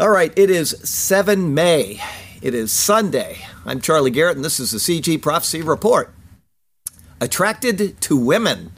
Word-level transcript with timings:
All 0.00 0.08
right, 0.08 0.32
it 0.34 0.48
is 0.48 0.70
7 0.82 1.52
May. 1.52 2.00
It 2.40 2.54
is 2.54 2.72
Sunday. 2.72 3.44
I'm 3.66 3.82
Charlie 3.82 4.10
Garrett, 4.10 4.34
and 4.36 4.42
this 4.42 4.58
is 4.58 4.70
the 4.70 4.78
CG 4.78 5.20
Prophecy 5.20 5.60
Report. 5.60 6.14
Attracted 7.20 8.00
to 8.00 8.16
women. 8.16 8.72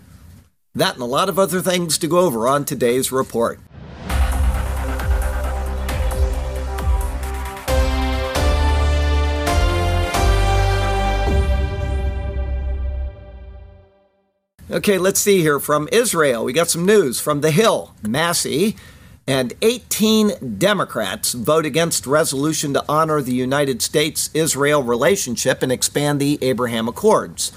That 0.74 0.95
and 0.95 1.03
a 1.03 1.06
lot 1.06 1.29
of 1.29 1.38
other 1.38 1.61
things 1.61 1.96
to 1.98 2.08
go 2.08 2.19
over 2.19 2.48
on 2.48 2.64
today's 2.64 3.12
report. 3.12 3.61
Okay, 14.68 14.98
let's 14.98 15.20
see 15.20 15.39
here 15.41 15.61
from 15.61 15.89
Israel. 15.93 16.45
We 16.45 16.52
got 16.52 16.68
some 16.68 16.84
news 16.84 17.20
from 17.20 17.43
The 17.43 17.52
Hill. 17.52 17.95
Massie 18.02 18.75
and 19.27 19.52
18 19.62 20.59
Democrats 20.59 21.32
vote 21.32 21.64
against 21.64 22.07
resolution 22.07 22.75
to 22.75 22.84
honor 22.88 23.20
the 23.20 23.34
United 23.34 23.80
States 23.80 24.30
Israel 24.34 24.83
relationship 24.83 25.62
and 25.62 25.70
expand 25.70 26.20
the 26.20 26.38
Abraham 26.42 26.88
Accords. 26.88 27.52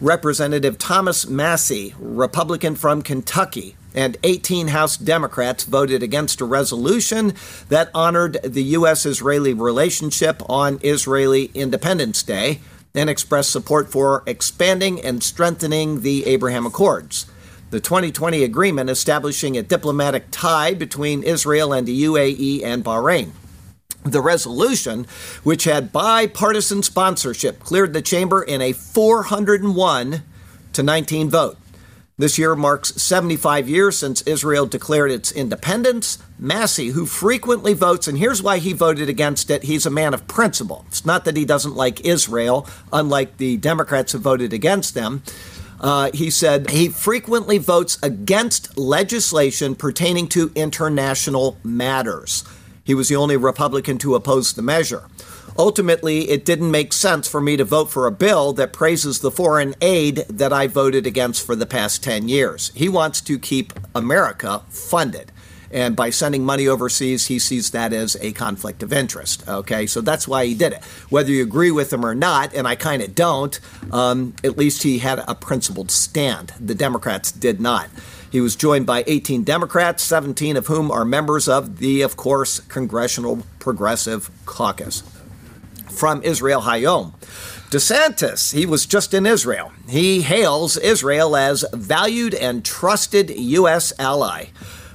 Representative 0.00 0.76
Thomas 0.76 1.26
Massie, 1.26 1.94
Republican 1.98 2.74
from 2.74 3.00
Kentucky, 3.02 3.76
and 3.94 4.16
18 4.24 4.68
House 4.68 4.96
Democrats 4.96 5.62
voted 5.62 6.02
against 6.02 6.40
a 6.40 6.44
resolution 6.44 7.32
that 7.68 7.90
honored 7.94 8.38
the 8.42 8.64
U.S. 8.64 9.06
Israeli 9.06 9.54
relationship 9.54 10.42
on 10.50 10.80
Israeli 10.82 11.52
Independence 11.54 12.24
Day 12.24 12.60
and 12.92 13.08
expressed 13.08 13.52
support 13.52 13.90
for 13.90 14.24
expanding 14.26 15.00
and 15.00 15.22
strengthening 15.22 16.00
the 16.00 16.26
Abraham 16.26 16.66
Accords 16.66 17.26
the 17.74 17.80
2020 17.80 18.44
agreement 18.44 18.88
establishing 18.88 19.56
a 19.56 19.62
diplomatic 19.62 20.26
tie 20.30 20.74
between 20.74 21.24
Israel 21.24 21.72
and 21.72 21.88
the 21.88 22.04
UAE 22.04 22.62
and 22.62 22.84
Bahrain. 22.84 23.32
The 24.04 24.20
resolution, 24.20 25.08
which 25.42 25.64
had 25.64 25.90
bipartisan 25.90 26.84
sponsorship, 26.84 27.58
cleared 27.58 27.92
the 27.92 28.00
chamber 28.00 28.44
in 28.44 28.60
a 28.60 28.70
401 28.70 30.22
to 30.72 30.82
19 30.84 31.28
vote. 31.28 31.56
This 32.16 32.38
year 32.38 32.54
marks 32.54 32.94
75 33.02 33.68
years 33.68 33.98
since 33.98 34.22
Israel 34.22 34.66
declared 34.66 35.10
its 35.10 35.32
independence. 35.32 36.18
Massie, 36.38 36.90
who 36.90 37.06
frequently 37.06 37.74
votes, 37.74 38.06
and 38.06 38.18
here's 38.18 38.40
why 38.40 38.58
he 38.58 38.72
voted 38.72 39.08
against 39.08 39.50
it 39.50 39.64
he's 39.64 39.84
a 39.84 39.90
man 39.90 40.14
of 40.14 40.28
principle. 40.28 40.84
It's 40.86 41.04
not 41.04 41.24
that 41.24 41.36
he 41.36 41.44
doesn't 41.44 41.74
like 41.74 42.06
Israel, 42.06 42.68
unlike 42.92 43.38
the 43.38 43.56
Democrats 43.56 44.12
who 44.12 44.18
voted 44.18 44.52
against 44.52 44.94
them. 44.94 45.24
Uh, 45.80 46.10
he 46.14 46.30
said 46.30 46.70
he 46.70 46.88
frequently 46.88 47.58
votes 47.58 47.98
against 48.02 48.76
legislation 48.78 49.74
pertaining 49.74 50.28
to 50.28 50.50
international 50.54 51.58
matters. 51.62 52.44
He 52.84 52.94
was 52.94 53.08
the 53.08 53.16
only 53.16 53.36
Republican 53.36 53.98
to 53.98 54.14
oppose 54.14 54.52
the 54.52 54.62
measure. 54.62 55.04
Ultimately, 55.56 56.30
it 56.30 56.44
didn't 56.44 56.70
make 56.70 56.92
sense 56.92 57.28
for 57.28 57.40
me 57.40 57.56
to 57.56 57.64
vote 57.64 57.88
for 57.88 58.06
a 58.06 58.12
bill 58.12 58.52
that 58.54 58.72
praises 58.72 59.20
the 59.20 59.30
foreign 59.30 59.74
aid 59.80 60.24
that 60.28 60.52
I 60.52 60.66
voted 60.66 61.06
against 61.06 61.46
for 61.46 61.54
the 61.54 61.66
past 61.66 62.02
10 62.02 62.28
years. 62.28 62.72
He 62.74 62.88
wants 62.88 63.20
to 63.22 63.38
keep 63.38 63.72
America 63.94 64.62
funded. 64.68 65.30
And 65.74 65.96
by 65.96 66.10
sending 66.10 66.44
money 66.44 66.68
overseas, 66.68 67.26
he 67.26 67.40
sees 67.40 67.72
that 67.72 67.92
as 67.92 68.16
a 68.20 68.30
conflict 68.30 68.84
of 68.84 68.92
interest. 68.92 69.46
Okay, 69.48 69.88
so 69.88 70.00
that's 70.00 70.28
why 70.28 70.46
he 70.46 70.54
did 70.54 70.72
it. 70.72 70.84
Whether 71.10 71.32
you 71.32 71.42
agree 71.42 71.72
with 71.72 71.92
him 71.92 72.06
or 72.06 72.14
not, 72.14 72.54
and 72.54 72.68
I 72.68 72.76
kind 72.76 73.02
of 73.02 73.16
don't, 73.16 73.58
um, 73.90 74.34
at 74.44 74.56
least 74.56 74.84
he 74.84 74.98
had 74.98 75.24
a 75.26 75.34
principled 75.34 75.90
stand. 75.90 76.52
The 76.60 76.76
Democrats 76.76 77.32
did 77.32 77.60
not. 77.60 77.88
He 78.30 78.40
was 78.40 78.54
joined 78.54 78.86
by 78.86 79.02
18 79.08 79.42
Democrats, 79.42 80.04
17 80.04 80.56
of 80.56 80.68
whom 80.68 80.92
are 80.92 81.04
members 81.04 81.48
of 81.48 81.78
the, 81.78 82.02
of 82.02 82.16
course, 82.16 82.60
Congressional 82.60 83.42
Progressive 83.58 84.30
Caucus. 84.46 85.02
From 85.90 86.22
Israel 86.22 86.62
Hayom. 86.62 87.14
DeSantis, 87.70 88.54
he 88.54 88.64
was 88.64 88.86
just 88.86 89.12
in 89.12 89.26
Israel. 89.26 89.72
He 89.88 90.22
hails 90.22 90.76
Israel 90.76 91.34
as 91.34 91.64
valued 91.72 92.32
and 92.34 92.64
trusted 92.64 93.30
U.S. 93.30 93.92
ally. 93.98 94.46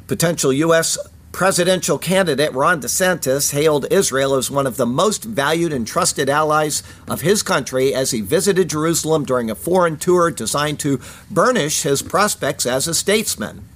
Potential 0.09 0.52
U.S. 0.52 0.97
presidential 1.31 2.00
candidate 2.00 2.52
Ron 2.53 2.81
DeSantis 2.81 3.53
hailed 3.53 3.86
Israel 3.92 4.34
as 4.34 4.50
one 4.50 4.66
of 4.66 4.75
the 4.75 4.88
most 4.88 5.24
valued 5.24 5.72
and 5.72 5.86
trusted 5.86 6.28
allies 6.31 6.81
of 7.08 7.22
his 7.22 7.44
country 7.44 7.94
as 7.94 8.09
he 8.09 8.19
visited 8.19 8.72
Jerusalem 8.72 9.24
during 9.24 9.52
a 9.52 9.56
foreign 9.56 9.98
tour 9.98 10.31
designed 10.31 10.80
to 10.80 11.00
burnish 11.30 11.84
his 11.84 12.02
prospects 12.02 12.66
as 12.66 12.88
a 12.88 12.96
statesman. 12.96 13.69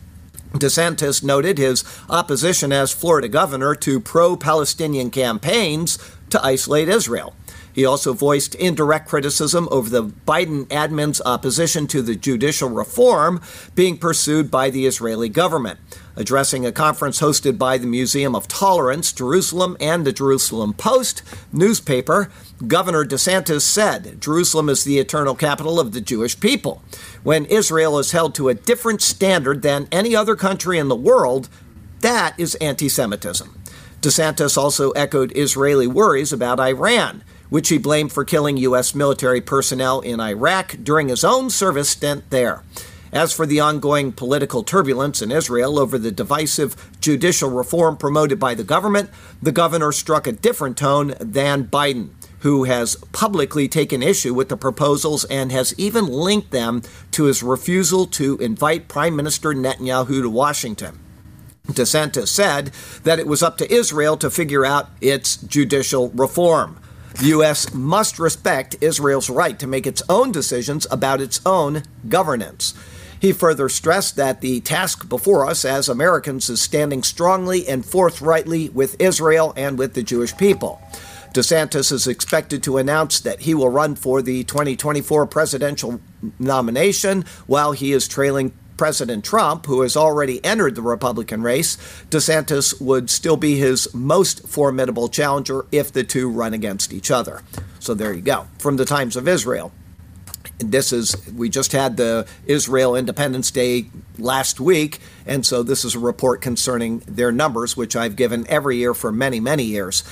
DeSantis 0.53 1.23
noted 1.23 1.59
his 1.59 1.83
opposition 2.09 2.71
as 2.71 2.91
Florida 2.91 3.27
governor 3.27 3.75
to 3.75 3.99
pro 3.99 4.35
Palestinian 4.35 5.11
campaigns 5.11 5.99
to 6.31 6.43
isolate 6.43 6.89
Israel. 6.89 7.35
He 7.73 7.85
also 7.85 8.13
voiced 8.13 8.55
indirect 8.55 9.07
criticism 9.07 9.67
over 9.69 9.87
the 9.87 10.05
Biden 10.05 10.65
admin's 10.69 11.21
opposition 11.25 11.85
to 11.87 12.01
the 12.01 12.15
judicial 12.15 12.69
reform 12.69 13.39
being 13.75 13.99
pursued 13.99 14.49
by 14.49 14.71
the 14.71 14.87
Israeli 14.87 15.29
government. 15.29 15.79
Addressing 16.15 16.65
a 16.65 16.71
conference 16.71 17.19
hosted 17.19 17.57
by 17.57 17.77
the 17.77 17.87
Museum 17.87 18.35
of 18.35 18.47
Tolerance, 18.47 19.11
Jerusalem, 19.11 19.75
and 19.79 20.05
the 20.05 20.13
Jerusalem 20.13 20.73
Post 20.73 21.23
newspaper, 21.51 22.31
Governor 22.67 23.03
DeSantis 23.03 23.61
said 23.61 24.21
Jerusalem 24.21 24.69
is 24.69 24.83
the 24.83 24.99
eternal 24.99 25.33
capital 25.33 25.79
of 25.79 25.91
the 25.91 26.01
Jewish 26.01 26.39
people. 26.39 26.83
When 27.23 27.45
Israel 27.45 27.97
is 27.97 28.11
held 28.11 28.35
to 28.35 28.49
a 28.49 28.53
different 28.53 29.01
standard 29.01 29.63
than 29.63 29.87
any 29.91 30.15
other 30.15 30.35
country 30.35 30.77
in 30.77 30.87
the 30.87 30.95
world, 30.95 31.49
that 32.01 32.35
is 32.37 32.55
anti 32.55 32.89
Semitism. 32.89 33.61
DeSantis 34.01 34.57
also 34.57 34.91
echoed 34.91 35.31
Israeli 35.35 35.87
worries 35.87 36.31
about 36.31 36.59
Iran 36.59 37.23
which 37.53 37.69
he 37.69 37.77
blamed 37.77 38.11
for 38.11 38.25
killing 38.25 38.57
U.S. 38.57 38.95
military 38.95 39.39
personnel 39.39 39.99
in 39.99 40.19
Iraq 40.19 40.75
during 40.81 41.09
his 41.09 41.23
own 41.23 41.51
service 41.51 41.89
stint 41.89 42.27
there. 42.31 42.63
As 43.13 43.31
for 43.31 43.45
the 43.45 43.59
ongoing 43.59 44.11
political 44.11 44.63
turbulence 44.63 45.21
in 45.21 45.31
Israel 45.31 45.77
over 45.77 45.99
the 45.99 46.11
divisive 46.11 46.97
judicial 46.99 47.51
reform 47.51 47.95
promoted 47.95 48.39
by 48.39 48.55
the 48.55 48.63
government, 48.63 49.11
the 49.39 49.51
governor 49.51 49.91
struck 49.91 50.25
a 50.25 50.31
different 50.31 50.77
tone 50.77 51.13
than 51.19 51.65
Biden, 51.67 52.09
who 52.39 52.63
has 52.63 52.95
publicly 53.11 53.67
taken 53.67 54.01
issue 54.01 54.33
with 54.33 54.49
the 54.49 54.57
proposals 54.57 55.25
and 55.25 55.51
has 55.51 55.75
even 55.77 56.07
linked 56.07 56.49
them 56.49 56.81
to 57.11 57.25
his 57.25 57.43
refusal 57.43 58.07
to 58.07 58.35
invite 58.39 58.87
Prime 58.87 59.15
Minister 59.15 59.53
Netanyahu 59.53 60.23
to 60.23 60.29
Washington. 60.31 60.99
DeSantis 61.67 62.29
said 62.29 62.71
that 63.03 63.19
it 63.19 63.27
was 63.27 63.43
up 63.43 63.59
to 63.59 63.71
Israel 63.71 64.17
to 64.17 64.31
figure 64.31 64.65
out 64.65 64.89
its 65.01 65.37
judicial 65.37 66.09
reform. 66.09 66.79
The 67.19 67.27
U.S. 67.27 67.75
must 67.75 68.17
respect 68.17 68.75
Israel's 68.81 69.29
right 69.29 69.57
to 69.59 69.67
make 69.67 69.85
its 69.85 70.01
own 70.09 70.31
decisions 70.31 70.87
about 70.89 71.21
its 71.21 71.41
own 71.45 71.83
governance. 72.09 72.73
He 73.23 73.31
further 73.31 73.69
stressed 73.69 74.17
that 74.17 74.41
the 74.41 74.59
task 74.59 75.07
before 75.07 75.45
us 75.45 75.63
as 75.63 75.87
Americans 75.87 76.49
is 76.49 76.61
standing 76.61 77.03
strongly 77.03 77.65
and 77.65 77.85
forthrightly 77.85 78.67
with 78.67 78.99
Israel 78.99 79.53
and 79.55 79.79
with 79.79 79.93
the 79.93 80.03
Jewish 80.03 80.35
people. 80.35 80.81
DeSantis 81.33 81.93
is 81.93 82.05
expected 82.05 82.61
to 82.63 82.77
announce 82.77 83.21
that 83.21 83.39
he 83.39 83.53
will 83.53 83.69
run 83.69 83.95
for 83.95 84.21
the 84.21 84.43
2024 84.43 85.25
presidential 85.27 86.01
nomination 86.37 87.23
while 87.47 87.71
he 87.71 87.93
is 87.93 88.09
trailing 88.09 88.51
President 88.75 89.23
Trump, 89.23 89.67
who 89.67 89.83
has 89.83 89.95
already 89.95 90.43
entered 90.43 90.75
the 90.75 90.81
Republican 90.81 91.43
race, 91.43 91.77
DeSantis 92.09 92.81
would 92.81 93.09
still 93.09 93.37
be 93.37 93.55
his 93.55 93.93
most 93.93 94.45
formidable 94.45 95.07
challenger 95.07 95.65
if 95.71 95.93
the 95.93 96.03
two 96.03 96.29
run 96.29 96.53
against 96.53 96.91
each 96.91 97.09
other. 97.09 97.41
So 97.79 97.93
there 97.93 98.11
you 98.11 98.21
go. 98.21 98.47
From 98.57 98.75
the 98.75 98.83
Times 98.83 99.15
of 99.15 99.29
Israel. 99.29 99.71
This 100.59 100.93
is, 100.93 101.15
we 101.33 101.49
just 101.49 101.71
had 101.71 101.97
the 101.97 102.27
Israel 102.45 102.95
Independence 102.95 103.49
Day 103.51 103.87
last 104.17 104.59
week, 104.59 104.99
and 105.25 105.45
so 105.45 105.63
this 105.63 105.83
is 105.83 105.95
a 105.95 105.99
report 105.99 106.41
concerning 106.41 106.99
their 106.99 107.31
numbers, 107.31 107.75
which 107.75 107.95
I've 107.95 108.15
given 108.15 108.45
every 108.47 108.77
year 108.77 108.93
for 108.93 109.11
many, 109.11 109.39
many 109.39 109.63
years. 109.63 110.03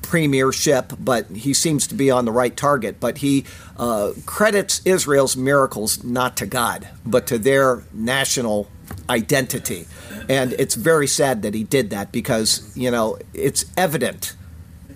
premiership, 0.01 0.93
but 0.97 1.29
he 1.31 1.53
seems 1.53 1.85
to 1.87 1.95
be 1.95 2.09
on 2.09 2.23
the 2.23 2.31
right 2.31 2.55
target. 2.55 3.01
But 3.01 3.17
he 3.17 3.43
uh, 3.75 4.13
credits 4.25 4.81
Israel's 4.85 5.35
miracles 5.35 6.01
not 6.01 6.37
to 6.37 6.45
God, 6.45 6.87
but 7.05 7.27
to 7.27 7.37
their 7.37 7.83
national 7.91 8.69
identity. 9.09 9.87
And 10.29 10.53
it's 10.53 10.75
very 10.75 11.07
sad 11.07 11.41
that 11.41 11.53
he 11.53 11.63
did 11.63 11.89
that 11.89 12.11
because, 12.11 12.75
you 12.75 12.91
know, 12.91 13.17
it's 13.33 13.65
evident 13.77 14.35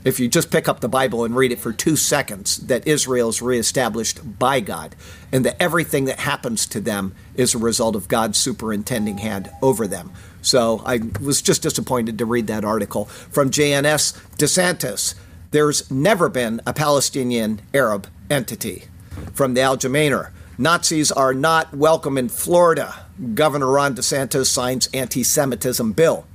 if 0.08 0.22
you 0.22 0.30
just 0.30 0.52
pick 0.52 0.70
up 0.70 0.80
the 0.80 0.88
Bible 0.88 1.26
and 1.26 1.36
read 1.36 1.52
it 1.52 1.60
for 1.60 1.74
two 1.74 1.98
seconds, 1.98 2.58
that 2.68 2.88
Israel 2.88 3.28
is 3.28 3.42
reestablished 3.42 4.40
by 4.40 4.62
God, 4.62 4.96
and 5.34 5.44
that 5.44 5.62
everything 5.62 6.06
that 6.06 6.20
happens 6.22 6.66
to 6.68 6.80
them 6.80 7.14
is 7.36 7.54
a 7.54 7.58
result 7.58 7.94
of 7.94 8.08
God's 8.08 8.38
superintending 8.38 9.18
hand 9.18 9.50
over 9.62 9.86
them. 9.86 10.12
So 10.42 10.82
I 10.86 11.02
was 11.22 11.42
just 11.42 11.62
disappointed 11.62 12.18
to 12.20 12.26
read 12.26 12.48
that 12.48 12.64
article 12.64 13.06
from 13.06 13.52
JNS 13.52 14.38
DeSantis. 14.38 15.16
There's 15.52 15.92
never 15.92 16.30
been 16.30 16.62
a 16.66 16.74
Palestinian 16.74 17.60
Arab 17.74 18.08
entity. 18.30 18.86
From 19.34 19.56
the 19.56 19.62
Algemeiner, 19.62 20.30
Nazis 20.60 21.12
are 21.12 21.36
not 21.36 21.72
welcome 21.72 22.18
in 22.18 22.30
Florida. 22.30 23.06
Governor 23.36 23.68
Ron 23.68 23.94
DeSantis 23.94 24.48
signs 24.48 24.88
anti 24.92 25.24
Semitism 25.24 25.94
bill. 25.94 26.26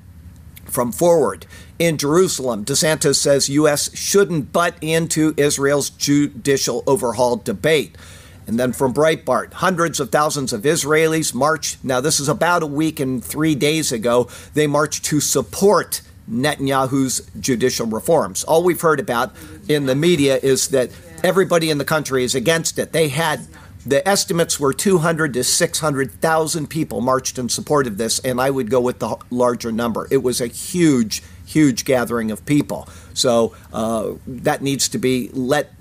From 0.65 0.93
Forward, 0.93 1.45
in 1.81 1.99
Jerusalem, 1.99 2.65
DeSantis 2.65 3.17
says 3.17 3.49
U.S. 3.49 3.95
shouldn't 3.97 4.53
butt 4.53 4.77
into 4.81 5.35
Israel's 5.37 5.91
judicial 5.91 6.85
overhaul 6.87 7.37
debate. 7.37 7.99
And 8.47 8.61
then 8.61 8.73
from 8.73 8.95
Breitbart, 8.95 9.55
hundreds 9.55 9.99
of 9.99 10.11
thousands 10.11 10.53
of 10.53 10.63
Israelis 10.63 11.35
march. 11.35 11.79
Now, 11.83 12.01
this 12.01 12.21
is 12.21 12.29
about 12.29 12.63
a 12.63 12.67
week 12.67 13.01
and 13.01 13.25
three 13.25 13.57
days 13.57 13.91
ago. 13.91 14.29
They 14.55 14.69
marched 14.69 15.05
to 15.07 15.19
support 15.19 16.01
Netanyahu's 16.31 17.29
judicial 17.41 17.87
reforms. 17.87 18.45
All 18.45 18.63
we've 18.63 18.81
heard 18.81 19.01
about 19.01 19.35
in 19.69 19.87
the 19.87 19.97
media 19.97 20.39
is 20.41 20.69
that 20.69 20.91
everybody 21.25 21.71
in 21.71 21.79
the 21.79 21.85
country 21.85 22.23
is 22.23 22.37
against 22.37 22.79
it. 22.79 22.93
They 22.93 23.09
had 23.09 23.47
the 23.85 24.07
estimates 24.09 24.61
were 24.61 24.73
200 24.73 25.35
to 25.35 25.45
600,000 25.45 26.67
people 26.69 27.01
marched 27.01 27.39
in 27.39 27.49
support 27.49 27.87
of 27.87 27.99
this, 27.99 28.19
and 28.21 28.41
I 28.41 28.51
would 28.51 28.71
go 28.71 28.81
with 28.81 29.01
the 29.01 29.17
larger 29.31 29.73
number. 29.73 30.07
It 30.11 30.23
was 30.23 30.41
a 30.41 30.47
huge, 30.47 31.23
huge 31.45 31.85
gathering 31.85 32.31
of 32.31 32.47
people. 32.47 32.89
So 33.15 33.55
uh, 33.73 34.13
that 34.27 34.63
needs 34.63 34.89
to 34.91 34.99
be 34.99 35.31
let 35.33 35.73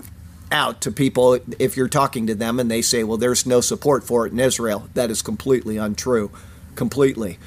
out 0.50 0.80
to 0.82 0.90
people 0.90 1.38
if 1.58 1.76
you're 1.76 1.88
talking 1.88 2.26
to 2.26 2.34
them 2.34 2.60
and 2.60 2.70
they 2.70 2.82
say, 2.82 3.04
well, 3.04 3.16
there's 3.16 3.46
no 3.46 3.60
support 3.60 4.04
for 4.04 4.26
it 4.26 4.32
in 4.32 4.38
Israel. 4.40 4.88
That 4.94 5.10
is 5.10 5.22
completely 5.22 5.78
untrue. 5.78 6.30
Completely. 6.74 7.38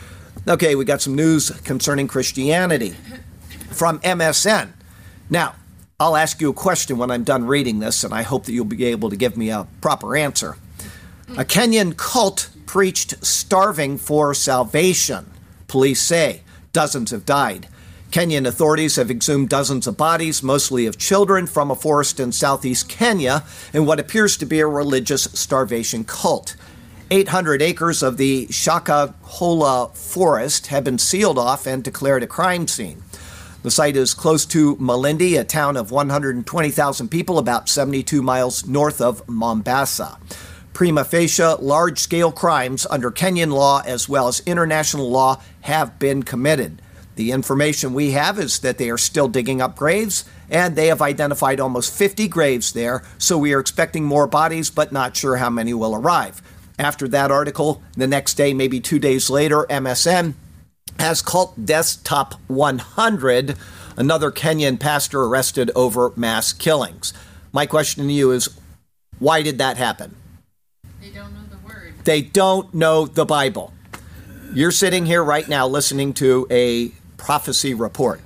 Okay, 0.48 0.76
we 0.76 0.86
got 0.86 1.02
some 1.02 1.16
news 1.16 1.52
concerning 1.62 2.08
Christianity 2.08 2.96
from 3.72 4.00
MSN. 4.00 4.72
Now, 5.30 5.56
I'll 5.98 6.18
ask 6.18 6.42
you 6.42 6.50
a 6.50 6.54
question 6.54 6.98
when 6.98 7.10
I'm 7.10 7.24
done 7.24 7.48
reading 7.48 7.80
this, 7.80 8.04
and 8.04 8.14
I 8.14 8.22
hope 8.24 8.44
that 8.46 8.52
you'll 8.52 8.66
be 8.66 8.84
able 8.84 9.10
to 9.10 9.16
give 9.16 9.38
me 9.38 9.50
a 9.50 9.66
proper 9.80 10.18
answer. 10.18 10.58
A 11.38 11.46
Kenyan 11.46 11.96
cult 11.96 12.50
preached 12.66 13.26
starving 13.26 13.98
for 13.98 14.34
salvation. 14.34 15.32
Police 15.70 16.02
say 16.02 16.42
dozens 16.74 17.12
have 17.12 17.26
died. 17.26 17.70
Kenyan 18.12 18.46
authorities 18.46 18.98
have 18.98 19.10
exhumed 19.10 19.48
dozens 19.48 19.88
of 19.88 19.96
bodies, 19.96 20.44
mostly 20.44 20.86
of 20.86 20.98
children, 20.98 21.48
from 21.48 21.72
a 21.72 21.76
forest 21.76 22.20
in 22.20 22.34
southeast 22.34 22.90
Kenya 22.90 23.46
in 23.74 23.86
what 23.86 24.00
appears 24.00 24.36
to 24.36 24.46
be 24.46 24.60
a 24.60 24.68
religious 24.68 25.24
starvation 25.24 26.04
cult. 26.04 26.58
800 27.10 27.62
acres 27.62 28.04
of 28.04 28.18
the 28.18 28.48
Shakahola 28.48 29.96
forest 29.96 30.68
have 30.68 30.84
been 30.84 30.98
sealed 30.98 31.38
off 31.38 31.66
and 31.66 31.82
declared 31.82 32.24
a 32.24 32.28
crime 32.28 32.68
scene. 32.68 33.02
The 33.66 33.72
site 33.72 33.98
is 33.98 34.14
close 34.14 34.46
to 34.46 34.76
Malindi, 34.76 35.40
a 35.40 35.44
town 35.44 35.76
of 35.76 35.90
120,000 35.90 37.10
people, 37.10 37.40
about 37.40 37.68
72 37.68 38.22
miles 38.22 38.68
north 38.68 39.02
of 39.02 39.28
Mombasa. 39.28 40.20
Prima 40.74 41.04
facie, 41.04 41.56
large 41.60 41.98
scale 41.98 42.32
crimes 42.32 42.86
under 42.92 43.10
Kenyan 43.10 43.52
law 43.52 43.82
as 43.84 44.08
well 44.08 44.28
as 44.28 44.44
international 44.46 45.10
law 45.10 45.42
have 45.62 45.98
been 45.98 46.22
committed. 46.22 46.80
The 47.16 47.32
information 47.32 47.96
we 47.96 48.12
have 48.12 48.38
is 48.38 48.60
that 48.60 48.78
they 48.78 48.92
are 48.92 49.00
still 49.00 49.28
digging 49.28 49.64
up 49.64 49.76
graves, 49.76 50.26
and 50.48 50.76
they 50.76 50.86
have 50.86 51.02
identified 51.02 51.60
almost 51.60 51.92
50 51.92 52.28
graves 52.28 52.72
there, 52.72 53.02
so 53.18 53.36
we 53.36 53.52
are 53.52 53.60
expecting 53.60 54.04
more 54.04 54.28
bodies, 54.28 54.70
but 54.70 54.92
not 54.92 55.18
sure 55.18 55.38
how 55.38 55.50
many 55.50 55.74
will 55.74 55.96
arrive. 55.96 56.40
After 56.78 57.08
that 57.08 57.32
article, 57.32 57.82
the 57.98 58.06
next 58.06 58.36
day, 58.36 58.54
maybe 58.54 58.80
two 58.80 59.00
days 59.00 59.32
later, 59.32 59.66
MSN 59.72 60.36
has 61.00 61.22
cult 61.22 61.66
desktop 61.66 62.36
100, 62.48 63.58
another 63.98 64.32
Kenyan 64.32 64.80
pastor 64.80 65.24
arrested 65.24 65.72
over 65.76 66.12
mass 66.16 66.54
killings. 66.54 67.14
My 67.52 67.66
question 67.66 68.08
to 68.08 68.14
you 68.14 68.32
is 68.32 68.50
why 69.20 69.42
did 69.42 69.58
that 69.60 69.78
happen? 69.78 70.16
They 71.02 71.10
don't 71.10 71.34
know 71.34 71.44
the 71.50 71.58
word. 71.68 71.94
They 72.04 72.22
don't 72.22 72.74
know 72.74 73.06
the 73.06 73.26
Bible. 73.26 73.74
You're 74.54 74.72
sitting 74.72 75.06
here 75.06 75.24
right 75.24 75.48
now 75.48 75.68
listening 75.68 76.14
to 76.16 76.48
a 76.50 76.90
prophecy 77.18 77.74
report. 77.74 78.22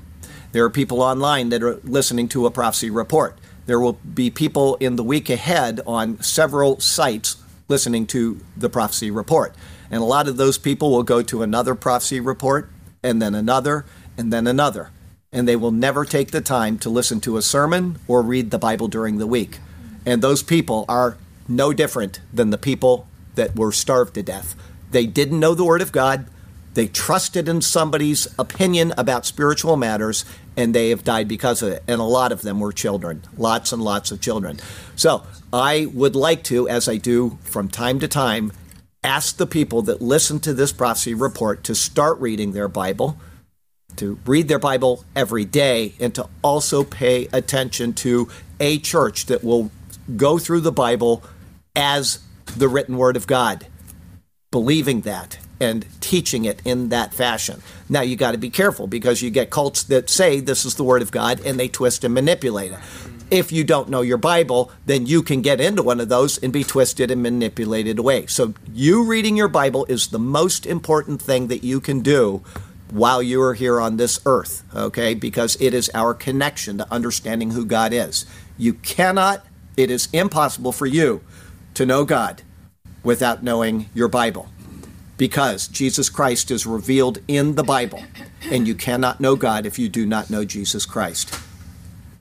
There 0.51 0.63
are 0.63 0.69
people 0.69 1.01
online 1.01 1.49
that 1.49 1.61
are 1.63 1.79
listening 1.83 2.27
to 2.29 2.45
a 2.45 2.51
prophecy 2.51 2.89
report. 2.89 3.37
There 3.65 3.79
will 3.79 3.93
be 3.93 4.31
people 4.31 4.75
in 4.77 4.95
the 4.95 5.03
week 5.03 5.29
ahead 5.29 5.79
on 5.85 6.21
several 6.21 6.79
sites 6.79 7.37
listening 7.67 8.07
to 8.07 8.39
the 8.57 8.69
prophecy 8.69 9.11
report. 9.11 9.53
And 9.91 10.01
a 10.01 10.05
lot 10.05 10.27
of 10.27 10.37
those 10.37 10.57
people 10.57 10.91
will 10.91 11.03
go 11.03 11.21
to 11.23 11.41
another 11.41 11.75
prophecy 11.75 12.19
report, 12.19 12.69
and 13.01 13.21
then 13.21 13.33
another, 13.33 13.85
and 14.17 14.31
then 14.31 14.47
another. 14.47 14.91
And 15.31 15.47
they 15.47 15.55
will 15.55 15.71
never 15.71 16.05
take 16.05 16.31
the 16.31 16.41
time 16.41 16.77
to 16.79 16.89
listen 16.89 17.21
to 17.21 17.37
a 17.37 17.41
sermon 17.41 17.99
or 18.07 18.21
read 18.21 18.51
the 18.51 18.59
Bible 18.59 18.87
during 18.87 19.17
the 19.17 19.27
week. 19.27 19.59
And 20.05 20.21
those 20.21 20.43
people 20.43 20.85
are 20.89 21.17
no 21.47 21.73
different 21.73 22.19
than 22.33 22.49
the 22.49 22.57
people 22.57 23.07
that 23.35 23.55
were 23.55 23.71
starved 23.71 24.15
to 24.15 24.23
death. 24.23 24.55
They 24.91 25.05
didn't 25.05 25.39
know 25.39 25.53
the 25.53 25.65
Word 25.65 25.81
of 25.81 25.91
God. 25.91 26.27
They 26.73 26.87
trusted 26.87 27.47
in 27.47 27.61
somebody's 27.61 28.27
opinion 28.37 28.93
about 28.97 29.25
spiritual 29.25 29.75
matters, 29.75 30.25
and 30.55 30.73
they 30.73 30.89
have 30.89 31.03
died 31.03 31.27
because 31.27 31.61
of 31.61 31.71
it. 31.71 31.83
And 31.87 31.99
a 31.99 32.05
lot 32.05 32.31
of 32.31 32.41
them 32.41 32.59
were 32.59 32.71
children, 32.71 33.23
lots 33.37 33.71
and 33.71 33.81
lots 33.81 34.11
of 34.11 34.21
children. 34.21 34.59
So 34.95 35.25
I 35.51 35.87
would 35.93 36.15
like 36.15 36.43
to, 36.45 36.69
as 36.69 36.87
I 36.87 36.97
do 36.97 37.37
from 37.41 37.69
time 37.69 37.99
to 37.99 38.07
time, 38.07 38.51
ask 39.03 39.37
the 39.37 39.47
people 39.47 39.81
that 39.83 40.01
listen 40.01 40.39
to 40.41 40.53
this 40.53 40.71
prophecy 40.71 41.13
report 41.13 41.63
to 41.65 41.75
start 41.75 42.19
reading 42.19 42.51
their 42.51 42.67
Bible, 42.67 43.17
to 43.95 44.19
read 44.25 44.47
their 44.47 44.59
Bible 44.59 45.05
every 45.15 45.45
day, 45.45 45.93
and 45.99 46.13
to 46.15 46.27
also 46.41 46.83
pay 46.83 47.27
attention 47.31 47.93
to 47.93 48.29
a 48.59 48.77
church 48.79 49.27
that 49.27 49.43
will 49.43 49.71
go 50.15 50.37
through 50.37 50.61
the 50.61 50.71
Bible 50.71 51.23
as 51.75 52.19
the 52.57 52.67
written 52.67 52.97
word 52.97 53.15
of 53.15 53.27
God, 53.27 53.67
believing 54.51 55.01
that 55.01 55.37
and 55.61 55.85
teaching 56.01 56.45
it 56.45 56.61
in 56.65 56.89
that 56.89 57.13
fashion. 57.13 57.61
Now 57.89 58.01
you 58.01 58.15
got 58.15 58.31
to 58.31 58.37
be 58.37 58.49
careful 58.49 58.87
because 58.87 59.21
you 59.21 59.29
get 59.29 59.49
cults 59.49 59.83
that 59.83 60.09
say 60.09 60.39
this 60.39 60.65
is 60.65 60.75
the 60.75 60.83
word 60.83 61.01
of 61.01 61.11
God 61.11 61.41
and 61.45 61.59
they 61.59 61.67
twist 61.67 62.03
and 62.03 62.13
manipulate 62.13 62.71
it. 62.71 62.79
If 63.31 63.51
you 63.51 63.63
don't 63.63 63.89
know 63.89 64.01
your 64.01 64.17
Bible, 64.17 64.71
then 64.87 65.05
you 65.05 65.21
can 65.21 65.41
get 65.41 65.61
into 65.61 65.83
one 65.83 65.99
of 65.99 66.09
those 66.09 66.39
and 66.39 66.51
be 66.51 66.63
twisted 66.63 67.11
and 67.11 67.21
manipulated 67.21 67.99
away. 67.99 68.25
So 68.25 68.55
you 68.73 69.03
reading 69.03 69.37
your 69.37 69.47
Bible 69.47 69.85
is 69.85 70.07
the 70.07 70.19
most 70.19 70.65
important 70.65 71.21
thing 71.21 71.47
that 71.47 71.63
you 71.63 71.79
can 71.79 72.01
do 72.01 72.43
while 72.89 73.21
you 73.21 73.39
are 73.41 73.53
here 73.53 73.79
on 73.79 73.97
this 73.97 74.19
earth, 74.25 74.63
okay? 74.75 75.13
Because 75.13 75.55
it 75.61 75.75
is 75.75 75.91
our 75.93 76.15
connection 76.15 76.79
to 76.79 76.91
understanding 76.91 77.51
who 77.51 77.65
God 77.65 77.93
is. 77.93 78.25
You 78.57 78.73
cannot, 78.73 79.45
it 79.77 79.91
is 79.91 80.09
impossible 80.11 80.71
for 80.71 80.87
you 80.87 81.21
to 81.75 81.85
know 81.85 82.05
God 82.05 82.41
without 83.03 83.43
knowing 83.43 83.89
your 83.93 84.07
Bible 84.07 84.49
because 85.17 85.67
Jesus 85.67 86.09
Christ 86.09 86.49
is 86.49 86.65
revealed 86.65 87.19
in 87.27 87.55
the 87.55 87.63
Bible, 87.63 88.03
and 88.49 88.65
you 88.65 88.73
cannot 88.73 89.19
know 89.19 89.35
God 89.35 89.65
if 89.65 89.77
you 89.77 89.89
do 89.89 90.05
not 90.05 90.29
know 90.29 90.45
Jesus 90.45 90.85
Christ. 90.85 91.37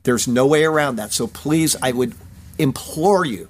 There's 0.03 0.29
no 0.29 0.47
way 0.47 0.65
around 0.65 0.97
that. 0.97 1.13
So 1.13 1.27
please, 1.27 1.77
I 1.83 1.93
would 1.93 2.15
implore 2.59 3.25
you 3.25 3.49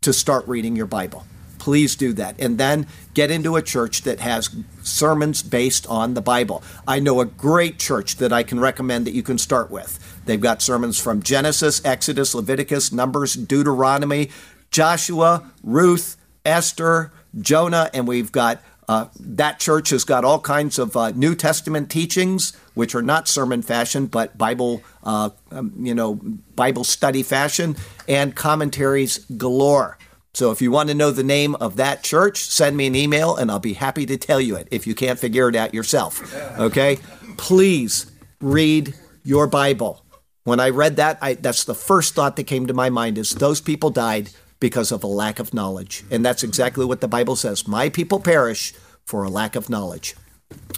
to 0.00 0.12
start 0.12 0.46
reading 0.48 0.76
your 0.76 0.86
Bible. 0.86 1.26
Please 1.58 1.96
do 1.96 2.12
that. 2.14 2.36
And 2.38 2.56
then 2.56 2.86
get 3.14 3.30
into 3.30 3.56
a 3.56 3.62
church 3.62 4.02
that 4.02 4.20
has 4.20 4.54
sermons 4.82 5.42
based 5.42 5.86
on 5.88 6.14
the 6.14 6.22
Bible. 6.22 6.62
I 6.86 7.00
know 7.00 7.20
a 7.20 7.26
great 7.26 7.78
church 7.78 8.16
that 8.16 8.32
I 8.32 8.42
can 8.42 8.60
recommend 8.60 9.06
that 9.06 9.14
you 9.14 9.22
can 9.22 9.38
start 9.38 9.70
with. 9.70 10.22
They've 10.24 10.40
got 10.40 10.62
sermons 10.62 11.00
from 11.00 11.22
Genesis, 11.22 11.84
Exodus, 11.84 12.34
Leviticus, 12.34 12.92
Numbers, 12.92 13.34
Deuteronomy, 13.34 14.30
Joshua, 14.70 15.50
Ruth, 15.62 16.16
Esther, 16.44 17.12
Jonah, 17.38 17.90
and 17.92 18.06
we've 18.06 18.32
got 18.32 18.62
Uh, 18.88 19.08
that 19.20 19.60
church 19.60 19.90
has 19.90 20.02
got 20.02 20.24
all 20.24 20.40
kinds 20.40 20.78
of 20.78 20.96
uh, 20.96 21.10
New 21.10 21.34
Testament 21.34 21.90
teachings, 21.90 22.56
which 22.72 22.94
are 22.94 23.02
not 23.02 23.28
sermon 23.28 23.60
fashion, 23.60 24.06
but 24.06 24.38
Bible, 24.38 24.82
uh, 25.04 25.28
um, 25.50 25.74
you 25.78 25.94
know, 25.94 26.14
Bible 26.56 26.84
study 26.84 27.22
fashion, 27.22 27.76
and 28.08 28.34
commentaries 28.34 29.18
galore. 29.36 29.98
So 30.32 30.50
if 30.52 30.62
you 30.62 30.70
want 30.70 30.88
to 30.88 30.94
know 30.94 31.10
the 31.10 31.22
name 31.22 31.54
of 31.56 31.76
that 31.76 32.02
church, 32.02 32.38
send 32.44 32.76
me 32.76 32.86
an 32.86 32.94
email, 32.94 33.36
and 33.36 33.50
I'll 33.50 33.58
be 33.58 33.74
happy 33.74 34.06
to 34.06 34.16
tell 34.16 34.40
you 34.40 34.56
it 34.56 34.68
if 34.70 34.86
you 34.86 34.94
can't 34.94 35.18
figure 35.18 35.48
it 35.48 35.56
out 35.56 35.74
yourself. 35.74 36.34
Okay, 36.58 36.98
please 37.36 38.10
read 38.40 38.94
your 39.22 39.46
Bible. 39.46 40.04
When 40.44 40.60
I 40.60 40.70
read 40.70 40.96
that, 40.96 41.18
I, 41.20 41.34
that's 41.34 41.64
the 41.64 41.74
first 41.74 42.14
thought 42.14 42.36
that 42.36 42.44
came 42.44 42.66
to 42.68 42.74
my 42.74 42.88
mind: 42.88 43.18
is 43.18 43.32
those 43.32 43.60
people 43.60 43.90
died 43.90 44.30
because 44.60 44.92
of 44.92 45.04
a 45.04 45.08
lack 45.08 45.38
of 45.38 45.54
knowledge. 45.54 46.04
And 46.10 46.24
that's 46.24 46.42
exactly 46.42 46.84
what 46.84 47.00
the 47.00 47.08
Bible 47.08 47.36
says. 47.36 47.68
My 47.68 47.88
people 47.88 48.20
perish 48.20 48.74
for 49.04 49.24
a 49.24 49.30
lack 49.30 49.56
of 49.56 49.70
knowledge. 49.70 50.14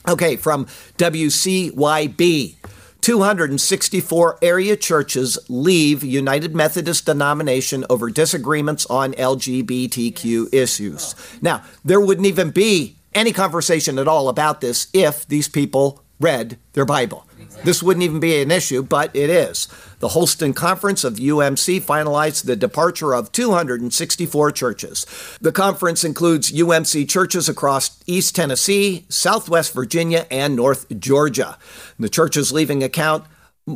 Okay, 0.08 0.36
from 0.36 0.66
WCYB. 0.98 2.56
264 3.00 4.38
area 4.42 4.76
churches 4.76 5.38
leave 5.48 6.04
United 6.04 6.54
Methodist 6.54 7.06
denomination 7.06 7.84
over 7.88 8.10
disagreements 8.10 8.84
on 8.86 9.14
LGBTQ 9.14 10.52
issues. 10.52 11.14
Now, 11.40 11.62
there 11.82 12.00
wouldn't 12.00 12.26
even 12.26 12.50
be 12.50 12.96
any 13.14 13.32
conversation 13.32 13.98
at 13.98 14.06
all 14.06 14.28
about 14.28 14.60
this 14.60 14.88
if 14.92 15.26
these 15.26 15.48
people 15.48 16.04
read 16.20 16.58
their 16.74 16.84
Bible. 16.84 17.26
This 17.64 17.82
wouldn't 17.82 18.04
even 18.04 18.20
be 18.20 18.40
an 18.40 18.50
issue, 18.50 18.82
but 18.82 19.14
it 19.14 19.30
is. 19.30 19.68
The 19.98 20.08
Holston 20.08 20.54
Conference 20.54 21.04
of 21.04 21.16
UMC 21.16 21.82
finalized 21.82 22.44
the 22.44 22.56
departure 22.56 23.14
of 23.14 23.32
264 23.32 24.52
churches. 24.52 25.06
The 25.40 25.52
conference 25.52 26.04
includes 26.04 26.52
UMC 26.52 27.08
churches 27.08 27.48
across 27.48 28.02
East 28.06 28.34
Tennessee, 28.34 29.04
Southwest 29.08 29.74
Virginia, 29.74 30.26
and 30.30 30.56
North 30.56 30.86
Georgia. 30.98 31.58
The 31.98 32.08
churches 32.08 32.50
leaving 32.50 32.82
account 32.82 33.24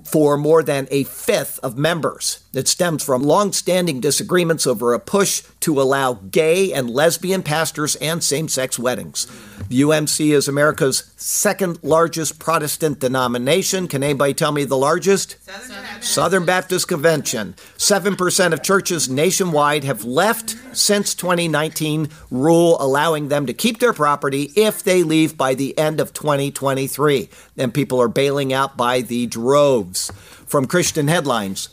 for 0.02 0.36
more 0.36 0.62
than 0.62 0.88
a 0.90 1.04
fifth 1.04 1.60
of 1.62 1.78
members. 1.78 2.44
It 2.52 2.66
stems 2.68 3.04
from 3.04 3.22
long-standing 3.22 4.00
disagreements 4.00 4.66
over 4.66 4.92
a 4.92 4.98
push 4.98 5.42
to 5.60 5.80
allow 5.80 6.14
gay 6.14 6.72
and 6.72 6.90
lesbian 6.90 7.42
pastors 7.42 7.94
and 7.96 8.24
same-sex 8.24 8.78
weddings. 8.78 9.26
The 9.68 9.82
UMC 9.82 10.32
is 10.32 10.48
America's 10.48 11.12
second 11.24 11.78
largest 11.82 12.38
Protestant 12.38 13.00
denomination. 13.00 13.88
Can 13.88 14.02
anybody 14.02 14.34
tell 14.34 14.52
me 14.52 14.64
the 14.64 14.76
largest? 14.76 15.36
Southern 15.42 15.82
Baptist. 15.82 16.12
Southern 16.12 16.44
Baptist 16.44 16.88
Convention. 16.88 17.54
7% 17.78 18.52
of 18.52 18.62
churches 18.62 19.08
nationwide 19.08 19.84
have 19.84 20.04
left 20.04 20.54
since 20.76 21.14
2019 21.14 22.10
rule 22.30 22.76
allowing 22.78 23.28
them 23.28 23.46
to 23.46 23.54
keep 23.54 23.78
their 23.78 23.94
property 23.94 24.52
if 24.54 24.82
they 24.82 25.02
leave 25.02 25.34
by 25.34 25.54
the 25.54 25.76
end 25.78 25.98
of 25.98 26.12
2023. 26.12 27.30
And 27.56 27.72
people 27.72 28.02
are 28.02 28.08
bailing 28.08 28.52
out 28.52 28.76
by 28.76 29.00
the 29.00 29.26
droves. 29.26 30.10
From 30.46 30.66
Christian 30.66 31.08
Headlines, 31.08 31.70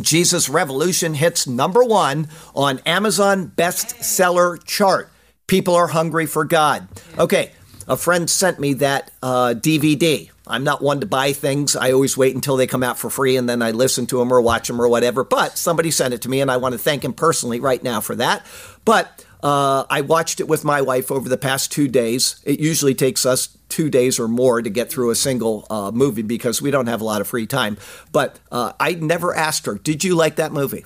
Jesus 0.00 0.48
Revolution 0.48 1.14
hits 1.14 1.46
number 1.46 1.84
one 1.84 2.26
on 2.52 2.80
Amazon 2.80 3.52
bestseller 3.54 4.62
chart. 4.64 5.08
People 5.46 5.76
are 5.76 5.88
hungry 5.88 6.26
for 6.26 6.44
God. 6.44 6.88
Okay, 7.16 7.52
a 7.88 7.96
friend 7.96 8.28
sent 8.28 8.58
me 8.58 8.74
that 8.74 9.10
uh, 9.22 9.54
DVD. 9.54 10.30
I'm 10.46 10.64
not 10.64 10.82
one 10.82 11.00
to 11.00 11.06
buy 11.06 11.32
things. 11.32 11.76
I 11.76 11.92
always 11.92 12.16
wait 12.16 12.34
until 12.34 12.56
they 12.56 12.66
come 12.66 12.82
out 12.82 12.98
for 12.98 13.10
free 13.10 13.36
and 13.36 13.48
then 13.48 13.62
I 13.62 13.70
listen 13.70 14.06
to 14.06 14.18
them 14.18 14.32
or 14.32 14.40
watch 14.40 14.68
them 14.68 14.80
or 14.80 14.88
whatever. 14.88 15.24
But 15.24 15.56
somebody 15.56 15.90
sent 15.90 16.14
it 16.14 16.22
to 16.22 16.28
me 16.28 16.40
and 16.40 16.50
I 16.50 16.56
want 16.56 16.72
to 16.72 16.78
thank 16.78 17.04
him 17.04 17.12
personally 17.12 17.60
right 17.60 17.82
now 17.82 18.00
for 18.00 18.14
that. 18.16 18.44
But 18.84 19.24
uh, 19.42 19.84
I 19.90 20.02
watched 20.02 20.40
it 20.40 20.48
with 20.48 20.64
my 20.64 20.80
wife 20.82 21.10
over 21.10 21.28
the 21.28 21.36
past 21.36 21.72
two 21.72 21.88
days. 21.88 22.40
It 22.44 22.60
usually 22.60 22.94
takes 22.94 23.26
us 23.26 23.56
two 23.68 23.90
days 23.90 24.20
or 24.20 24.28
more 24.28 24.62
to 24.62 24.70
get 24.70 24.90
through 24.90 25.10
a 25.10 25.14
single 25.14 25.66
uh, 25.70 25.90
movie 25.92 26.22
because 26.22 26.60
we 26.60 26.70
don't 26.70 26.86
have 26.86 27.00
a 27.00 27.04
lot 27.04 27.20
of 27.20 27.26
free 27.26 27.46
time. 27.46 27.76
But 28.12 28.38
uh, 28.50 28.72
I 28.78 28.94
never 28.94 29.34
asked 29.34 29.66
her, 29.66 29.74
Did 29.74 30.04
you 30.04 30.14
like 30.14 30.36
that 30.36 30.52
movie? 30.52 30.84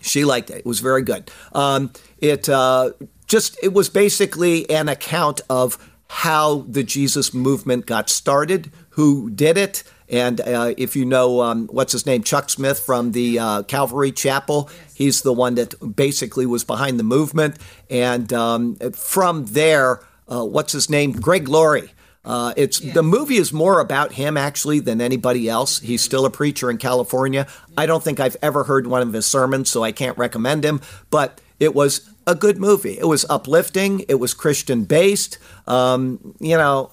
She 0.00 0.24
liked 0.24 0.50
it. 0.50 0.58
It 0.58 0.66
was 0.66 0.80
very 0.80 1.02
good. 1.02 1.30
Um, 1.52 1.92
it 2.18 2.48
uh, 2.48 2.92
just 3.26 3.58
it 3.62 3.72
was 3.72 3.88
basically 3.88 4.68
an 4.70 4.88
account 4.88 5.40
of 5.48 5.78
how 6.12 6.64
the 6.68 6.82
Jesus 6.82 7.32
movement 7.32 7.86
got 7.86 8.10
started, 8.10 8.72
who 8.90 9.30
did 9.30 9.56
it, 9.56 9.84
and 10.10 10.40
uh, 10.40 10.74
if 10.76 10.96
you 10.96 11.04
know 11.04 11.40
um, 11.40 11.68
what's 11.68 11.92
his 11.92 12.04
name, 12.04 12.24
Chuck 12.24 12.50
Smith 12.50 12.80
from 12.80 13.12
the 13.12 13.38
uh, 13.38 13.62
Calvary 13.62 14.10
Chapel, 14.10 14.68
he's 14.92 15.22
the 15.22 15.32
one 15.32 15.54
that 15.54 15.74
basically 15.94 16.46
was 16.46 16.64
behind 16.64 16.98
the 16.98 17.04
movement. 17.04 17.56
And 17.88 18.32
um, 18.32 18.74
from 18.92 19.46
there, 19.46 20.00
uh, 20.26 20.44
what's 20.44 20.72
his 20.72 20.90
name, 20.90 21.12
Greg 21.12 21.48
Laurie. 21.48 21.92
Uh, 22.22 22.52
it's 22.56 22.80
the 22.80 23.02
movie 23.02 23.36
is 23.36 23.50
more 23.50 23.80
about 23.80 24.12
him 24.12 24.36
actually 24.36 24.78
than 24.78 25.00
anybody 25.00 25.48
else. 25.48 25.78
He's 25.78 26.02
still 26.02 26.26
a 26.26 26.30
preacher 26.30 26.70
in 26.70 26.76
California. 26.76 27.46
I 27.78 27.86
don't 27.86 28.02
think 28.02 28.20
I've 28.20 28.36
ever 28.42 28.64
heard 28.64 28.86
one 28.86 29.00
of 29.00 29.14
his 29.14 29.24
sermons, 29.24 29.70
so 29.70 29.82
I 29.82 29.92
can't 29.92 30.18
recommend 30.18 30.62
him. 30.62 30.82
But 31.08 31.40
it 31.58 31.74
was 31.74 32.09
a 32.26 32.34
good 32.34 32.58
movie. 32.58 32.98
It 32.98 33.06
was 33.06 33.24
uplifting. 33.28 34.00
It 34.08 34.14
was 34.14 34.34
Christian 34.34 34.84
based. 34.84 35.38
Um, 35.66 36.34
you 36.40 36.56
know, 36.56 36.92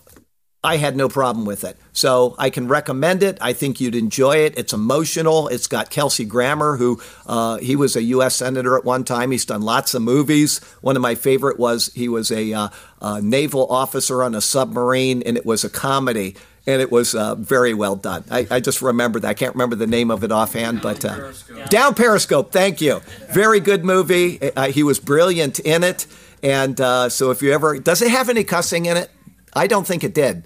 I 0.64 0.78
had 0.78 0.98
no 0.98 1.08
problem 1.08 1.46
with 1.46 1.64
it. 1.64 1.78
So 1.94 2.36
I 2.38 2.50
can 2.50 2.68
recommend 2.68 3.24
it. 3.24 3.38
I 3.40 3.54
think 3.54 3.80
you'd 3.80 3.96
enjoy 3.96 4.38
it. 4.38 4.58
It's 4.58 4.74
emotional. 4.74 5.48
It's 5.48 5.68
got 5.68 5.90
Kelsey 5.90 6.26
Grammer, 6.26 6.78
who 6.78 7.02
uh, 7.26 7.58
he 7.58 7.76
was 7.76 7.96
a 7.96 8.04
U.S. 8.04 8.36
senator 8.36 8.78
at 8.78 8.84
one 8.84 9.04
time. 9.04 9.32
He's 9.32 9.46
done 9.46 9.62
lots 9.62 9.94
of 9.94 10.02
movies. 10.02 10.60
One 10.82 10.96
of 10.96 11.02
my 11.02 11.16
favorite 11.16 11.60
was 11.60 11.94
he 11.94 12.10
was 12.10 12.32
a, 12.32 12.54
uh, 12.54 12.70
a 13.02 13.22
naval 13.22 13.72
officer 13.72 14.24
on 14.24 14.36
a 14.36 14.42
submarine, 14.42 15.22
and 15.24 15.38
it 15.38 15.46
was 15.46 15.64
a 15.64 15.70
comedy. 15.70 16.36
And 16.68 16.82
it 16.82 16.92
was 16.92 17.16
uh, 17.16 17.36
very 17.36 17.74
well 17.74 17.96
done. 17.96 18.26
I, 18.30 18.46
I, 18.52 18.60
just 18.60 18.82
remember 18.82 19.22
that. 19.22 19.28
I 19.30 19.34
can't 19.34 19.56
remember 19.56 19.78
the 19.78 19.88
name 19.88 20.12
of 20.12 20.26
it 20.26 20.34
offhand, 20.34 20.82
but 20.82 21.06
uh, 21.06 21.16
Periscope. 21.16 21.70
Down 21.70 21.96
Periscope. 21.96 22.52
Thank 22.52 22.82
you. 22.82 23.00
Very 23.32 23.62
good 23.62 23.86
movie. 23.86 24.52
Uh, 24.52 24.70
he 24.70 24.84
was 24.84 25.00
brilliant 25.00 25.60
in 25.60 25.84
it. 25.84 26.06
And 26.44 26.80
uh, 26.82 27.08
so, 27.10 27.32
if 27.32 27.42
you 27.42 27.54
ever 27.54 27.80
does 27.80 28.02
it 28.02 28.12
have 28.12 28.30
any 28.30 28.44
cussing 28.44 28.86
in 28.86 28.98
it? 28.98 29.10
I 29.54 29.68
don't 29.68 29.88
think 29.88 30.04
it 30.04 30.14
did. 30.14 30.44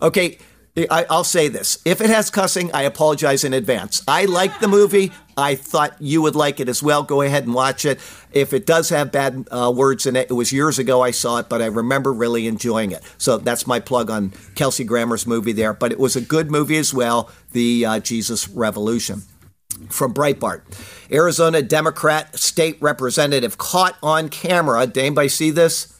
Okay, 0.00 0.38
I, 0.76 1.06
will 1.08 1.22
say 1.22 1.48
this. 1.48 1.78
If 1.84 2.00
it 2.00 2.10
has 2.10 2.30
cussing, 2.30 2.72
I 2.72 2.82
apologize 2.82 3.44
in 3.44 3.52
advance. 3.52 4.02
I 4.08 4.24
like 4.24 4.58
the 4.58 4.66
movie. 4.66 5.12
I 5.36 5.54
thought 5.54 6.00
you 6.00 6.20
would 6.22 6.34
like 6.34 6.58
it 6.58 6.68
as 6.68 6.82
well. 6.82 7.04
Go 7.04 7.22
ahead 7.22 7.44
and 7.44 7.54
watch 7.54 7.84
it. 7.84 8.00
If 8.32 8.52
it 8.52 8.66
does 8.66 8.88
have 8.88 9.12
bad 9.12 9.46
uh, 9.52 9.72
words 9.74 10.04
in 10.06 10.16
it, 10.16 10.30
it 10.30 10.34
was 10.34 10.52
years 10.52 10.78
ago 10.78 11.00
I 11.00 11.12
saw 11.12 11.38
it, 11.38 11.48
but 11.48 11.62
I 11.62 11.66
remember 11.66 12.12
really 12.12 12.48
enjoying 12.48 12.90
it. 12.90 13.02
So 13.18 13.38
that's 13.38 13.66
my 13.66 13.78
plug 13.78 14.10
on 14.10 14.32
Kelsey 14.56 14.84
Grammer's 14.84 15.26
movie 15.26 15.52
there. 15.52 15.74
But 15.74 15.92
it 15.92 15.98
was 16.00 16.16
a 16.16 16.20
good 16.20 16.50
movie 16.50 16.76
as 16.76 16.92
well, 16.92 17.30
The 17.52 17.86
uh, 17.86 18.00
Jesus 18.00 18.48
Revolution. 18.48 19.22
From 19.88 20.14
Breitbart. 20.14 20.62
Arizona 21.10 21.60
Democrat 21.60 22.36
state 22.38 22.78
representative 22.80 23.58
caught 23.58 23.96
on 24.02 24.28
camera. 24.28 24.86
Did 24.86 24.98
anybody 24.98 25.28
see 25.28 25.50
this? 25.50 25.94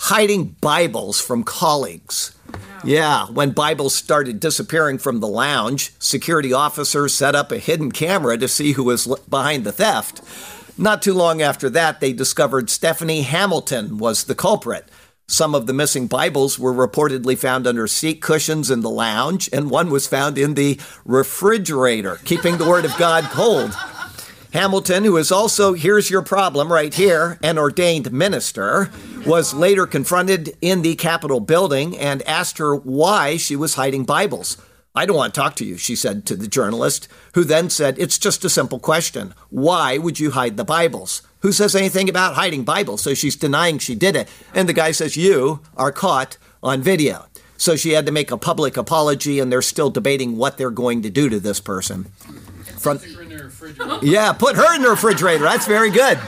hiding 0.00 0.56
Bibles 0.60 1.20
from 1.20 1.42
colleagues. 1.42 2.35
Yeah, 2.84 3.26
when 3.26 3.50
Bibles 3.50 3.94
started 3.94 4.38
disappearing 4.38 4.98
from 4.98 5.20
the 5.20 5.26
lounge, 5.26 5.92
security 5.98 6.52
officers 6.52 7.14
set 7.14 7.34
up 7.34 7.50
a 7.50 7.58
hidden 7.58 7.90
camera 7.90 8.38
to 8.38 8.46
see 8.46 8.72
who 8.72 8.84
was 8.84 9.06
behind 9.28 9.64
the 9.64 9.72
theft. 9.72 10.20
Not 10.78 11.02
too 11.02 11.14
long 11.14 11.40
after 11.42 11.70
that, 11.70 12.00
they 12.00 12.12
discovered 12.12 12.70
Stephanie 12.70 13.22
Hamilton 13.22 13.98
was 13.98 14.24
the 14.24 14.34
culprit. 14.34 14.88
Some 15.26 15.54
of 15.54 15.66
the 15.66 15.72
missing 15.72 16.06
Bibles 16.06 16.58
were 16.58 16.72
reportedly 16.72 17.36
found 17.36 17.66
under 17.66 17.88
seat 17.88 18.22
cushions 18.22 18.70
in 18.70 18.82
the 18.82 18.90
lounge, 18.90 19.48
and 19.52 19.70
one 19.70 19.90
was 19.90 20.06
found 20.06 20.38
in 20.38 20.54
the 20.54 20.78
refrigerator, 21.04 22.20
keeping 22.24 22.58
the 22.58 22.68
Word 22.68 22.84
of 22.84 22.96
God 22.98 23.24
cold. 23.24 23.74
Hamilton, 24.56 25.04
who 25.04 25.18
is 25.18 25.30
also, 25.30 25.74
here's 25.74 26.08
your 26.08 26.22
problem 26.22 26.72
right 26.72 26.94
here, 26.94 27.38
an 27.42 27.58
ordained 27.58 28.10
minister, 28.10 28.90
was 29.26 29.52
later 29.52 29.86
confronted 29.86 30.56
in 30.62 30.80
the 30.80 30.94
Capitol 30.94 31.40
building 31.40 31.94
and 31.94 32.22
asked 32.22 32.56
her 32.56 32.74
why 32.74 33.36
she 33.36 33.54
was 33.54 33.74
hiding 33.74 34.04
Bibles. 34.04 34.56
I 34.94 35.04
don't 35.04 35.14
want 35.14 35.34
to 35.34 35.38
talk 35.38 35.56
to 35.56 35.64
you, 35.66 35.76
she 35.76 35.94
said 35.94 36.24
to 36.24 36.36
the 36.36 36.48
journalist, 36.48 37.06
who 37.34 37.44
then 37.44 37.68
said, 37.68 37.98
It's 37.98 38.16
just 38.16 38.46
a 38.46 38.48
simple 38.48 38.78
question. 38.78 39.34
Why 39.50 39.98
would 39.98 40.18
you 40.18 40.30
hide 40.30 40.56
the 40.56 40.64
Bibles? 40.64 41.20
Who 41.40 41.52
says 41.52 41.76
anything 41.76 42.08
about 42.08 42.36
hiding 42.36 42.64
Bibles? 42.64 43.02
So 43.02 43.12
she's 43.12 43.36
denying 43.36 43.78
she 43.78 43.94
did 43.94 44.16
it. 44.16 44.26
And 44.54 44.66
the 44.66 44.72
guy 44.72 44.92
says, 44.92 45.18
You 45.18 45.60
are 45.76 45.92
caught 45.92 46.38
on 46.62 46.80
video. 46.80 47.26
So 47.58 47.76
she 47.76 47.90
had 47.90 48.06
to 48.06 48.12
make 48.12 48.30
a 48.30 48.38
public 48.38 48.78
apology, 48.78 49.38
and 49.38 49.52
they're 49.52 49.60
still 49.60 49.90
debating 49.90 50.38
what 50.38 50.56
they're 50.56 50.70
going 50.70 51.02
to 51.02 51.10
do 51.10 51.28
to 51.28 51.40
this 51.40 51.60
person. 51.60 52.04
From, 52.78 53.00
yeah, 54.02 54.32
put 54.32 54.56
her 54.56 54.74
in 54.74 54.82
the 54.82 54.90
refrigerator. 54.90 55.44
That's 55.44 55.66
very 55.66 55.90
good. 55.90 56.18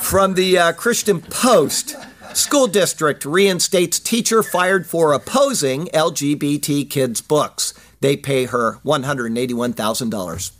From 0.00 0.34
the 0.34 0.58
uh, 0.58 0.72
Christian 0.72 1.20
Post, 1.20 1.94
school 2.34 2.66
district 2.66 3.24
reinstates 3.24 3.98
teacher 3.98 4.42
fired 4.42 4.86
for 4.86 5.12
opposing 5.12 5.86
LGBT 5.88 6.88
kids' 6.88 7.20
books. 7.20 7.74
They 8.00 8.16
pay 8.16 8.46
her 8.46 8.78
$181,000. 8.84 10.52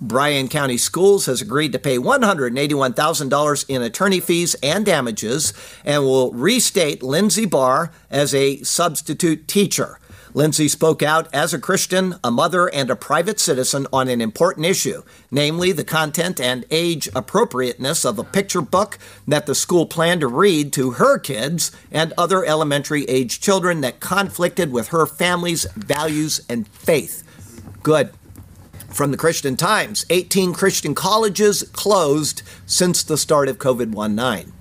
Bryan 0.00 0.48
County 0.48 0.76
Schools 0.76 1.26
has 1.26 1.42
agreed 1.42 1.72
to 1.72 1.78
pay 1.78 1.98
$181,000 1.98 3.64
in 3.68 3.82
attorney 3.82 4.20
fees 4.20 4.54
and 4.62 4.86
damages 4.86 5.52
and 5.84 6.04
will 6.04 6.32
restate 6.32 7.02
Lindsay 7.02 7.46
Barr 7.46 7.90
as 8.10 8.32
a 8.32 8.62
substitute 8.62 9.48
teacher. 9.48 9.98
Lindsay 10.38 10.68
spoke 10.68 11.02
out 11.02 11.26
as 11.34 11.52
a 11.52 11.58
Christian, 11.58 12.14
a 12.22 12.30
mother, 12.30 12.68
and 12.68 12.90
a 12.90 12.94
private 12.94 13.40
citizen 13.40 13.88
on 13.92 14.06
an 14.06 14.20
important 14.20 14.66
issue, 14.66 15.02
namely 15.32 15.72
the 15.72 15.82
content 15.82 16.40
and 16.40 16.64
age 16.70 17.08
appropriateness 17.12 18.04
of 18.04 18.20
a 18.20 18.22
picture 18.22 18.60
book 18.60 18.98
that 19.26 19.46
the 19.46 19.54
school 19.56 19.84
planned 19.84 20.20
to 20.20 20.28
read 20.28 20.72
to 20.74 20.92
her 20.92 21.18
kids 21.18 21.72
and 21.90 22.12
other 22.16 22.44
elementary 22.44 23.02
age 23.06 23.40
children 23.40 23.80
that 23.80 23.98
conflicted 23.98 24.70
with 24.70 24.90
her 24.90 25.06
family's 25.06 25.64
values 25.74 26.40
and 26.48 26.68
faith. 26.68 27.24
Good. 27.82 28.12
From 28.90 29.10
the 29.10 29.16
Christian 29.16 29.56
Times 29.56 30.06
18 30.08 30.54
Christian 30.54 30.94
colleges 30.94 31.64
closed 31.72 32.42
since 32.64 33.02
the 33.02 33.18
start 33.18 33.48
of 33.48 33.58
COVID 33.58 33.92
19 33.92 34.52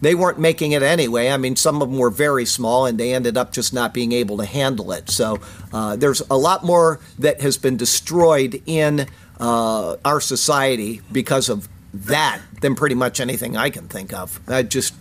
they 0.00 0.14
weren't 0.14 0.38
making 0.38 0.72
it 0.72 0.82
anyway. 0.82 1.30
I 1.30 1.36
mean, 1.36 1.56
some 1.56 1.80
of 1.80 1.88
them 1.88 1.98
were 1.98 2.10
very 2.10 2.44
small 2.44 2.86
and 2.86 2.98
they 2.98 3.14
ended 3.14 3.36
up 3.36 3.52
just 3.52 3.72
not 3.72 3.94
being 3.94 4.12
able 4.12 4.36
to 4.38 4.44
handle 4.44 4.92
it. 4.92 5.10
So 5.10 5.40
uh, 5.72 5.96
there's 5.96 6.20
a 6.30 6.36
lot 6.36 6.64
more 6.64 7.00
that 7.18 7.40
has 7.40 7.56
been 7.56 7.76
destroyed 7.76 8.62
in 8.66 9.06
uh, 9.40 9.96
our 10.04 10.20
society 10.20 11.00
because 11.10 11.48
of 11.48 11.68
that 11.92 12.40
than 12.60 12.74
pretty 12.74 12.94
much 12.94 13.20
anything 13.20 13.56
I 13.56 13.70
can 13.70 13.88
think 13.88 14.12
of. 14.12 14.40
I 14.48 14.62
just 14.62 14.94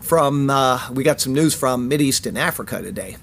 from 0.00 0.50
uh, 0.50 0.88
we 0.92 1.04
got 1.04 1.20
some 1.20 1.34
news 1.34 1.54
from 1.54 1.92
East 1.92 2.26
and 2.26 2.38
Africa 2.38 2.80
today 2.80 3.16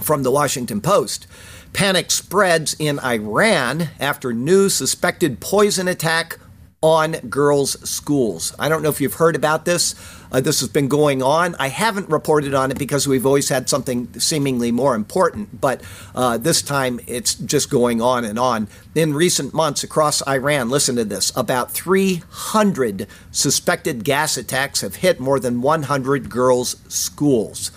from 0.00 0.22
the 0.22 0.30
Washington 0.30 0.80
Post. 0.80 1.26
Panic 1.72 2.10
spreads 2.10 2.76
in 2.78 3.00
Iran 3.00 3.88
after 3.98 4.32
new 4.32 4.68
suspected 4.68 5.40
poison 5.40 5.88
attack 5.88 6.38
on 6.84 7.12
girls' 7.30 7.80
schools. 7.88 8.54
I 8.58 8.68
don't 8.68 8.82
know 8.82 8.90
if 8.90 9.00
you've 9.00 9.14
heard 9.14 9.36
about 9.36 9.64
this. 9.64 9.94
Uh, 10.30 10.42
this 10.42 10.60
has 10.60 10.68
been 10.68 10.86
going 10.86 11.22
on. 11.22 11.54
I 11.58 11.68
haven't 11.68 12.10
reported 12.10 12.52
on 12.52 12.70
it 12.70 12.78
because 12.78 13.08
we've 13.08 13.24
always 13.24 13.48
had 13.48 13.70
something 13.70 14.20
seemingly 14.20 14.70
more 14.70 14.94
important, 14.94 15.62
but 15.62 15.80
uh, 16.14 16.36
this 16.36 16.60
time 16.60 17.00
it's 17.06 17.36
just 17.36 17.70
going 17.70 18.02
on 18.02 18.26
and 18.26 18.38
on. 18.38 18.68
In 18.94 19.14
recent 19.14 19.54
months 19.54 19.82
across 19.82 20.20
Iran, 20.28 20.68
listen 20.68 20.96
to 20.96 21.06
this 21.06 21.32
about 21.34 21.70
300 21.70 23.06
suspected 23.30 24.04
gas 24.04 24.36
attacks 24.36 24.82
have 24.82 24.96
hit 24.96 25.18
more 25.18 25.40
than 25.40 25.62
100 25.62 26.28
girls' 26.28 26.76
schools. 26.86 27.70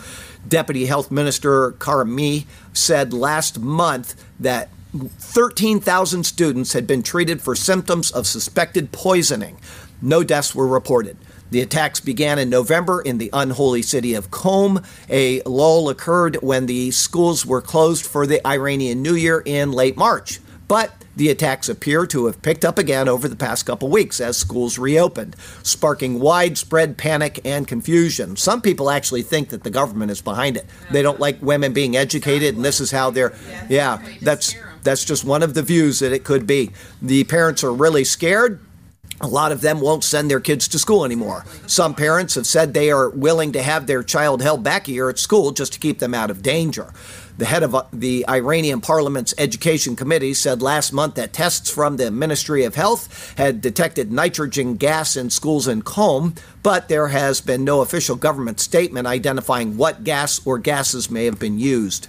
Deputy 0.45 0.87
Health 0.87 1.11
Minister 1.11 1.71
Karimi 1.71 2.45
said 2.73 3.13
last 3.13 3.57
month 3.57 4.21
that 4.37 4.69
13,000 4.99 6.23
students 6.25 6.73
had 6.73 6.87
been 6.87 7.03
treated 7.03 7.41
for 7.41 7.55
symptoms 7.55 8.11
of 8.11 8.27
suspected 8.27 8.91
poisoning. 8.91 9.57
No 10.01 10.23
deaths 10.23 10.53
were 10.53 10.67
reported. 10.67 11.17
The 11.49 11.61
attacks 11.61 11.99
began 11.99 12.39
in 12.39 12.49
November 12.49 13.01
in 13.01 13.19
the 13.19 13.29
unholy 13.31 13.81
city 13.81 14.13
of 14.13 14.31
Qom. 14.31 14.85
A 15.09 15.41
lull 15.43 15.89
occurred 15.89 16.37
when 16.41 16.65
the 16.65 16.91
schools 16.91 17.45
were 17.45 17.61
closed 17.61 18.05
for 18.05 18.27
the 18.27 18.45
Iranian 18.45 19.01
New 19.01 19.15
Year 19.15 19.41
in 19.45 19.71
late 19.71 19.95
March. 19.95 20.39
But 20.67 20.91
the 21.15 21.29
attacks 21.29 21.69
appear 21.69 22.05
to 22.07 22.25
have 22.25 22.41
picked 22.41 22.65
up 22.65 22.77
again 22.77 23.07
over 23.07 23.29
the 23.29 23.37
past 23.37 23.65
couple 23.65 23.89
weeks 23.89 24.19
as 24.19 24.37
schools 24.37 24.77
reopened, 24.77 25.35
sparking 25.63 26.19
widespread 26.19 26.97
panic 26.97 27.39
and 27.45 27.65
confusion. 27.65 28.35
Some 28.35 28.61
people 28.61 28.89
actually 28.89 29.23
think 29.23 29.49
that 29.49 29.63
the 29.63 29.69
government 29.69 30.11
is 30.11 30.21
behind 30.21 30.57
it. 30.57 30.65
They 30.91 31.01
don't 31.01 31.19
like 31.19 31.41
women 31.41 31.71
being 31.71 31.95
educated, 31.95 32.55
and 32.55 32.65
this 32.65 32.81
is 32.81 32.91
how 32.91 33.09
they're. 33.09 33.33
Yeah, 33.69 34.01
that's 34.21 34.55
that's 34.87 35.05
just 35.05 35.25
one 35.25 35.43
of 35.43 35.53
the 35.53 35.61
views 35.61 35.99
that 35.99 36.13
it 36.13 36.23
could 36.23 36.47
be. 36.47 36.71
The 37.01 37.25
parents 37.25 37.63
are 37.63 37.73
really 37.73 38.05
scared. 38.05 38.59
A 39.19 39.27
lot 39.27 39.51
of 39.51 39.61
them 39.61 39.81
won't 39.81 40.03
send 40.03 40.29
their 40.29 40.39
kids 40.39 40.67
to 40.69 40.79
school 40.79 41.03
anymore. 41.03 41.43
Some 41.65 41.95
parents 41.95 42.35
have 42.35 42.45
said 42.45 42.73
they 42.73 42.91
are 42.91 43.09
willing 43.09 43.51
to 43.53 43.61
have 43.63 43.87
their 43.87 44.03
child 44.03 44.41
held 44.41 44.63
back 44.63 44.87
a 44.87 44.91
year 44.91 45.09
at 45.09 45.17
school 45.17 45.51
just 45.51 45.73
to 45.73 45.79
keep 45.79 45.99
them 45.99 46.13
out 46.13 46.29
of 46.29 46.43
danger. 46.43 46.93
The 47.37 47.45
head 47.45 47.63
of 47.63 47.75
uh, 47.75 47.83
the 47.91 48.25
Iranian 48.29 48.79
parliament's 48.79 49.33
education 49.37 49.95
committee 49.95 50.33
said 50.33 50.61
last 50.61 50.93
month 50.93 51.15
that 51.15 51.33
tests 51.33 51.69
from 51.69 51.97
the 51.97 52.09
Ministry 52.09 52.63
of 52.63 52.75
Health 52.75 53.33
had 53.37 53.59
detected 53.59 54.11
nitrogen 54.11 54.75
gas 54.75 55.15
in 55.15 55.29
schools 55.29 55.67
in 55.67 55.81
Qom, 55.81 56.37
but 56.63 56.87
there 56.87 57.09
has 57.09 57.41
been 57.41 57.63
no 57.63 57.81
official 57.81 58.15
government 58.15 58.59
statement 58.59 59.05
identifying 59.05 59.77
what 59.77 60.03
gas 60.03 60.45
or 60.45 60.57
gases 60.57 61.11
may 61.11 61.25
have 61.25 61.39
been 61.39 61.59
used. 61.59 62.07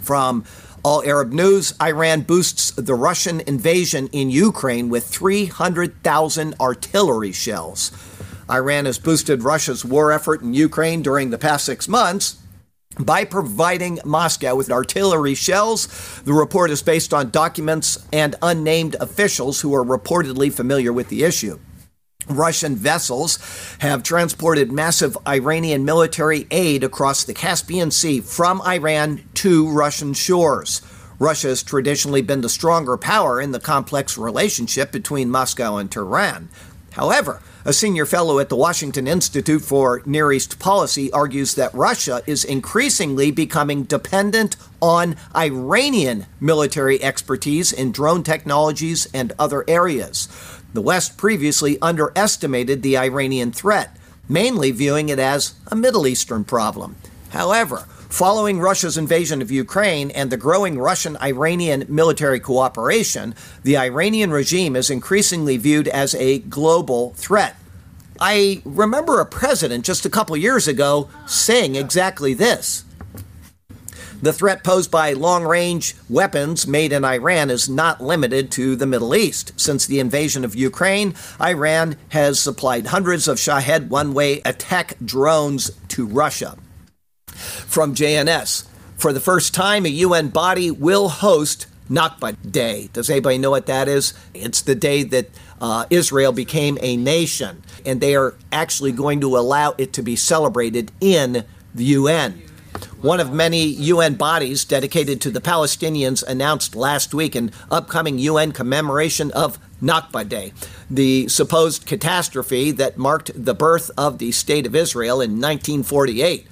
From 0.00 0.44
all 0.82 1.02
Arab 1.04 1.32
News 1.32 1.74
Iran 1.80 2.22
boosts 2.22 2.72
the 2.72 2.94
Russian 2.94 3.40
invasion 3.40 4.08
in 4.08 4.30
Ukraine 4.30 4.88
with 4.88 5.06
300,000 5.06 6.54
artillery 6.60 7.32
shells. 7.32 7.92
Iran 8.50 8.86
has 8.86 8.98
boosted 8.98 9.44
Russia's 9.44 9.84
war 9.84 10.10
effort 10.10 10.42
in 10.42 10.54
Ukraine 10.54 11.02
during 11.02 11.30
the 11.30 11.38
past 11.38 11.64
six 11.64 11.88
months 11.88 12.36
by 12.98 13.24
providing 13.24 14.00
Moscow 14.04 14.54
with 14.54 14.70
artillery 14.70 15.34
shells. 15.34 15.86
The 16.24 16.32
report 16.32 16.70
is 16.70 16.82
based 16.82 17.14
on 17.14 17.30
documents 17.30 18.04
and 18.12 18.34
unnamed 18.42 18.96
officials 19.00 19.60
who 19.60 19.74
are 19.74 19.84
reportedly 19.84 20.52
familiar 20.52 20.92
with 20.92 21.08
the 21.08 21.22
issue. 21.22 21.58
Russian 22.28 22.76
vessels 22.76 23.38
have 23.80 24.02
transported 24.02 24.72
massive 24.72 25.16
Iranian 25.26 25.84
military 25.84 26.46
aid 26.50 26.84
across 26.84 27.24
the 27.24 27.34
Caspian 27.34 27.90
Sea 27.90 28.20
from 28.20 28.60
Iran 28.62 29.22
to 29.34 29.68
Russian 29.70 30.14
shores. 30.14 30.82
Russia 31.18 31.48
has 31.48 31.62
traditionally 31.62 32.22
been 32.22 32.40
the 32.40 32.48
stronger 32.48 32.96
power 32.96 33.40
in 33.40 33.52
the 33.52 33.60
complex 33.60 34.18
relationship 34.18 34.90
between 34.90 35.30
Moscow 35.30 35.76
and 35.76 35.90
Tehran. 35.90 36.48
However, 36.92 37.40
a 37.64 37.72
senior 37.72 38.04
fellow 38.04 38.38
at 38.38 38.48
the 38.48 38.56
Washington 38.56 39.06
Institute 39.06 39.62
for 39.62 40.02
Near 40.04 40.32
East 40.32 40.58
Policy 40.58 41.10
argues 41.12 41.54
that 41.54 41.72
Russia 41.72 42.22
is 42.26 42.44
increasingly 42.44 43.30
becoming 43.30 43.84
dependent 43.84 44.56
on 44.80 45.16
Iranian 45.34 46.26
military 46.40 47.02
expertise 47.02 47.72
in 47.72 47.92
drone 47.92 48.22
technologies 48.22 49.08
and 49.14 49.32
other 49.38 49.64
areas. 49.68 50.28
The 50.74 50.82
West 50.82 51.16
previously 51.16 51.78
underestimated 51.82 52.82
the 52.82 52.96
Iranian 52.96 53.52
threat, 53.52 53.96
mainly 54.28 54.70
viewing 54.70 55.08
it 55.08 55.18
as 55.18 55.54
a 55.68 55.76
Middle 55.76 56.06
Eastern 56.06 56.44
problem. 56.44 56.96
However, 57.30 57.86
Following 58.12 58.60
Russia's 58.60 58.98
invasion 58.98 59.40
of 59.40 59.50
Ukraine 59.50 60.10
and 60.10 60.28
the 60.28 60.36
growing 60.36 60.78
Russian 60.78 61.16
Iranian 61.16 61.86
military 61.88 62.40
cooperation, 62.40 63.34
the 63.62 63.78
Iranian 63.78 64.30
regime 64.30 64.76
is 64.76 64.90
increasingly 64.90 65.56
viewed 65.56 65.88
as 65.88 66.14
a 66.16 66.40
global 66.40 67.14
threat. 67.14 67.56
I 68.20 68.60
remember 68.66 69.18
a 69.18 69.24
president 69.24 69.86
just 69.86 70.04
a 70.04 70.10
couple 70.10 70.36
years 70.36 70.68
ago 70.68 71.08
saying 71.26 71.74
exactly 71.74 72.34
this. 72.34 72.84
The 74.22 74.32
threat 74.32 74.62
posed 74.62 74.92
by 74.92 75.14
long 75.14 75.42
range 75.42 75.96
weapons 76.08 76.64
made 76.64 76.92
in 76.92 77.04
Iran 77.04 77.50
is 77.50 77.68
not 77.68 78.00
limited 78.00 78.52
to 78.52 78.76
the 78.76 78.86
Middle 78.86 79.16
East. 79.16 79.52
Since 79.60 79.84
the 79.84 79.98
invasion 79.98 80.44
of 80.44 80.54
Ukraine, 80.54 81.14
Iran 81.40 81.96
has 82.10 82.38
supplied 82.38 82.86
hundreds 82.86 83.26
of 83.26 83.40
Shahed 83.40 83.90
one 83.90 84.14
way 84.14 84.40
attack 84.44 84.96
drones 85.04 85.72
to 85.88 86.06
Russia 86.06 86.56
from 87.26 87.96
JNS. 87.96 88.68
For 88.96 89.12
the 89.12 89.18
first 89.18 89.54
time, 89.54 89.84
a 89.86 89.88
UN 89.88 90.28
body 90.28 90.70
will 90.70 91.08
host 91.08 91.66
Nakba 91.90 92.36
Day. 92.48 92.90
Does 92.92 93.10
anybody 93.10 93.38
know 93.38 93.50
what 93.50 93.66
that 93.66 93.88
is? 93.88 94.14
It's 94.34 94.62
the 94.62 94.76
day 94.76 95.02
that 95.02 95.30
uh, 95.60 95.86
Israel 95.90 96.30
became 96.30 96.78
a 96.80 96.96
nation, 96.96 97.64
and 97.84 98.00
they 98.00 98.14
are 98.14 98.36
actually 98.52 98.92
going 98.92 99.20
to 99.22 99.36
allow 99.36 99.74
it 99.78 99.92
to 99.94 100.02
be 100.02 100.14
celebrated 100.14 100.92
in 101.00 101.44
the 101.74 101.84
UN. 101.84 102.40
One 103.02 103.18
of 103.18 103.32
many 103.32 103.64
UN 103.64 104.14
bodies 104.14 104.64
dedicated 104.64 105.20
to 105.22 105.30
the 105.32 105.40
Palestinians 105.40 106.22
announced 106.22 106.76
last 106.76 107.12
week 107.12 107.34
an 107.34 107.50
upcoming 107.68 108.20
UN 108.20 108.52
commemoration 108.52 109.32
of 109.32 109.58
Nakba 109.82 110.28
Day, 110.28 110.52
the 110.88 111.26
supposed 111.26 111.84
catastrophe 111.84 112.70
that 112.70 112.96
marked 112.96 113.32
the 113.34 113.54
birth 113.54 113.90
of 113.98 114.18
the 114.18 114.30
State 114.30 114.68
of 114.68 114.76
Israel 114.76 115.20
in 115.20 115.32
1948. 115.40 116.46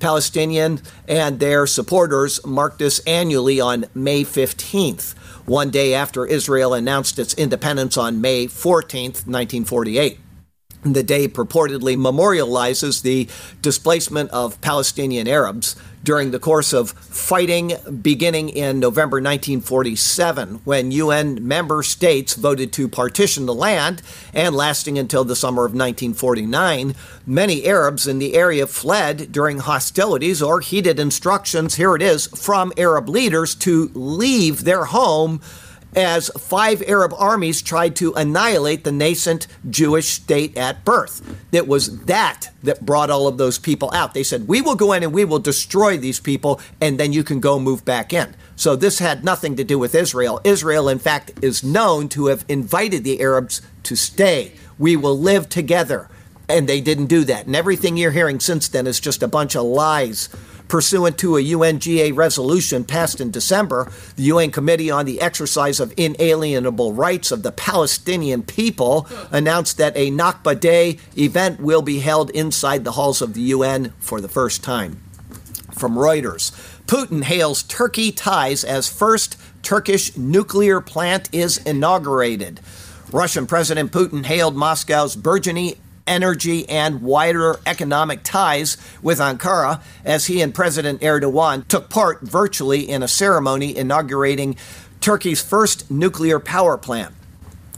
Palestinian 0.00 0.80
and 1.06 1.38
their 1.38 1.68
supporters 1.68 2.44
mark 2.44 2.78
this 2.78 2.98
annually 3.06 3.60
on 3.60 3.84
May 3.94 4.24
15th, 4.24 5.16
one 5.46 5.70
day 5.70 5.94
after 5.94 6.26
Israel 6.26 6.74
announced 6.74 7.20
its 7.20 7.32
independence 7.34 7.96
on 7.96 8.20
May 8.20 8.48
14th, 8.48 9.24
1948. 9.28 10.18
The 10.84 11.04
day 11.04 11.28
purportedly 11.28 11.96
memorializes 11.96 13.02
the 13.02 13.28
displacement 13.62 14.30
of 14.30 14.60
Palestinian 14.60 15.28
Arabs 15.28 15.76
during 16.04 16.30
the 16.30 16.38
course 16.38 16.72
of 16.72 16.90
fighting 16.90 17.72
beginning 18.00 18.48
in 18.48 18.80
November 18.80 19.16
1947 19.16 20.60
when 20.64 20.90
UN 20.90 21.46
member 21.46 21.82
states 21.82 22.34
voted 22.34 22.72
to 22.72 22.88
partition 22.88 23.46
the 23.46 23.54
land 23.54 24.02
and 24.34 24.54
lasting 24.54 24.98
until 24.98 25.24
the 25.24 25.36
summer 25.36 25.64
of 25.64 25.72
1949. 25.72 26.94
Many 27.26 27.64
Arabs 27.66 28.06
in 28.06 28.18
the 28.18 28.34
area 28.34 28.66
fled 28.66 29.32
during 29.32 29.58
hostilities 29.58 30.42
or 30.42 30.60
heeded 30.60 30.98
instructions, 30.98 31.76
here 31.76 31.94
it 31.94 32.02
is, 32.02 32.26
from 32.26 32.72
Arab 32.76 33.08
leaders 33.08 33.54
to 33.56 33.90
leave 33.94 34.64
their 34.64 34.86
home 34.86 35.40
as 35.94 36.30
five 36.38 36.82
Arab 36.82 37.12
armies 37.16 37.62
tried 37.62 37.96
to 37.96 38.12
annihilate 38.14 38.84
the 38.84 38.92
nascent 38.92 39.46
Jewish 39.68 40.08
state 40.08 40.56
at 40.56 40.84
birth. 40.84 41.20
It 41.52 41.68
was 41.68 42.04
that 42.04 42.50
that 42.62 42.84
brought 42.84 43.10
all 43.10 43.28
of 43.28 43.38
those 43.38 43.58
people 43.58 43.90
out. 43.92 44.14
They 44.14 44.22
said, 44.22 44.48
We 44.48 44.60
will 44.60 44.74
go 44.74 44.92
in 44.92 45.02
and 45.02 45.12
we 45.12 45.24
will 45.24 45.38
destroy 45.38 45.96
these 45.96 46.20
people, 46.20 46.60
and 46.80 46.98
then 46.98 47.12
you 47.12 47.22
can 47.22 47.40
go 47.40 47.58
move 47.58 47.84
back 47.84 48.12
in. 48.12 48.34
So 48.56 48.76
this 48.76 48.98
had 48.98 49.24
nothing 49.24 49.56
to 49.56 49.64
do 49.64 49.78
with 49.78 49.94
Israel. 49.94 50.40
Israel, 50.44 50.88
in 50.88 50.98
fact, 50.98 51.32
is 51.42 51.64
known 51.64 52.08
to 52.10 52.26
have 52.26 52.44
invited 52.48 53.04
the 53.04 53.20
Arabs 53.20 53.60
to 53.84 53.96
stay. 53.96 54.52
We 54.78 54.96
will 54.96 55.18
live 55.18 55.48
together. 55.48 56.08
And 56.48 56.68
they 56.68 56.80
didn't 56.80 57.06
do 57.06 57.24
that. 57.24 57.46
And 57.46 57.56
everything 57.56 57.96
you're 57.96 58.10
hearing 58.10 58.38
since 58.38 58.68
then 58.68 58.86
is 58.86 59.00
just 59.00 59.22
a 59.22 59.28
bunch 59.28 59.56
of 59.56 59.64
lies 59.64 60.28
pursuant 60.68 61.18
to 61.18 61.36
a 61.36 61.42
UNGA 61.42 62.14
resolution 62.14 62.84
passed 62.84 63.20
in 63.20 63.30
December, 63.30 63.90
the 64.16 64.24
UN 64.24 64.50
Committee 64.50 64.90
on 64.90 65.04
the 65.04 65.20
Exercise 65.20 65.80
of 65.80 65.94
Inalienable 65.96 66.92
Rights 66.92 67.30
of 67.30 67.42
the 67.42 67.52
Palestinian 67.52 68.42
People 68.42 69.06
announced 69.30 69.78
that 69.78 69.96
a 69.96 70.10
Nakba 70.10 70.58
Day 70.58 70.98
event 71.16 71.60
will 71.60 71.82
be 71.82 72.00
held 72.00 72.30
inside 72.30 72.84
the 72.84 72.92
halls 72.92 73.22
of 73.22 73.34
the 73.34 73.42
UN 73.42 73.92
for 73.98 74.20
the 74.20 74.28
first 74.28 74.62
time. 74.64 75.02
From 75.72 75.94
Reuters, 75.94 76.52
Putin 76.86 77.24
hails 77.24 77.62
Turkey 77.62 78.12
ties 78.12 78.64
as 78.64 78.88
first 78.88 79.36
Turkish 79.62 80.16
nuclear 80.16 80.80
plant 80.80 81.28
is 81.32 81.58
inaugurated. 81.58 82.60
Russian 83.10 83.46
President 83.46 83.92
Putin 83.92 84.24
hailed 84.24 84.56
Moscow's 84.56 85.16
burgeoning 85.16 85.76
energy, 86.06 86.68
and 86.68 87.02
wider 87.02 87.60
economic 87.66 88.22
ties 88.22 88.76
with 89.02 89.18
Ankara 89.18 89.82
as 90.04 90.26
he 90.26 90.40
and 90.40 90.54
President 90.54 91.00
Erdogan 91.00 91.66
took 91.68 91.88
part 91.88 92.20
virtually 92.22 92.88
in 92.88 93.02
a 93.02 93.08
ceremony 93.08 93.76
inaugurating 93.76 94.56
Turkey's 95.00 95.42
first 95.42 95.90
nuclear 95.90 96.38
power 96.38 96.78
plant. 96.78 97.14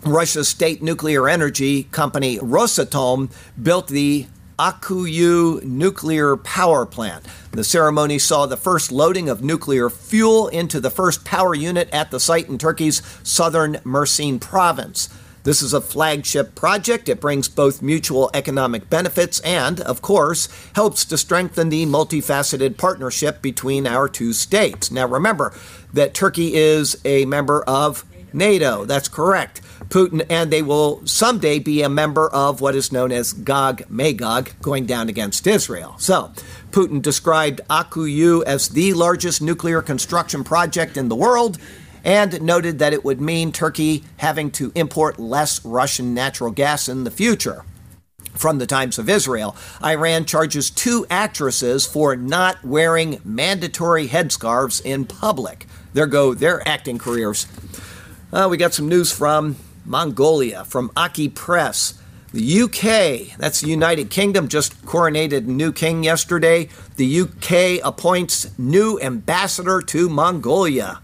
Russia's 0.05 0.49
state 0.49 0.83
nuclear 0.83 1.29
energy 1.29 1.85
company 1.85 2.39
Rosatom 2.39 3.31
built 3.63 3.89
the 3.89 4.27
Akkuyu 4.59 5.63
nuclear 5.65 6.37
power 6.37 6.87
plant. 6.87 7.25
The 7.53 7.65
ceremony 7.65 8.19
saw 8.19 8.47
the 8.47 8.57
first 8.57 8.93
loading 8.93 9.29
of 9.29 9.43
nuclear 9.43 9.91
fuel 9.91 10.49
into 10.49 10.81
the 10.81 10.91
first 10.91 11.25
power 11.25 11.55
unit 11.55 11.89
at 11.93 12.11
the 12.11 12.21
site 12.21 12.49
in 12.49 12.59
Turkey's 12.59 13.03
southern 13.23 13.77
Mersin 13.85 14.41
province. 14.41 15.09
This 15.45 15.61
is 15.61 15.75
a 15.75 15.81
flagship 15.83 16.55
project. 16.55 17.07
It 17.07 17.21
brings 17.21 17.49
both 17.49 17.83
mutual 17.83 18.31
economic 18.33 18.89
benefits 18.89 19.41
and, 19.41 19.79
of 19.79 20.01
course, 20.01 20.49
helps 20.75 21.05
to 21.05 21.19
strengthen 21.19 21.69
the 21.69 21.85
multifaceted 21.85 22.79
partnership 22.79 23.43
between 23.43 23.87
our 23.87 24.09
two 24.09 24.33
states. 24.33 24.91
Now, 24.91 25.07
remember 25.07 25.53
that 25.93 26.15
Turkey 26.15 26.55
is 26.55 26.97
a 27.05 27.27
member 27.27 27.63
of 27.65 28.07
NATO. 28.33 28.87
That's 28.87 29.09
correct. 29.09 29.61
Putin, 29.91 30.25
and 30.31 30.51
they 30.51 30.63
will 30.63 31.07
someday 31.07 31.59
be 31.59 31.83
a 31.83 31.91
member 31.91 32.29
of 32.31 32.63
what 32.63 32.75
is 32.75 32.91
known 32.91 33.13
as 33.13 33.35
Gog 33.35 33.83
Magog, 33.91 34.51
going 34.63 34.87
down 34.87 35.11
against 35.11 35.47
Israel. 35.47 35.95
So, 35.99 36.33
Putin 36.71 37.03
described 37.03 37.61
Akkuyu 37.69 38.43
as 38.45 38.71
the 38.71 38.95
largest 38.95 39.43
nuclear 39.43 39.83
construction 39.83 40.43
project 40.43 40.97
in 40.97 41.11
the 41.11 41.15
world 41.15 41.59
and 42.05 42.41
noted 42.43 42.79
that 42.79 42.93
it 42.93 43.05
would 43.05 43.21
mean 43.21 43.51
Turkey 43.51 44.05
having 44.19 44.51
to 44.53 44.71
import 44.75 45.19
less 45.19 45.65
Russian 45.65 46.15
natural 46.15 46.51
gas 46.51 46.89
in 46.89 47.05
the 47.05 47.11
future. 47.11 47.65
From 48.35 48.59
the 48.59 48.67
Times 48.67 48.99
of 48.99 49.09
Israel, 49.09 49.57
Iran 49.83 50.25
charges 50.25 50.69
two 50.69 51.07
actresses 51.09 51.87
for 51.87 52.17
not 52.17 52.63
wearing 52.65 53.21
mandatory 53.25 54.09
headscarves 54.09 54.83
in 54.85 55.05
public. 55.05 55.67
There 55.93 56.07
go 56.07 56.35
their 56.35 56.67
acting 56.69 56.99
careers. 56.99 57.47
Uh, 58.33 58.49
we 58.51 58.57
got 58.57 58.75
some 58.75 58.89
news 58.89 59.13
from 59.13 59.57
Mongolia, 59.85 60.65
from 60.65 60.91
Aki 60.97 61.31
Press. 61.31 62.01
The 62.33 62.63
UK, 62.63 63.39
that's 63.39 63.61
the 63.61 63.69
United 63.69 64.11
Kingdom, 64.11 64.49
just 64.49 64.85
coronated 64.85 65.47
new 65.47 65.73
king 65.73 66.03
yesterday. 66.03 66.69
The 66.97 67.21
UK 67.21 67.87
appoints 67.87 68.51
new 68.59 68.99
ambassador 69.01 69.81
to 69.83 70.09
Mongolia. 70.09 71.01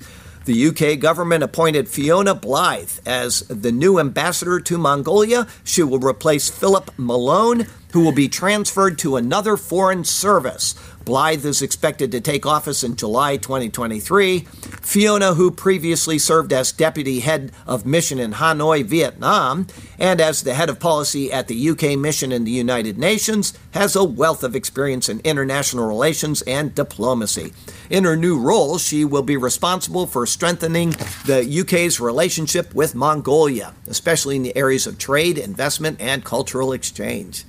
The 0.51 0.67
UK 0.67 0.99
government 0.99 1.45
appointed 1.45 1.89
Fiona 1.89 2.35
Blythe 2.35 2.99
as 3.07 3.43
the 3.43 3.71
new 3.71 4.01
ambassador 4.01 4.59
to 4.59 4.79
Mongolia. 4.79 5.47
She 5.63 5.85
will 5.85 6.01
replace 6.01 6.51
Philip 6.51 6.91
Malone, 6.97 7.69
who 7.93 8.01
will 8.01 8.11
be 8.11 8.29
transferred 8.29 8.99
to 8.99 9.15
another 9.15 9.57
foreign 9.57 10.03
service. 10.03 10.75
Blythe 11.05 11.47
is 11.47 11.63
expected 11.63 12.11
to 12.11 12.21
take 12.21 12.47
office 12.47 12.83
in 12.83 12.97
July 12.97 13.37
2023. 13.37 14.41
Fiona, 14.83 15.35
who 15.35 15.53
previously 15.53 16.19
served 16.19 16.53
as 16.53 16.73
deputy 16.73 17.21
head 17.21 17.53
of 17.65 17.87
mission 17.87 18.19
in 18.19 18.33
Hanoi, 18.33 18.85
Vietnam, 18.85 19.69
and 20.01 20.21
as 20.21 20.43
the 20.43 20.55
head 20.55 20.69
of 20.69 20.81
policy 20.81 21.33
at 21.33 21.47
the 21.47 21.71
UK 21.71 21.97
mission 21.97 22.33
in 22.33 22.43
the 22.43 22.51
United 22.51 22.99
Nations, 22.99 23.57
has 23.71 23.95
a 23.95 24.03
wealth 24.03 24.43
of 24.43 24.57
experience 24.57 25.09
in 25.09 25.21
international 25.21 25.87
relations 25.87 26.43
and 26.43 26.75
diplomacy. 26.75 27.53
In 27.90 28.05
her 28.05 28.16
new 28.16 28.38
role, 28.38 28.79
she 28.79 29.05
will 29.05 29.24
be 29.24 29.37
responsible 29.37 30.07
for 30.07 30.24
strengthening 30.24 30.90
the 31.26 31.61
UK's 31.61 31.98
relationship 31.98 32.72
with 32.72 32.94
Mongolia, 32.94 33.74
especially 33.88 34.37
in 34.37 34.44
the 34.44 34.57
areas 34.57 34.87
of 34.87 34.96
trade, 34.96 35.37
investment, 35.37 36.00
and 36.00 36.24
cultural 36.24 36.72
exchange. 36.72 37.44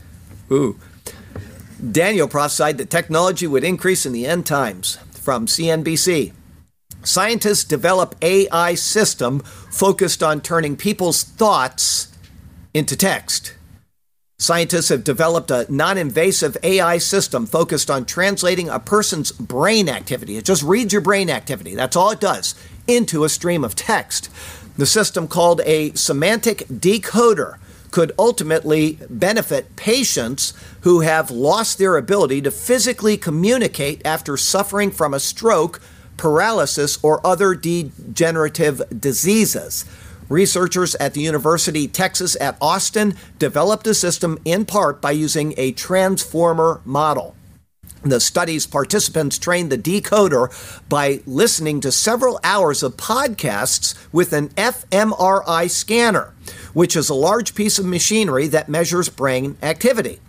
Ooh. 0.52 0.80
Daniel 1.92 2.28
prophesied 2.28 2.80
that 2.80 2.90
technology 2.90 3.46
would 3.46 3.64
increase 3.64 4.06
in 4.06 4.14
the 4.14 4.26
end 4.26 4.48
times. 4.48 4.98
From 5.14 5.46
CNBC. 5.46 6.34
Scientists 7.04 7.64
develop 7.64 8.16
AI 8.24 8.74
system 8.74 9.40
focused 9.42 10.24
on 10.24 10.42
turning 10.42 10.76
people's 10.76 11.24
thoughts 11.24 12.08
into 12.74 12.96
text. 12.96 13.54
Scientists 14.42 14.90
have 14.90 15.04
developed 15.04 15.52
a 15.52 15.68
non 15.70 16.00
invasive 16.00 16.58
AI 16.64 16.98
system 16.98 17.46
focused 17.46 17.92
on 17.92 18.06
translating 18.06 18.70
a 18.70 18.80
person's 18.80 19.32
brain 19.32 19.88
activity. 19.88 20.36
It 20.36 20.46
just 20.46 20.64
reads 20.64 20.92
your 20.92 21.04
brain 21.04 21.30
activity, 21.30 21.76
that's 21.76 21.96
all 21.96 22.10
it 22.10 22.20
does, 22.20 22.56
into 22.88 23.24
a 23.24 23.30
stream 23.30 23.64
of 23.64 23.76
text. 23.76 24.32
The 24.78 24.88
system, 24.88 25.28
called 25.28 25.62
a 25.64 25.94
semantic 25.94 26.66
decoder, 26.70 27.60
could 27.92 28.14
ultimately 28.18 28.98
benefit 29.12 29.76
patients 29.76 30.56
who 30.82 31.02
have 31.02 31.30
lost 31.30 31.78
their 31.78 31.96
ability 31.96 32.42
to 32.42 32.50
physically 32.50 33.18
communicate 33.18 34.04
after 34.04 34.38
suffering 34.38 34.90
from 34.90 35.14
a 35.14 35.20
stroke, 35.20 35.80
paralysis, 36.18 36.98
or 37.04 37.24
other 37.24 37.54
degenerative 37.54 38.82
diseases. 39.00 39.86
Researchers 40.32 40.96
at 40.96 41.14
the 41.14 41.20
University 41.20 41.84
of 41.84 41.92
Texas 41.92 42.38
at 42.40 42.56
Austin 42.62 43.16
developed 43.38 43.86
a 43.86 43.94
system 43.94 44.40
in 44.46 44.66
part 44.66 45.02
by 45.02 45.12
using 45.12 45.54
a 45.58 45.74
transformer 45.74 46.80
model. 46.86 47.36
The 48.04 48.22
study's 48.22 48.66
participants 48.66 49.38
trained 49.38 49.74
the 49.74 49.78
decoder 49.78 50.50
by 50.88 51.20
listening 51.26 51.82
to 51.82 51.92
several 51.92 52.40
hours 52.46 52.82
of 52.82 52.96
podcasts 52.96 53.94
with 54.14 54.32
an 54.32 54.50
fMRI 54.50 55.70
scanner, 55.70 56.34
which 56.74 56.96
is 56.96 57.10
a 57.10 57.14
large 57.14 57.54
piece 57.54 57.78
of 57.78 57.86
machinery 57.86 58.48
that 58.48 58.70
measures 58.70 59.10
brain 59.10 59.58
activity. 59.62 60.22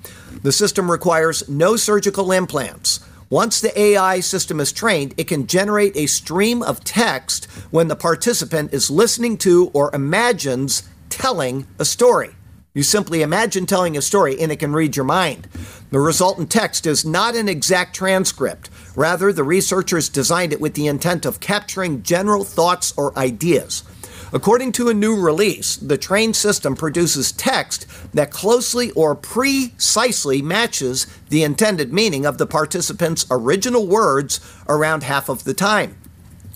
The 0.42 0.50
system 0.50 0.90
requires 0.90 1.48
no 1.48 1.76
surgical 1.76 2.32
implants. 2.32 2.98
Once 3.32 3.62
the 3.62 3.80
AI 3.80 4.20
system 4.20 4.60
is 4.60 4.72
trained, 4.72 5.14
it 5.16 5.26
can 5.26 5.46
generate 5.46 5.96
a 5.96 6.04
stream 6.04 6.62
of 6.62 6.84
text 6.84 7.46
when 7.70 7.88
the 7.88 7.96
participant 7.96 8.70
is 8.74 8.90
listening 8.90 9.38
to 9.38 9.70
or 9.72 9.90
imagines 9.94 10.82
telling 11.08 11.66
a 11.78 11.84
story. 11.86 12.28
You 12.74 12.82
simply 12.82 13.22
imagine 13.22 13.64
telling 13.64 13.96
a 13.96 14.02
story 14.02 14.38
and 14.38 14.52
it 14.52 14.58
can 14.58 14.74
read 14.74 14.96
your 14.96 15.06
mind. 15.06 15.48
The 15.90 15.98
resultant 15.98 16.50
text 16.50 16.86
is 16.86 17.06
not 17.06 17.34
an 17.34 17.48
exact 17.48 17.96
transcript. 17.96 18.68
Rather, 18.94 19.32
the 19.32 19.44
researchers 19.44 20.10
designed 20.10 20.52
it 20.52 20.60
with 20.60 20.74
the 20.74 20.86
intent 20.86 21.24
of 21.24 21.40
capturing 21.40 22.02
general 22.02 22.44
thoughts 22.44 22.92
or 22.98 23.18
ideas. 23.18 23.82
According 24.34 24.72
to 24.72 24.88
a 24.88 24.94
new 24.94 25.20
release, 25.20 25.76
the 25.76 25.98
trained 25.98 26.36
system 26.36 26.74
produces 26.74 27.32
text 27.32 27.86
that 28.14 28.30
closely 28.30 28.90
or 28.92 29.14
precisely 29.14 30.40
matches 30.40 31.06
the 31.28 31.42
intended 31.42 31.92
meaning 31.92 32.24
of 32.24 32.38
the 32.38 32.46
participant's 32.46 33.26
original 33.30 33.86
words 33.86 34.40
around 34.68 35.02
half 35.02 35.28
of 35.28 35.44
the 35.44 35.52
time. 35.52 35.98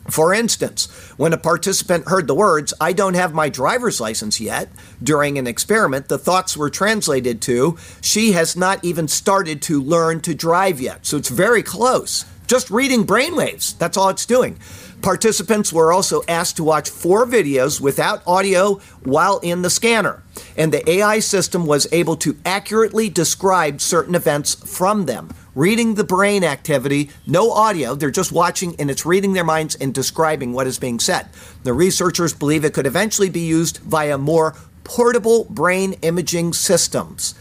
For 0.08 0.32
instance, 0.32 0.86
when 1.16 1.32
a 1.32 1.38
participant 1.38 2.08
heard 2.08 2.28
the 2.28 2.34
words, 2.34 2.72
I 2.80 2.92
don't 2.92 3.14
have 3.14 3.34
my 3.34 3.48
driver's 3.48 4.00
license 4.00 4.40
yet, 4.40 4.70
during 5.02 5.36
an 5.36 5.46
experiment, 5.46 6.08
the 6.08 6.16
thoughts 6.16 6.56
were 6.56 6.70
translated 6.70 7.42
to, 7.42 7.76
she 8.00 8.32
has 8.32 8.56
not 8.56 8.84
even 8.84 9.08
started 9.08 9.60
to 9.62 9.82
learn 9.82 10.20
to 10.20 10.34
drive 10.34 10.80
yet. 10.80 11.04
So 11.04 11.16
it's 11.16 11.28
very 11.28 11.62
close. 11.62 12.24
Just 12.46 12.70
reading 12.70 13.04
brainwaves, 13.04 13.76
that's 13.76 13.96
all 13.96 14.08
it's 14.08 14.24
doing. 14.24 14.58
Participants 15.02 15.72
were 15.72 15.92
also 15.92 16.22
asked 16.28 16.56
to 16.56 16.64
watch 16.64 16.88
four 16.88 17.26
videos 17.26 17.80
without 17.80 18.22
audio 18.24 18.76
while 19.02 19.38
in 19.40 19.62
the 19.62 19.70
scanner, 19.70 20.22
and 20.56 20.72
the 20.72 20.88
AI 20.88 21.18
system 21.18 21.66
was 21.66 21.88
able 21.92 22.16
to 22.18 22.36
accurately 22.44 23.08
describe 23.08 23.80
certain 23.80 24.14
events 24.14 24.54
from 24.54 25.06
them. 25.06 25.30
reading 25.56 25.94
the 25.94 26.04
brain 26.04 26.44
activity, 26.44 27.08
no 27.26 27.50
audio. 27.50 27.94
They're 27.94 28.10
just 28.10 28.30
watching 28.30 28.76
and 28.78 28.90
it's 28.90 29.06
reading 29.06 29.32
their 29.32 29.42
minds 29.42 29.74
and 29.74 29.92
describing 29.94 30.52
what 30.52 30.66
is 30.66 30.78
being 30.78 31.00
said. 31.00 31.30
The 31.64 31.72
researchers 31.72 32.34
believe 32.34 32.62
it 32.62 32.74
could 32.74 32.86
eventually 32.86 33.30
be 33.30 33.40
used 33.40 33.78
via 33.78 34.18
more 34.18 34.54
portable 34.84 35.44
brain 35.48 35.94
imaging 36.02 36.52
systems. 36.52 37.34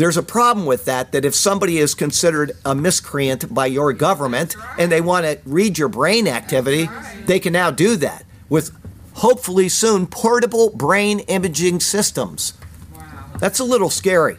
There's 0.00 0.16
a 0.16 0.22
problem 0.22 0.64
with 0.64 0.86
that, 0.86 1.12
that 1.12 1.26
if 1.26 1.34
somebody 1.34 1.76
is 1.76 1.94
considered 1.94 2.52
a 2.64 2.74
miscreant 2.74 3.52
by 3.52 3.66
your 3.66 3.92
government 3.92 4.56
and 4.78 4.90
they 4.90 5.02
want 5.02 5.26
to 5.26 5.38
read 5.44 5.76
your 5.76 5.90
brain 5.90 6.26
activity, 6.26 6.88
they 7.26 7.38
can 7.38 7.52
now 7.52 7.70
do 7.70 7.96
that 7.96 8.24
with 8.48 8.74
hopefully 9.12 9.68
soon 9.68 10.06
portable 10.06 10.70
brain 10.70 11.18
imaging 11.28 11.80
systems. 11.80 12.54
That's 13.40 13.58
a 13.58 13.64
little 13.64 13.90
scary. 13.90 14.38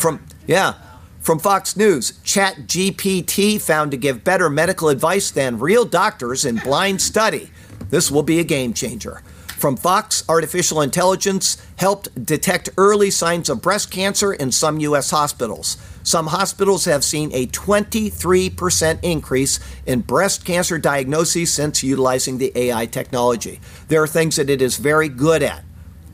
From 0.00 0.22
yeah, 0.46 0.74
from 1.20 1.38
Fox 1.38 1.74
News, 1.74 2.12
ChatGPT 2.22 3.58
found 3.62 3.90
to 3.92 3.96
give 3.96 4.22
better 4.22 4.50
medical 4.50 4.90
advice 4.90 5.30
than 5.30 5.58
real 5.58 5.86
doctors 5.86 6.44
in 6.44 6.56
blind 6.56 7.00
study. 7.00 7.50
This 7.88 8.10
will 8.10 8.22
be 8.22 8.38
a 8.38 8.44
game 8.44 8.74
changer. 8.74 9.22
From 9.58 9.76
Fox, 9.76 10.22
artificial 10.28 10.80
intelligence 10.80 11.60
helped 11.78 12.24
detect 12.24 12.70
early 12.78 13.10
signs 13.10 13.50
of 13.50 13.60
breast 13.60 13.90
cancer 13.90 14.32
in 14.32 14.52
some 14.52 14.78
U.S. 14.78 15.10
hospitals. 15.10 15.76
Some 16.04 16.28
hospitals 16.28 16.84
have 16.84 17.02
seen 17.02 17.32
a 17.32 17.48
23% 17.48 18.98
increase 19.02 19.58
in 19.84 20.02
breast 20.02 20.44
cancer 20.44 20.78
diagnoses 20.78 21.52
since 21.52 21.82
utilizing 21.82 22.38
the 22.38 22.52
AI 22.54 22.86
technology. 22.86 23.60
There 23.88 24.00
are 24.00 24.06
things 24.06 24.36
that 24.36 24.48
it 24.48 24.62
is 24.62 24.76
very 24.76 25.08
good 25.08 25.42
at. 25.42 25.64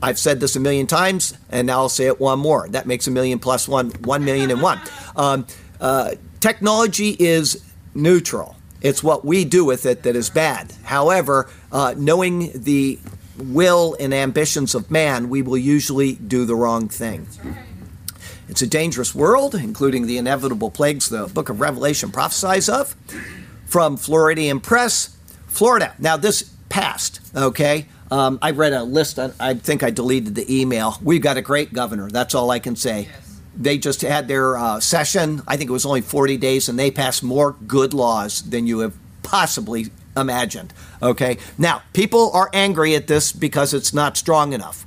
I've 0.01 0.17
said 0.17 0.39
this 0.39 0.55
a 0.55 0.59
million 0.59 0.87
times, 0.87 1.37
and 1.51 1.67
now 1.67 1.81
I'll 1.81 1.89
say 1.89 2.07
it 2.07 2.19
one 2.19 2.39
more. 2.39 2.67
That 2.69 2.87
makes 2.87 3.05
a 3.05 3.11
million 3.11 3.37
plus 3.37 3.67
one, 3.67 3.91
one 4.03 4.25
million 4.25 4.49
and 4.49 4.61
one. 4.61 4.81
Um, 5.15 5.47
uh, 5.79 6.15
technology 6.41 7.15
is 7.17 7.63
neutral. 7.93 8.57
It's 8.81 9.01
what 9.01 9.23
we 9.23 9.45
do 9.45 9.63
with 9.63 9.85
it 9.85 10.03
that 10.03 10.15
is 10.15 10.29
bad. 10.29 10.73
However, 10.83 11.49
uh, 11.71 11.95
knowing 11.97 12.51
the 12.53 12.99
will 13.37 13.95
and 13.99 14.13
ambitions 14.13 14.75
of 14.75 14.89
man, 14.89 15.29
we 15.29 15.41
will 15.41 15.57
usually 15.57 16.13
do 16.13 16.45
the 16.45 16.55
wrong 16.55 16.87
thing. 16.89 17.27
It's 18.47 18.61
a 18.61 18.67
dangerous 18.67 19.15
world, 19.15 19.55
including 19.55 20.05
the 20.05 20.17
inevitable 20.17 20.71
plagues 20.71 21.09
the 21.09 21.27
book 21.27 21.49
of 21.49 21.59
Revelation 21.59 22.11
prophesies 22.11 22.69
of. 22.69 22.95
From 23.65 23.97
Floridian 23.97 24.59
Press, 24.59 25.17
Florida. 25.47 25.95
Now, 25.97 26.17
this 26.17 26.43
passed, 26.69 27.21
okay? 27.35 27.87
Um, 28.11 28.37
I 28.41 28.51
read 28.51 28.73
a 28.73 28.83
list, 28.83 29.17
I 29.17 29.55
think 29.55 29.81
I 29.81 29.89
deleted 29.89 30.35
the 30.35 30.61
email. 30.61 30.97
We've 31.01 31.21
got 31.21 31.37
a 31.37 31.41
great 31.41 31.73
governor, 31.73 32.09
that's 32.09 32.35
all 32.35 32.51
I 32.51 32.59
can 32.59 32.75
say. 32.75 33.07
Yes. 33.11 33.41
They 33.57 33.77
just 33.77 34.01
had 34.01 34.27
their 34.27 34.57
uh, 34.57 34.79
session, 34.79 35.41
I 35.47 35.57
think 35.57 35.69
it 35.69 35.73
was 35.73 35.85
only 35.85 36.01
40 36.01 36.37
days, 36.37 36.69
and 36.69 36.77
they 36.77 36.91
passed 36.91 37.23
more 37.23 37.53
good 37.65 37.93
laws 37.93 38.43
than 38.43 38.67
you 38.67 38.79
have 38.79 38.93
possibly 39.23 39.87
imagined. 40.15 40.73
Okay? 41.01 41.37
Now, 41.57 41.83
people 41.93 42.31
are 42.33 42.49
angry 42.53 42.95
at 42.95 43.07
this 43.07 43.31
because 43.31 43.73
it's 43.73 43.93
not 43.93 44.17
strong 44.17 44.53
enough. 44.53 44.85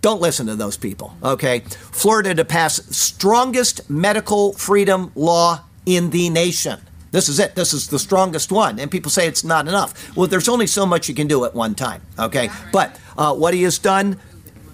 Don't 0.00 0.20
listen 0.20 0.46
to 0.46 0.56
those 0.56 0.76
people. 0.76 1.14
Okay? 1.22 1.60
Florida 1.60 2.34
to 2.34 2.44
pass 2.44 2.76
strongest 2.96 3.88
medical 3.90 4.52
freedom 4.54 5.12
law 5.14 5.64
in 5.86 6.10
the 6.10 6.30
nation. 6.30 6.80
This 7.10 7.28
is 7.28 7.38
it. 7.38 7.54
This 7.54 7.72
is 7.72 7.88
the 7.88 7.98
strongest 7.98 8.52
one. 8.52 8.78
And 8.78 8.90
people 8.90 9.10
say 9.10 9.26
it's 9.26 9.44
not 9.44 9.66
enough. 9.66 10.16
Well, 10.16 10.28
there's 10.28 10.48
only 10.48 10.66
so 10.66 10.86
much 10.86 11.08
you 11.08 11.14
can 11.14 11.26
do 11.26 11.44
at 11.44 11.54
one 11.54 11.74
time. 11.74 12.02
Okay? 12.18 12.50
But 12.72 12.98
uh, 13.18 13.34
what 13.34 13.52
he 13.52 13.62
has 13.64 13.78
done 13.78 14.18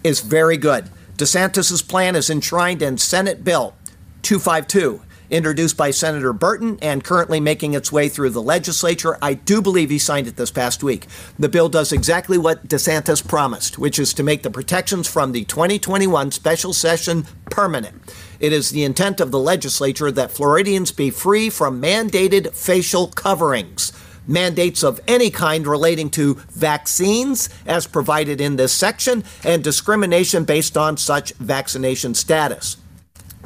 is 0.04 0.20
very 0.20 0.56
good. 0.56 0.90
DeSantis' 1.16 1.86
plan 1.86 2.14
is 2.14 2.28
enshrined 2.28 2.82
in 2.82 2.98
Senate 2.98 3.42
Bill 3.42 3.74
252 4.22 5.00
introduced 5.30 5.76
by 5.76 5.90
Senator 5.90 6.32
Burton 6.32 6.78
and 6.82 7.04
currently 7.04 7.40
making 7.40 7.74
its 7.74 7.90
way 7.92 8.08
through 8.08 8.30
the 8.30 8.42
legislature. 8.42 9.18
I 9.20 9.34
do 9.34 9.60
believe 9.60 9.90
he 9.90 9.98
signed 9.98 10.26
it 10.26 10.36
this 10.36 10.50
past 10.50 10.82
week. 10.82 11.06
The 11.38 11.48
bill 11.48 11.68
does 11.68 11.92
exactly 11.92 12.38
what 12.38 12.68
DeSantis 12.68 13.26
promised, 13.26 13.78
which 13.78 13.98
is 13.98 14.14
to 14.14 14.22
make 14.22 14.42
the 14.42 14.50
protections 14.50 15.08
from 15.08 15.32
the 15.32 15.44
2021 15.44 16.30
special 16.30 16.72
session 16.72 17.26
permanent. 17.50 18.02
It 18.40 18.52
is 18.52 18.70
the 18.70 18.84
intent 18.84 19.20
of 19.20 19.30
the 19.30 19.38
legislature 19.38 20.10
that 20.10 20.30
Floridians 20.30 20.92
be 20.92 21.10
free 21.10 21.50
from 21.50 21.80
mandated 21.80 22.54
facial 22.54 23.08
coverings 23.08 23.92
mandates 24.28 24.82
of 24.82 25.00
any 25.06 25.30
kind 25.30 25.66
relating 25.66 26.10
to 26.10 26.34
vaccines, 26.50 27.48
as 27.64 27.86
provided 27.86 28.40
in 28.40 28.56
this 28.56 28.72
section, 28.72 29.24
and 29.44 29.62
discrimination 29.62 30.44
based 30.44 30.76
on 30.76 30.96
such 30.96 31.32
vaccination 31.34 32.14
status. 32.14 32.76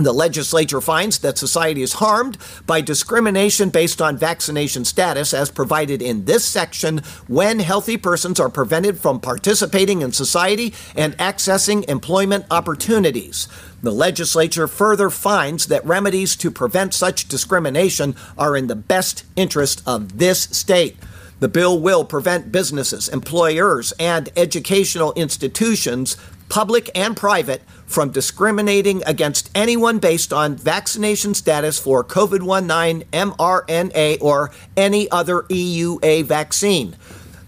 The 0.00 0.14
legislature 0.14 0.80
finds 0.80 1.18
that 1.18 1.36
society 1.36 1.82
is 1.82 1.94
harmed 1.94 2.38
by 2.66 2.80
discrimination 2.80 3.68
based 3.68 4.00
on 4.00 4.16
vaccination 4.16 4.86
status, 4.86 5.34
as 5.34 5.50
provided 5.50 6.00
in 6.00 6.24
this 6.24 6.42
section, 6.42 7.02
when 7.28 7.58
healthy 7.58 7.98
persons 7.98 8.40
are 8.40 8.48
prevented 8.48 8.98
from 8.98 9.20
participating 9.20 10.00
in 10.00 10.12
society 10.12 10.72
and 10.96 11.18
accessing 11.18 11.86
employment 11.86 12.46
opportunities. 12.50 13.46
The 13.82 13.92
legislature 13.92 14.66
further 14.66 15.10
finds 15.10 15.66
that 15.66 15.84
remedies 15.84 16.34
to 16.36 16.50
prevent 16.50 16.94
such 16.94 17.28
discrimination 17.28 18.16
are 18.38 18.56
in 18.56 18.68
the 18.68 18.76
best 18.76 19.24
interest 19.36 19.82
of 19.86 20.16
this 20.16 20.44
state. 20.44 20.96
The 21.40 21.48
bill 21.48 21.78
will 21.78 22.06
prevent 22.06 22.52
businesses, 22.52 23.08
employers, 23.08 23.92
and 23.98 24.30
educational 24.34 25.12
institutions 25.12 26.16
public 26.50 26.90
and 26.94 27.16
private, 27.16 27.62
from 27.86 28.10
discriminating 28.10 29.02
against 29.06 29.50
anyone 29.54 29.98
based 29.98 30.32
on 30.32 30.56
vaccination 30.56 31.32
status 31.32 31.78
for 31.78 32.04
COVID 32.04 32.40
19 32.66 33.08
mRNA 33.10 34.18
or 34.20 34.50
any 34.76 35.10
other 35.10 35.42
EUA 35.42 36.24
vaccine. 36.24 36.96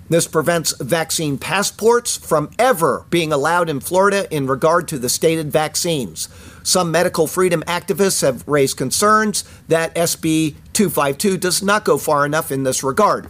This 0.08 0.26
prevents 0.26 0.76
vaccine 0.78 1.38
passports 1.38 2.16
from 2.16 2.50
ever 2.58 3.06
being 3.08 3.32
allowed 3.32 3.68
in 3.68 3.80
Florida 3.80 4.26
in 4.34 4.46
regard 4.46 4.86
to 4.88 4.98
the 4.98 5.08
stated 5.08 5.50
vaccines. 5.50 6.28
Some 6.62 6.90
medical 6.90 7.26
freedom 7.26 7.62
activists 7.66 8.20
have 8.20 8.46
raised 8.46 8.76
concerns 8.76 9.44
that 9.68 9.94
SB 9.94 10.54
252 10.74 11.38
does 11.38 11.62
not 11.62 11.84
go 11.84 11.98
far 11.98 12.26
enough 12.26 12.52
in 12.52 12.62
this 12.62 12.82
regard. 12.82 13.28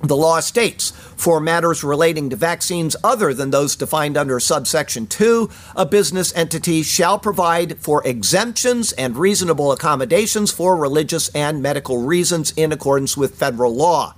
The 0.00 0.16
law 0.16 0.38
states 0.38 0.92
for 1.16 1.40
matters 1.40 1.82
relating 1.82 2.30
to 2.30 2.36
vaccines 2.36 2.94
other 3.02 3.34
than 3.34 3.50
those 3.50 3.74
defined 3.74 4.16
under 4.16 4.38
subsection 4.38 5.08
2, 5.08 5.50
a 5.74 5.84
business 5.84 6.32
entity 6.36 6.84
shall 6.84 7.18
provide 7.18 7.78
for 7.78 8.06
exemptions 8.06 8.92
and 8.92 9.16
reasonable 9.16 9.72
accommodations 9.72 10.52
for 10.52 10.76
religious 10.76 11.28
and 11.30 11.60
medical 11.60 12.02
reasons 12.02 12.52
in 12.52 12.70
accordance 12.70 13.16
with 13.16 13.34
federal 13.34 13.74
law. 13.74 14.14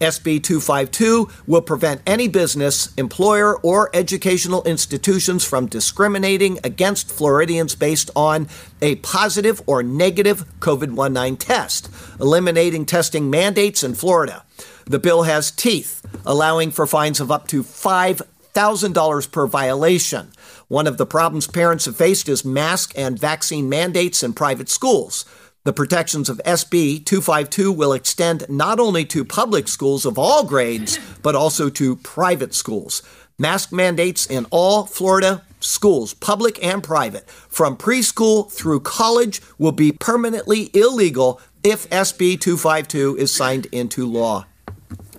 SB 0.00 0.42
252 0.42 1.28
will 1.46 1.60
prevent 1.60 2.00
any 2.06 2.26
business, 2.26 2.92
employer, 2.96 3.58
or 3.58 3.90
educational 3.94 4.64
institutions 4.64 5.44
from 5.44 5.66
discriminating 5.66 6.58
against 6.64 7.12
Floridians 7.12 7.74
based 7.74 8.10
on 8.16 8.48
a 8.80 8.96
positive 8.96 9.60
or 9.66 9.82
negative 9.82 10.46
COVID 10.60 10.94
19 10.94 11.36
test, 11.36 11.90
eliminating 12.18 12.86
testing 12.86 13.28
mandates 13.28 13.84
in 13.84 13.94
Florida. 13.94 14.42
The 14.86 14.98
bill 14.98 15.22
has 15.22 15.50
teeth, 15.50 16.04
allowing 16.24 16.70
for 16.70 16.86
fines 16.86 17.20
of 17.20 17.30
up 17.30 17.46
to 17.48 17.62
$5,000 17.62 19.32
per 19.32 19.46
violation. 19.46 20.32
One 20.68 20.86
of 20.86 20.98
the 20.98 21.06
problems 21.06 21.46
parents 21.46 21.86
have 21.86 21.96
faced 21.96 22.28
is 22.28 22.44
mask 22.44 22.92
and 22.96 23.18
vaccine 23.18 23.68
mandates 23.68 24.22
in 24.22 24.32
private 24.32 24.68
schools. 24.68 25.24
The 25.64 25.72
protections 25.72 26.28
of 26.28 26.40
SB 26.46 27.04
252 27.04 27.70
will 27.70 27.92
extend 27.92 28.46
not 28.48 28.80
only 28.80 29.04
to 29.06 29.24
public 29.24 29.68
schools 29.68 30.06
of 30.06 30.18
all 30.18 30.44
grades, 30.44 30.98
but 31.22 31.34
also 31.34 31.68
to 31.70 31.96
private 31.96 32.54
schools. 32.54 33.02
Mask 33.38 33.72
mandates 33.72 34.26
in 34.26 34.46
all 34.50 34.86
Florida 34.86 35.42
schools, 35.60 36.14
public 36.14 36.62
and 36.64 36.82
private, 36.82 37.28
from 37.28 37.76
preschool 37.76 38.50
through 38.50 38.80
college, 38.80 39.42
will 39.58 39.72
be 39.72 39.92
permanently 39.92 40.70
illegal 40.72 41.40
if 41.62 41.88
SB 41.90 42.40
252 42.40 43.16
is 43.18 43.34
signed 43.34 43.66
into 43.66 44.06
law. 44.06 44.46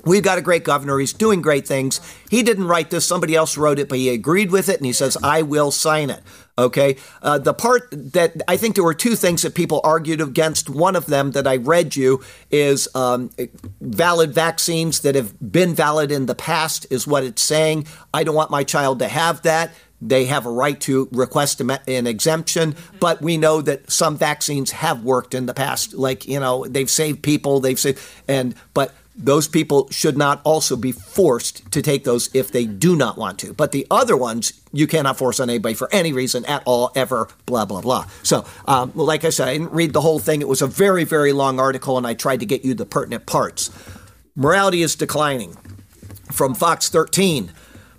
We've 0.04 0.24
got 0.24 0.38
a 0.38 0.42
great 0.42 0.64
governor. 0.64 1.00
He's 1.00 1.14
doing 1.14 1.42
great 1.42 1.68
things. 1.68 2.00
He 2.30 2.44
didn't 2.44 2.66
write 2.68 2.90
this. 2.90 3.06
Somebody 3.06 3.36
else 3.36 3.58
wrote 3.58 3.80
it, 3.80 3.90
but 3.90 3.98
he 3.98 4.10
agreed 4.10 4.52
with 4.52 4.70
it 4.70 4.78
and 4.78 4.86
he 4.86 4.94
says, 4.94 5.18
I 5.24 5.42
will 5.42 5.72
sign 5.72 6.10
it. 6.10 6.22
Okay. 6.58 6.98
Uh, 7.22 7.38
the 7.38 7.54
part 7.54 7.88
that 7.92 8.42
I 8.48 8.58
think 8.58 8.76
there 8.76 8.84
were 8.84 8.94
two 8.94 9.16
things 9.16 9.42
that 9.42 9.56
people 9.56 9.82
argued 9.84 10.22
against. 10.22 10.70
One 10.70 10.96
of 10.96 11.06
them 11.06 11.32
that 11.32 11.48
I 11.48 11.56
read 11.56 11.96
you 11.96 12.22
is 12.52 12.88
um, 12.94 13.30
valid 13.80 14.34
vaccines 14.34 15.00
that 15.02 15.16
have 15.16 15.34
been 15.40 15.74
valid 15.74 16.12
in 16.12 16.26
the 16.26 16.36
past, 16.36 16.86
is 16.90 17.08
what 17.08 17.24
it's 17.24 17.42
saying. 17.42 17.88
I 18.14 18.24
don't 18.24 18.36
want 18.36 18.52
my 18.52 18.64
child 18.64 19.00
to 19.00 19.08
have 19.08 19.42
that. 19.44 19.72
They 20.02 20.26
have 20.26 20.48
a 20.48 20.52
right 20.52 20.80
to 20.82 21.08
request 21.12 21.62
an 21.62 22.08
exemption, 22.08 22.76
but 23.00 23.22
we 23.22 23.38
know 23.38 23.62
that 23.62 23.92
some 23.92 24.18
vaccines 24.18 24.72
have 24.72 25.04
worked 25.04 25.36
in 25.36 25.46
the 25.46 25.54
past. 25.54 25.94
Like, 25.94 26.28
you 26.28 26.40
know, 26.40 26.66
they've 26.66 26.90
saved 26.90 27.22
people, 27.22 27.60
they've 27.60 27.80
saved, 27.80 28.02
and, 28.28 28.56
but 28.74 28.96
those 29.15 29.47
people 29.47 29.89
should 29.91 30.17
not 30.17 30.41
also 30.43 30.76
be 30.76 30.91
forced 30.91 31.69
to 31.71 31.82
take 31.82 32.04
those 32.04 32.34
if 32.34 32.52
they 32.52 32.65
do 32.65 32.95
not 32.95 33.17
want 33.17 33.39
to. 33.39 33.54
But 33.54 33.71
the 33.71 33.86
other 33.91 34.15
ones, 34.15 34.54
you 34.71 34.88
cannot 34.88 35.17
force 35.17 35.39
on 35.39 35.50
anybody 35.50 35.76
for 35.76 35.89
any 35.91 36.13
reason 36.13 36.45
at 36.45 36.63
all, 36.65 36.91
ever, 36.95 37.28
blah, 37.45 37.65
blah, 37.65 37.82
blah. 37.82 38.06
So, 38.24 38.45
um, 38.67 38.91
like 38.95 39.26
I 39.26 39.30
said, 39.30 39.50
I 39.50 39.54
didn't 39.54 39.74
read 39.74 39.93
the 39.93 40.02
whole 40.02 40.19
thing. 40.19 40.41
It 40.41 40.47
was 40.47 40.62
a 40.62 40.67
very, 40.67 41.04
very 41.04 41.34
long 41.34 41.60
article, 41.60 41.97
and 41.97 42.08
I 42.08 42.13
tried 42.13 42.39
to 42.39 42.45
get 42.45 42.63
you 42.63 42.74
the 42.74 42.86
pertinent 42.86 43.26
parts. 43.26 43.69
Morality 44.36 44.82
is 44.82 44.95
declining. 44.95 45.58
From 46.32 46.56
Fox 46.56 46.88
13, 46.88 47.52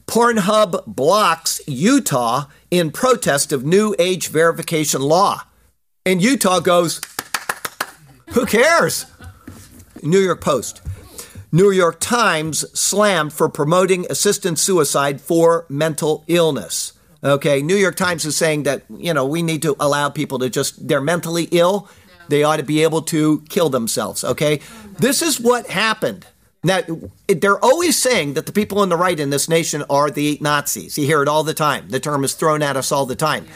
Pornhub 0.07 0.87
blocks 0.87 1.61
Utah 1.67 2.47
in 2.71 2.91
protest 2.91 3.53
of 3.53 3.65
new 3.65 3.95
age 3.99 4.29
verification 4.29 5.03
law. 5.03 5.43
And 6.07 6.23
Utah 6.23 6.61
goes, 6.61 7.01
who 8.31 8.47
cares? 8.47 9.07
New 10.03 10.19
York 10.19 10.41
Post. 10.41 10.81
New 11.55 11.71
York 11.71 12.01
Times 12.01 12.65
slammed 12.79 13.31
for 13.31 13.47
promoting 13.51 14.07
assisted 14.09 14.59
suicide 14.59 15.21
for 15.21 15.67
mental 15.69 16.25
illness. 16.27 16.95
Okay, 17.23 17.61
New 17.61 17.77
York 17.77 17.95
Times 17.95 18.25
is 18.25 18.35
saying 18.35 18.63
that, 18.63 18.85
you 18.89 19.13
know, 19.13 19.27
we 19.27 19.43
need 19.43 19.61
to 19.63 19.77
allow 19.79 20.09
people 20.09 20.39
to 20.39 20.49
just, 20.49 20.89
they're 20.89 21.03
mentally 21.03 21.49
ill, 21.53 21.91
they 22.29 22.43
ought 22.43 22.57
to 22.57 22.63
be 22.63 22.83
able 22.83 23.03
to 23.03 23.43
kill 23.51 23.69
themselves. 23.69 24.25
Okay, 24.25 24.61
this 24.99 25.21
is 25.21 25.39
what 25.39 25.67
happened. 25.67 26.27
Now, 26.65 26.81
they're 27.29 27.63
always 27.63 28.01
saying 28.01 28.35
that 28.35 28.47
the 28.47 28.53
people 28.53 28.79
on 28.79 28.89
the 28.89 28.97
right 28.97 29.21
in 29.21 29.29
this 29.29 29.49
nation 29.49 29.85
are 29.91 30.11
the 30.11 30.39
Nazis. 30.41 30.97
You 30.97 31.07
hear 31.07 31.21
it 31.21 31.29
all 31.29 31.45
the 31.45 31.55
time. 31.55 31.91
The 31.91 32.01
term 32.01 32.25
is 32.25 32.33
thrown 32.33 32.63
at 32.63 32.77
us 32.79 32.91
all 32.91 33.05
the 33.05 33.17
time. 33.17 33.47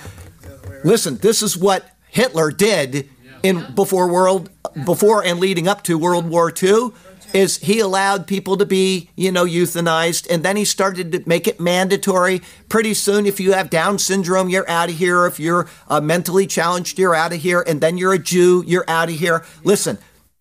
Listen, 0.84 1.16
this 1.16 1.40
is 1.40 1.56
what 1.56 1.88
Hitler 2.08 2.50
did 2.50 3.08
in 3.42 3.74
before 3.74 4.08
world 4.08 4.50
before 4.84 5.24
and 5.24 5.40
leading 5.40 5.66
up 5.66 5.82
to 5.84 5.96
World 5.96 6.28
War 6.28 6.52
II 6.62 6.90
is 7.34 7.58
he 7.58 7.80
allowed 7.80 8.26
people 8.26 8.56
to 8.56 8.66
be, 8.66 9.10
you 9.16 9.32
know, 9.32 9.44
euthanized, 9.44 10.26
and 10.30 10.42
then 10.42 10.56
he 10.56 10.64
started 10.64 11.12
to 11.12 11.22
make 11.26 11.46
it 11.46 11.60
mandatory. 11.60 12.42
Pretty 12.68 12.94
soon, 12.94 13.26
if 13.26 13.40
you 13.40 13.52
have 13.52 13.70
Down 13.70 13.98
syndrome, 13.98 14.48
you're 14.48 14.68
out 14.68 14.90
of 14.90 14.96
here. 14.96 15.26
If 15.26 15.38
you're 15.40 15.68
uh, 15.88 16.00
mentally 16.00 16.46
challenged, 16.46 16.98
you're 16.98 17.14
out 17.14 17.32
of 17.32 17.40
here. 17.40 17.64
And 17.66 17.80
then 17.80 17.98
you're 17.98 18.14
a 18.14 18.18
Jew, 18.18 18.62
you're 18.66 18.84
out 18.88 19.08
of 19.08 19.16
here. 19.16 19.44
Listen, 19.64 19.98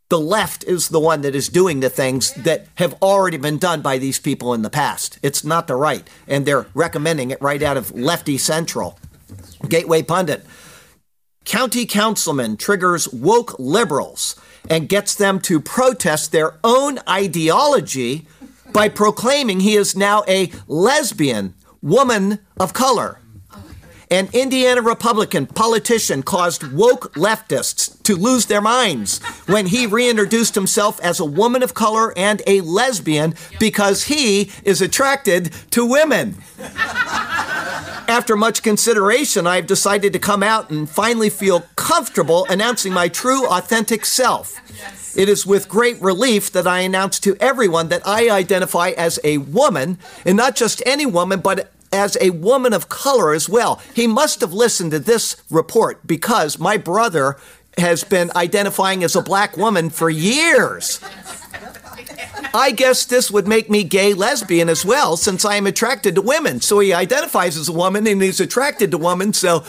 the 0.10 0.20
left 0.20 0.64
is 0.66 0.90
the 0.90 1.00
one 1.00 1.22
that 1.22 1.34
is 1.34 1.50
doing 1.50 1.80
the 1.80 1.90
things 1.90 2.32
that 2.34 2.68
have 2.76 2.94
already 3.02 3.38
been 3.38 3.58
done 3.58 3.82
by 3.82 3.98
these 3.98 4.20
people 4.20 4.54
in 4.54 4.62
the 4.62 4.70
past. 4.70 5.18
It's 5.24 5.44
not 5.44 5.68
the 5.68 5.76
right, 5.76 6.08
and 6.28 6.46
they're 6.46 6.68
recommending 6.76 7.32
it 7.32 7.42
right 7.42 7.62
out 7.64 7.76
of 7.76 7.92
Lefty 7.92 8.38
Central. 8.38 9.00
Gateway 9.68 10.04
Pundit. 10.04 10.46
County 11.46 11.86
councilman 11.86 12.58
triggers 12.58 13.08
woke 13.14 13.56
liberals 13.60 14.36
and 14.68 14.90
gets 14.90 15.14
them 15.14 15.40
to 15.42 15.60
protest 15.60 16.32
their 16.32 16.56
own 16.64 17.00
ideology 17.08 18.28
by 18.74 18.90
proclaiming 18.90 19.60
he 19.60 19.76
is 19.76 19.96
now 19.96 20.24
a 20.28 20.52
lesbian 20.68 21.54
woman 21.84 22.40
of 22.60 22.74
color. 22.74 23.20
An 24.12 24.30
Indiana 24.34 24.82
Republican 24.82 25.48
politician 25.48 26.22
caused 26.22 26.72
woke 26.72 27.14
leftists 27.16 28.02
to 28.04 28.16
lose 28.16 28.46
their 28.46 28.62
minds 28.62 29.20
when 29.48 29.66
he 29.66 29.88
reintroduced 29.88 30.54
himself 30.56 31.00
as 31.02 31.20
a 31.20 31.26
woman 31.26 31.64
of 31.64 31.74
color 31.74 32.14
and 32.18 32.42
a 32.46 32.62
lesbian 32.62 33.34
because 33.60 34.04
he 34.04 34.52
is 34.64 34.82
attracted 34.82 35.52
to 35.72 35.86
women. 35.86 36.36
After 38.08 38.36
much 38.36 38.62
consideration, 38.62 39.48
I've 39.48 39.66
decided 39.66 40.14
to 40.14 40.20
come 40.20 40.44
out 40.44 40.70
and 40.70 40.88
finally 40.88 41.32
feel 41.32 41.66
comfortable 41.76 42.46
announcing 42.50 42.94
my 42.94 43.08
true, 43.08 43.48
authentic 43.48 44.06
self. 44.06 44.62
It 45.18 45.28
is 45.28 45.46
with 45.46 45.68
great 45.68 46.00
relief 46.02 46.52
that 46.52 46.68
I 46.68 46.82
announce 46.82 47.20
to 47.22 47.36
everyone 47.40 47.88
that 47.88 48.06
I 48.06 48.30
identify 48.30 48.90
as 48.90 49.20
a 49.24 49.40
woman, 49.40 49.98
and 50.26 50.38
not 50.38 50.56
just 50.56 50.84
any 50.86 51.06
woman, 51.06 51.40
but 51.40 51.72
as 51.92 52.18
a 52.20 52.32
woman 52.32 52.74
of 52.74 52.90
color 52.90 53.34
as 53.34 53.48
well. 53.48 53.82
He 53.94 54.08
must 54.08 54.42
have 54.42 54.54
listened 54.54 54.92
to 54.92 55.00
this 55.00 55.38
report 55.50 56.06
because 56.06 56.60
my 56.60 56.78
brother 56.78 57.38
has 57.78 58.04
been 58.04 58.32
identifying 58.36 59.04
as 59.04 59.16
a 59.16 59.22
black 59.22 59.58
woman 59.58 59.90
for 59.90 60.10
years. 60.10 61.00
I 62.54 62.72
guess 62.72 63.06
this 63.06 63.30
would 63.30 63.48
make 63.48 63.70
me 63.70 63.84
gay 63.84 64.14
lesbian 64.14 64.70
as 64.70 64.86
well, 64.86 65.18
since 65.18 65.44
I 65.44 65.56
am 65.56 65.68
attracted 65.68 66.16
to 66.16 66.22
women. 66.22 66.62
So 66.62 66.80
he 66.80 66.94
identifies 66.94 67.58
as 67.58 67.68
a 67.68 67.74
woman 67.74 68.08
and 68.08 68.22
he's 68.22 68.40
attracted 68.40 68.92
to 68.92 68.98
women. 68.98 69.34
So 69.34 69.66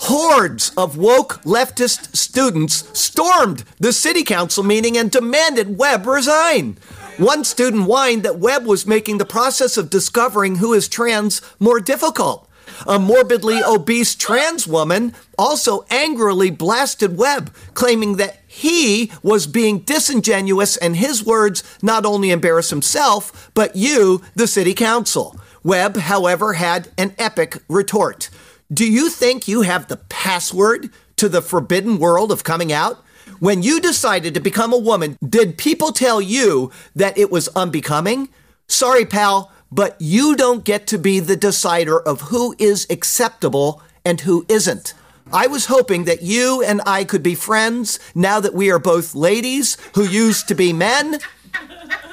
hordes 0.00 0.70
of 0.76 0.96
woke 0.96 1.42
leftist 1.42 2.16
students 2.16 2.88
stormed 2.98 3.64
the 3.80 3.92
city 3.92 4.22
council 4.22 4.62
meeting 4.62 4.96
and 4.96 5.10
demanded 5.10 5.78
Webb 5.78 6.06
resign. 6.06 6.78
One 7.18 7.42
student 7.42 7.86
whined 7.86 8.22
that 8.22 8.38
Webb 8.38 8.64
was 8.64 8.86
making 8.86 9.18
the 9.18 9.24
process 9.24 9.76
of 9.76 9.90
discovering 9.90 10.56
who 10.56 10.72
is 10.72 10.86
trans 10.86 11.42
more 11.58 11.80
difficult. 11.80 12.48
A 12.86 13.00
morbidly 13.00 13.60
obese 13.60 14.14
trans 14.14 14.68
woman 14.68 15.16
also 15.36 15.84
angrily 15.90 16.50
blasted 16.52 17.18
Webb, 17.18 17.52
claiming 17.74 18.18
that 18.18 18.38
he 18.46 19.10
was 19.20 19.48
being 19.48 19.80
disingenuous 19.80 20.76
and 20.76 20.94
his 20.94 21.24
words 21.26 21.64
not 21.82 22.06
only 22.06 22.30
embarrass 22.30 22.70
himself, 22.70 23.50
but 23.52 23.74
you, 23.74 24.22
the 24.36 24.46
city 24.46 24.72
council. 24.72 25.34
Webb, 25.64 25.96
however, 25.96 26.52
had 26.52 26.88
an 26.96 27.16
epic 27.18 27.58
retort. 27.68 28.30
Do 28.72 28.88
you 28.88 29.08
think 29.10 29.48
you 29.48 29.62
have 29.62 29.88
the 29.88 29.96
password 29.96 30.90
to 31.16 31.28
the 31.28 31.42
forbidden 31.42 31.98
world 31.98 32.30
of 32.30 32.44
coming 32.44 32.72
out? 32.72 33.02
When 33.38 33.62
you 33.62 33.80
decided 33.80 34.34
to 34.34 34.40
become 34.40 34.72
a 34.72 34.78
woman, 34.78 35.16
did 35.26 35.58
people 35.58 35.92
tell 35.92 36.20
you 36.20 36.72
that 36.94 37.16
it 37.16 37.30
was 37.30 37.48
unbecoming? 37.48 38.28
Sorry, 38.66 39.04
pal, 39.04 39.52
but 39.70 39.96
you 39.98 40.36
don't 40.36 40.64
get 40.64 40.86
to 40.88 40.98
be 40.98 41.20
the 41.20 41.36
decider 41.36 42.00
of 42.00 42.22
who 42.22 42.54
is 42.58 42.86
acceptable 42.90 43.82
and 44.04 44.20
who 44.22 44.44
isn't. 44.48 44.94
I 45.32 45.46
was 45.46 45.66
hoping 45.66 46.04
that 46.04 46.22
you 46.22 46.62
and 46.62 46.80
I 46.86 47.04
could 47.04 47.22
be 47.22 47.34
friends 47.34 47.98
now 48.14 48.40
that 48.40 48.54
we 48.54 48.70
are 48.70 48.78
both 48.78 49.14
ladies 49.14 49.76
who 49.94 50.04
used 50.04 50.48
to 50.48 50.54
be 50.54 50.72
men. 50.72 51.18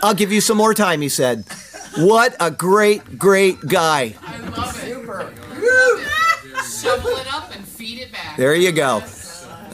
I'll 0.03 0.13
give 0.13 0.31
you 0.31 0.41
some 0.41 0.57
more 0.57 0.73
time, 0.73 1.01
he 1.01 1.09
said. 1.09 1.45
What 1.97 2.35
a 2.41 2.51
great, 2.51 3.17
great 3.17 3.59
guy. 3.61 4.15
I 4.21 4.37
love 4.49 4.77
it. 4.83 4.87
Super. 4.87 5.33
Shovel 6.63 7.15
it 7.17 7.33
up 7.33 7.55
and 7.55 7.65
feed 7.65 7.99
it 7.99 8.11
back. 8.11 8.37
There 8.37 8.53
you 8.53 8.71
go. 8.71 9.01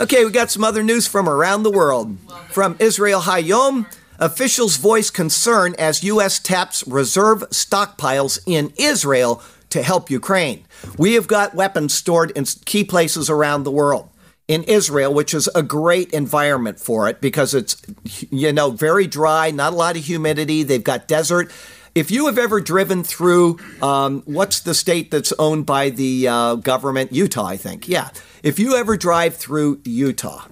Okay, 0.02 0.26
we 0.26 0.32
got 0.32 0.50
some 0.50 0.64
other 0.64 0.82
news 0.82 1.06
from 1.06 1.30
around 1.30 1.62
the 1.62 1.70
world. 1.70 2.18
From 2.50 2.76
Israel 2.80 3.22
Hayom, 3.22 3.86
officials 4.18 4.78
voice 4.78 5.12
concern 5.12 5.76
as 5.78 6.04
U.S. 6.04 6.40
taps 6.40 6.84
reserve 6.88 7.42
stockpiles 7.52 8.40
in 8.48 8.74
Israel 8.78 9.44
to 9.70 9.84
help 9.84 10.10
Ukraine. 10.10 10.66
We 10.98 11.14
have 11.14 11.28
got 11.28 11.54
weapons 11.54 11.94
stored 11.94 12.32
in 12.32 12.46
key 12.66 12.84
places 12.84 13.30
around 13.30 13.62
the 13.62 13.70
world. 13.70 14.10
In 14.48 14.64
Israel, 14.64 15.14
which 15.14 15.36
is 15.36 15.48
a 15.54 15.62
great 15.62 16.12
environment 16.14 16.80
for 16.80 17.08
it 17.08 17.22
because 17.22 17.54
it's, 17.54 17.80
you 18.32 18.52
know, 18.52 18.72
very 18.72 19.06
dry, 19.06 19.52
not 19.52 19.74
a 19.74 19.76
lot 19.76 19.98
of 19.98 20.04
humidity. 20.04 20.64
They've 20.64 20.84
got 20.84 21.08
desert. 21.08 21.52
If 21.94 22.10
you 22.10 22.28
have 22.28 22.38
ever 22.38 22.62
driven 22.62 23.04
through, 23.04 23.60
um, 23.82 24.22
what's 24.26 24.62
the 24.62 24.74
state 24.74 25.12
that's 25.12 25.34
owned 25.38 25.66
by 25.66 25.90
the 25.90 26.28
uh, 26.28 26.56
government? 26.56 27.12
Utah, 27.12 27.46
I 27.46 27.58
think. 27.58 27.90
Yeah. 27.90 28.10
If 28.44 28.60
you 28.60 28.76
ever 28.78 28.96
drive 28.96 29.36
through 29.36 29.82
Utah, 29.84 30.46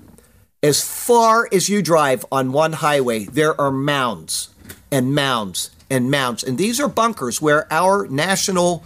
as 0.62 0.84
far 0.84 1.47
as 1.54 1.69
you 1.69 1.82
drive 1.82 2.25
on 2.30 2.52
one 2.52 2.73
highway, 2.73 3.23
there 3.23 3.60
are 3.60 3.71
mounds 3.71 4.49
and 4.91 5.15
mounds 5.15 5.71
and 5.89 6.12
mounds. 6.12 6.43
And 6.43 6.58
these 6.58 6.78
are 6.82 6.89
bunkers 6.89 7.41
where 7.41 7.71
our 7.71 8.06
national, 8.08 8.84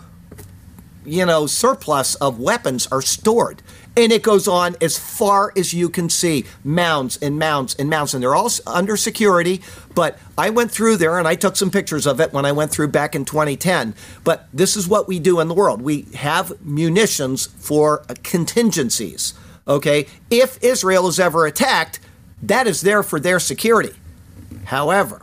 you 1.04 1.26
know, 1.26 1.48
surplus 1.48 2.14
of 2.16 2.40
weapons 2.40 2.88
are 2.92 3.02
stored. 3.02 3.64
And 3.96 4.12
it 4.12 4.24
goes 4.24 4.48
on 4.48 4.76
as 4.82 4.98
far 4.98 5.54
as 5.56 5.74
you 5.74 5.88
can 5.88 6.10
see 6.10 6.46
mounds 6.64 7.18
and 7.22 7.38
mounds 7.38 7.76
and 7.76 7.90
mounds. 7.90 8.14
And 8.14 8.24
they're 8.24 8.34
all 8.34 8.50
under 8.66 8.98
security. 8.98 9.62
But 9.94 10.18
I 10.38 10.50
went 10.50 10.72
through 10.72 10.98
there 10.98 11.20
and 11.20 11.28
I 11.28 11.36
took 11.36 11.56
some 11.56 11.70
pictures 11.70 12.08
of 12.08 12.20
it 12.20 12.34
when 12.34 12.46
I 12.46 12.52
went 12.52 12.72
through 12.72 12.88
back 12.88 13.16
in 13.16 13.24
2010. 13.24 13.94
But 14.24 14.48
this 14.52 14.76
is 14.76 14.88
what 14.88 15.08
we 15.08 15.20
do 15.20 15.40
in 15.40 15.48
the 15.48 15.54
world 15.54 15.82
we 15.82 16.04
have 16.16 16.60
munitions 16.66 17.46
for 17.46 18.02
uh, 18.10 18.16
contingencies. 18.24 19.36
Okay? 19.68 20.08
If 20.32 20.62
Israel 20.64 21.08
is 21.08 21.20
ever 21.20 21.46
attacked, 21.46 22.00
that 22.42 22.66
is 22.66 22.82
there 22.82 23.04
for 23.04 23.20
their 23.20 23.40
security. 23.40 23.94
However, 24.66 25.22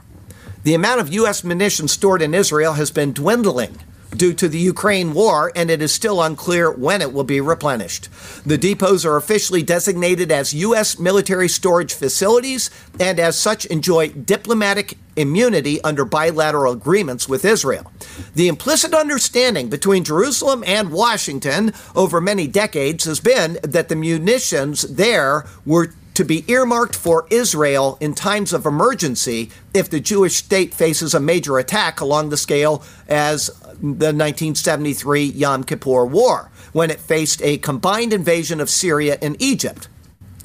the 0.62 0.74
amount 0.74 1.00
of 1.00 1.12
U.S. 1.14 1.42
munitions 1.42 1.92
stored 1.92 2.22
in 2.22 2.34
Israel 2.34 2.74
has 2.74 2.90
been 2.90 3.12
dwindling 3.12 3.78
due 4.16 4.34
to 4.34 4.48
the 4.48 4.58
Ukraine 4.58 5.14
war, 5.14 5.52
and 5.54 5.70
it 5.70 5.80
is 5.82 5.92
still 5.92 6.22
unclear 6.22 6.70
when 6.70 7.02
it 7.02 7.12
will 7.12 7.24
be 7.24 7.40
replenished. 7.40 8.08
The 8.44 8.58
depots 8.58 9.04
are 9.04 9.16
officially 9.16 9.62
designated 9.62 10.30
as 10.32 10.54
U.S. 10.54 10.98
military 10.98 11.48
storage 11.48 11.94
facilities 11.94 12.70
and, 12.98 13.18
as 13.18 13.38
such, 13.38 13.64
enjoy 13.66 14.08
diplomatic 14.08 14.98
immunity 15.16 15.80
under 15.82 16.04
bilateral 16.04 16.72
agreements 16.72 17.28
with 17.28 17.44
Israel. 17.44 17.92
The 18.34 18.48
implicit 18.48 18.94
understanding 18.94 19.68
between 19.68 20.04
Jerusalem 20.04 20.64
and 20.66 20.90
Washington 20.90 21.72
over 21.94 22.20
many 22.20 22.46
decades 22.46 23.04
has 23.04 23.20
been 23.20 23.58
that 23.62 23.88
the 23.88 23.96
munitions 23.96 24.82
there 24.82 25.44
were 25.66 25.92
to 26.20 26.24
be 26.26 26.44
earmarked 26.52 26.94
for 26.94 27.26
Israel 27.30 27.96
in 27.98 28.14
times 28.14 28.52
of 28.52 28.66
emergency 28.66 29.50
if 29.72 29.88
the 29.88 29.98
Jewish 29.98 30.36
state 30.36 30.74
faces 30.74 31.14
a 31.14 31.18
major 31.18 31.58
attack 31.58 31.98
along 31.98 32.28
the 32.28 32.36
scale 32.36 32.82
as 33.08 33.46
the 33.46 34.12
1973 34.12 35.24
Yom 35.24 35.64
Kippur 35.64 36.04
War, 36.04 36.50
when 36.74 36.90
it 36.90 37.00
faced 37.00 37.40
a 37.40 37.56
combined 37.56 38.12
invasion 38.12 38.60
of 38.60 38.68
Syria 38.68 39.16
and 39.22 39.34
Egypt. 39.40 39.88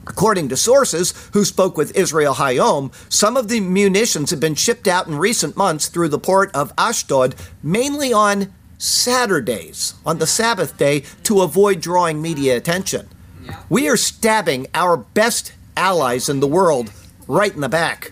According 0.07 0.47
to 0.47 0.55
sources 0.55 1.13
who 1.33 1.43
spoke 1.43 1.75
with 1.75 1.93
Israel 1.93 2.35
Hayom, 2.35 2.93
some 3.11 3.35
of 3.35 3.49
the 3.49 3.59
munitions 3.59 4.29
have 4.29 4.39
been 4.39 4.55
shipped 4.55 4.87
out 4.87 5.07
in 5.07 5.17
recent 5.17 5.57
months 5.57 5.89
through 5.89 6.07
the 6.07 6.17
port 6.17 6.55
of 6.55 6.71
Ashdod, 6.77 7.35
mainly 7.61 8.13
on 8.13 8.53
Saturdays, 8.77 9.95
on 10.05 10.19
the 10.19 10.27
Sabbath 10.27 10.77
day, 10.77 11.03
to 11.23 11.41
avoid 11.41 11.81
drawing 11.81 12.21
media 12.21 12.55
attention. 12.55 13.09
We 13.69 13.89
are 13.89 13.97
stabbing 13.97 14.67
our 14.73 14.97
best 14.97 15.51
allies 15.77 16.29
in 16.29 16.39
the 16.39 16.47
world 16.47 16.91
right 17.27 17.53
in 17.53 17.61
the 17.61 17.69
back. 17.69 18.11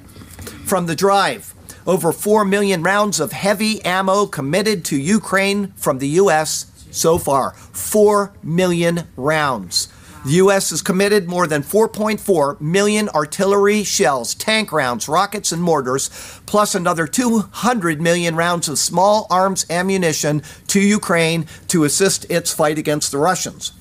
From 0.66 0.86
the 0.86 0.96
drive, 0.96 1.54
over 1.86 2.12
4 2.12 2.46
million 2.46 2.84
rounds 2.84 3.20
of 3.20 3.32
heavy 3.32 3.84
ammo 3.84 4.26
committed 4.26 4.86
to 4.86 4.98
Ukraine 4.98 5.74
from 5.74 6.00
the 6.00 6.08
U.S. 6.10 6.72
so 6.92 7.18
far. 7.18 7.52
4 7.52 8.34
million 8.42 9.08
rounds. 9.16 9.90
The 10.26 10.32
U.S. 10.36 10.70
has 10.70 10.82
committed 10.82 11.28
more 11.28 11.48
than 11.48 11.64
4.4 11.64 12.62
million 12.62 13.10
artillery 13.10 13.84
shells, 13.84 14.34
tank 14.34 14.72
rounds, 14.72 15.10
rockets, 15.10 15.52
and 15.52 15.62
mortars, 15.62 16.10
plus 16.46 16.76
another 16.76 17.08
200 17.08 18.02
million 18.02 18.38
rounds 18.38 18.70
of 18.70 18.80
small 18.80 19.28
arms 19.30 19.66
ammunition 19.70 20.42
to 20.68 20.80
Ukraine 20.80 21.46
to 21.68 21.84
assist 21.84 22.26
its 22.32 22.54
fight 22.54 22.78
against 22.78 23.12
the 23.12 23.18
Russians. 23.18 23.74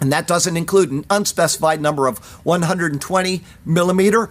And 0.00 0.12
that 0.12 0.26
doesn't 0.26 0.56
include 0.56 0.90
an 0.90 1.06
unspecified 1.08 1.80
number 1.80 2.06
of 2.06 2.18
120 2.44 3.42
millimeter 3.64 4.30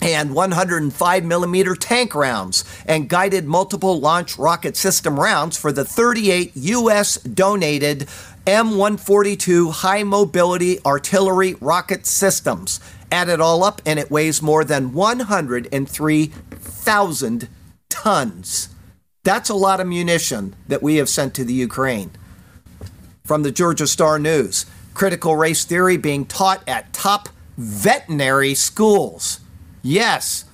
and 0.00 0.34
105 0.34 1.24
millimeter 1.24 1.74
tank 1.74 2.14
rounds 2.14 2.64
and 2.86 3.08
guided 3.08 3.46
multiple 3.46 3.98
launch 4.00 4.38
rocket 4.38 4.76
system 4.76 5.18
rounds 5.18 5.56
for 5.56 5.72
the 5.72 5.84
38 5.84 6.52
U.S. 6.54 7.16
donated 7.18 8.06
M142 8.46 9.72
high 9.72 10.02
mobility 10.02 10.78
artillery 10.84 11.54
rocket 11.60 12.04
systems. 12.06 12.80
Add 13.10 13.30
it 13.30 13.40
all 13.40 13.64
up, 13.64 13.80
and 13.86 13.98
it 13.98 14.10
weighs 14.10 14.42
more 14.42 14.64
than 14.64 14.92
103,000 14.92 17.48
tons. 17.88 18.68
That's 19.22 19.48
a 19.48 19.54
lot 19.54 19.80
of 19.80 19.86
munition 19.86 20.54
that 20.68 20.82
we 20.82 20.96
have 20.96 21.08
sent 21.08 21.32
to 21.34 21.44
the 21.44 21.54
Ukraine. 21.54 22.10
From 23.24 23.42
the 23.42 23.52
Georgia 23.52 23.86
Star 23.86 24.18
News 24.18 24.66
critical 24.94 25.36
race 25.36 25.64
theory 25.64 25.96
being 25.96 26.24
taught 26.24 26.62
at 26.68 26.92
top 26.92 27.28
veterinary 27.56 28.54
schools. 28.54 29.40
Yes, 29.82 30.44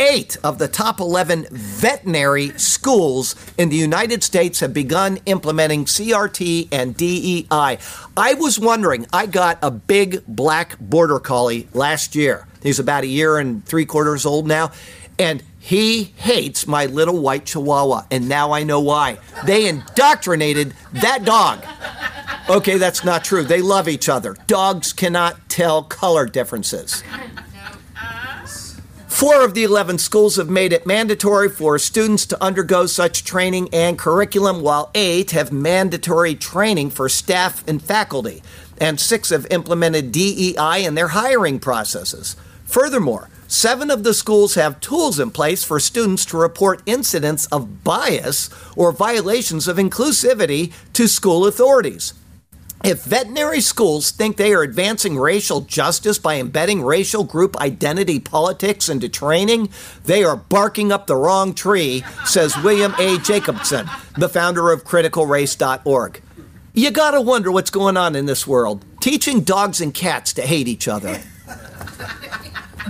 eight 0.00 0.36
of 0.42 0.58
the 0.58 0.66
top 0.66 0.98
11 0.98 1.46
veterinary 1.50 2.48
schools 2.58 3.36
in 3.58 3.68
the 3.68 3.76
United 3.76 4.24
States 4.24 4.60
have 4.60 4.72
begun 4.72 5.18
implementing 5.26 5.84
CRT 5.84 6.68
and 6.72 6.96
DEI. 6.96 7.78
I 8.16 8.34
was 8.34 8.58
wondering, 8.58 9.06
I 9.12 9.26
got 9.26 9.58
a 9.62 9.70
big 9.70 10.24
black 10.26 10.78
border 10.80 11.20
collie 11.20 11.68
last 11.74 12.14
year. 12.14 12.48
He's 12.62 12.78
about 12.78 13.04
a 13.04 13.08
year 13.08 13.38
and 13.38 13.64
three 13.64 13.84
quarters 13.84 14.26
old 14.26 14.46
now. 14.46 14.72
And 15.18 15.42
he 15.58 16.04
hates 16.16 16.66
my 16.66 16.86
little 16.86 17.20
white 17.20 17.44
chihuahua. 17.44 18.06
And 18.10 18.28
now 18.28 18.52
I 18.52 18.62
know 18.62 18.80
why. 18.80 19.18
They 19.44 19.68
indoctrinated 19.68 20.74
that 20.92 21.24
dog. 21.24 21.62
Okay, 22.50 22.78
that's 22.78 23.04
not 23.04 23.22
true. 23.22 23.44
They 23.44 23.62
love 23.62 23.86
each 23.86 24.08
other. 24.08 24.36
Dogs 24.48 24.92
cannot 24.92 25.48
tell 25.48 25.84
color 25.84 26.26
differences. 26.26 27.04
Four 29.06 29.44
of 29.44 29.54
the 29.54 29.62
11 29.62 29.98
schools 29.98 30.34
have 30.34 30.50
made 30.50 30.72
it 30.72 30.84
mandatory 30.84 31.48
for 31.48 31.78
students 31.78 32.26
to 32.26 32.42
undergo 32.42 32.86
such 32.86 33.22
training 33.22 33.68
and 33.72 33.96
curriculum, 33.96 34.62
while 34.62 34.90
eight 34.96 35.30
have 35.30 35.52
mandatory 35.52 36.34
training 36.34 36.90
for 36.90 37.08
staff 37.08 37.62
and 37.68 37.80
faculty, 37.80 38.42
and 38.78 38.98
six 38.98 39.30
have 39.30 39.46
implemented 39.52 40.10
DEI 40.10 40.84
in 40.84 40.96
their 40.96 41.08
hiring 41.08 41.60
processes. 41.60 42.34
Furthermore, 42.64 43.30
seven 43.46 43.92
of 43.92 44.02
the 44.02 44.14
schools 44.14 44.56
have 44.56 44.80
tools 44.80 45.20
in 45.20 45.30
place 45.30 45.62
for 45.62 45.78
students 45.78 46.24
to 46.24 46.36
report 46.36 46.82
incidents 46.84 47.46
of 47.46 47.84
bias 47.84 48.50
or 48.74 48.90
violations 48.90 49.68
of 49.68 49.76
inclusivity 49.76 50.72
to 50.94 51.06
school 51.06 51.46
authorities. 51.46 52.14
If 52.82 53.04
veterinary 53.04 53.60
schools 53.60 54.10
think 54.10 54.36
they 54.36 54.54
are 54.54 54.62
advancing 54.62 55.18
racial 55.18 55.60
justice 55.60 56.18
by 56.18 56.36
embedding 56.36 56.82
racial 56.82 57.24
group 57.24 57.54
identity 57.58 58.18
politics 58.18 58.88
into 58.88 59.06
training, 59.08 59.68
they 60.04 60.24
are 60.24 60.36
barking 60.36 60.90
up 60.90 61.06
the 61.06 61.16
wrong 61.16 61.52
tree, 61.52 62.02
says 62.24 62.56
William 62.62 62.94
A. 62.98 63.18
Jacobson, 63.18 63.86
the 64.16 64.30
founder 64.30 64.72
of 64.72 64.84
criticalrace.org. 64.84 66.22
You 66.72 66.90
gotta 66.90 67.20
wonder 67.20 67.52
what's 67.52 67.70
going 67.70 67.98
on 67.98 68.16
in 68.16 68.24
this 68.24 68.46
world. 68.46 68.82
Teaching 69.00 69.42
dogs 69.42 69.82
and 69.82 69.92
cats 69.92 70.32
to 70.34 70.42
hate 70.42 70.68
each 70.68 70.88
other. 70.88 71.20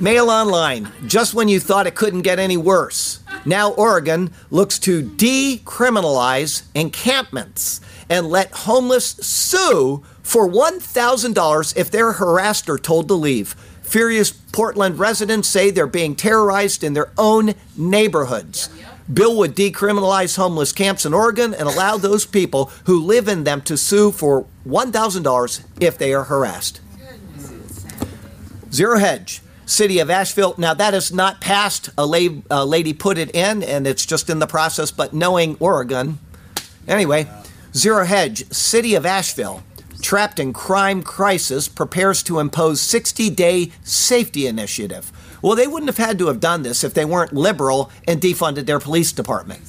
Mail 0.00 0.30
Online, 0.30 0.88
just 1.06 1.34
when 1.34 1.48
you 1.48 1.58
thought 1.58 1.88
it 1.88 1.96
couldn't 1.96 2.22
get 2.22 2.38
any 2.38 2.56
worse. 2.56 3.20
Now 3.44 3.72
Oregon 3.72 4.30
looks 4.50 4.78
to 4.80 5.02
decriminalize 5.02 6.62
encampments 6.74 7.80
and 8.10 8.26
let 8.26 8.50
homeless 8.52 9.06
sue 9.06 10.04
for 10.22 10.48
$1,000 10.48 11.76
if 11.76 11.90
they're 11.90 12.12
harassed 12.12 12.68
or 12.68 12.76
told 12.76 13.08
to 13.08 13.14
leave. 13.14 13.54
Furious 13.82 14.30
Portland 14.30 14.98
residents 14.98 15.48
say 15.48 15.70
they're 15.70 15.86
being 15.86 16.14
terrorized 16.14 16.84
in 16.84 16.92
their 16.92 17.10
own 17.16 17.54
neighborhoods. 17.76 18.68
Bill 19.12 19.36
would 19.38 19.56
decriminalize 19.56 20.36
homeless 20.36 20.72
camps 20.72 21.04
in 21.04 21.14
Oregon 21.14 21.54
and 21.54 21.68
allow 21.68 21.96
those 21.96 22.26
people 22.26 22.70
who 22.84 23.00
live 23.00 23.26
in 23.26 23.44
them 23.44 23.60
to 23.62 23.76
sue 23.76 24.12
for 24.12 24.46
$1,000 24.68 25.64
if 25.80 25.98
they 25.98 26.12
are 26.12 26.24
harassed. 26.24 26.80
Zero 28.72 28.98
Hedge, 28.98 29.40
City 29.66 29.98
of 29.98 30.10
Asheville. 30.10 30.54
Now, 30.58 30.74
that 30.74 30.94
is 30.94 31.12
not 31.12 31.40
passed. 31.40 31.90
A, 31.98 32.06
la- 32.06 32.40
a 32.50 32.64
lady 32.64 32.92
put 32.92 33.18
it 33.18 33.34
in, 33.34 33.64
and 33.64 33.86
it's 33.86 34.06
just 34.06 34.30
in 34.30 34.38
the 34.38 34.46
process, 34.46 34.92
but 34.92 35.12
knowing 35.12 35.56
Oregon. 35.58 36.20
Anyway, 36.86 37.28
Zero 37.74 38.04
Hedge, 38.04 38.50
City 38.52 38.94
of 38.94 39.06
Asheville, 39.06 39.62
trapped 40.02 40.40
in 40.40 40.52
crime 40.52 41.02
crisis, 41.02 41.68
prepares 41.68 42.22
to 42.24 42.40
impose 42.40 42.80
60 42.80 43.30
day 43.30 43.70
safety 43.84 44.46
initiative. 44.46 45.12
Well, 45.40 45.54
they 45.54 45.66
wouldn't 45.66 45.88
have 45.88 46.04
had 46.04 46.18
to 46.18 46.26
have 46.26 46.40
done 46.40 46.62
this 46.62 46.82
if 46.82 46.94
they 46.94 47.04
weren't 47.04 47.32
liberal 47.32 47.90
and 48.08 48.20
defunded 48.20 48.66
their 48.66 48.80
police 48.80 49.12
department. 49.12 49.62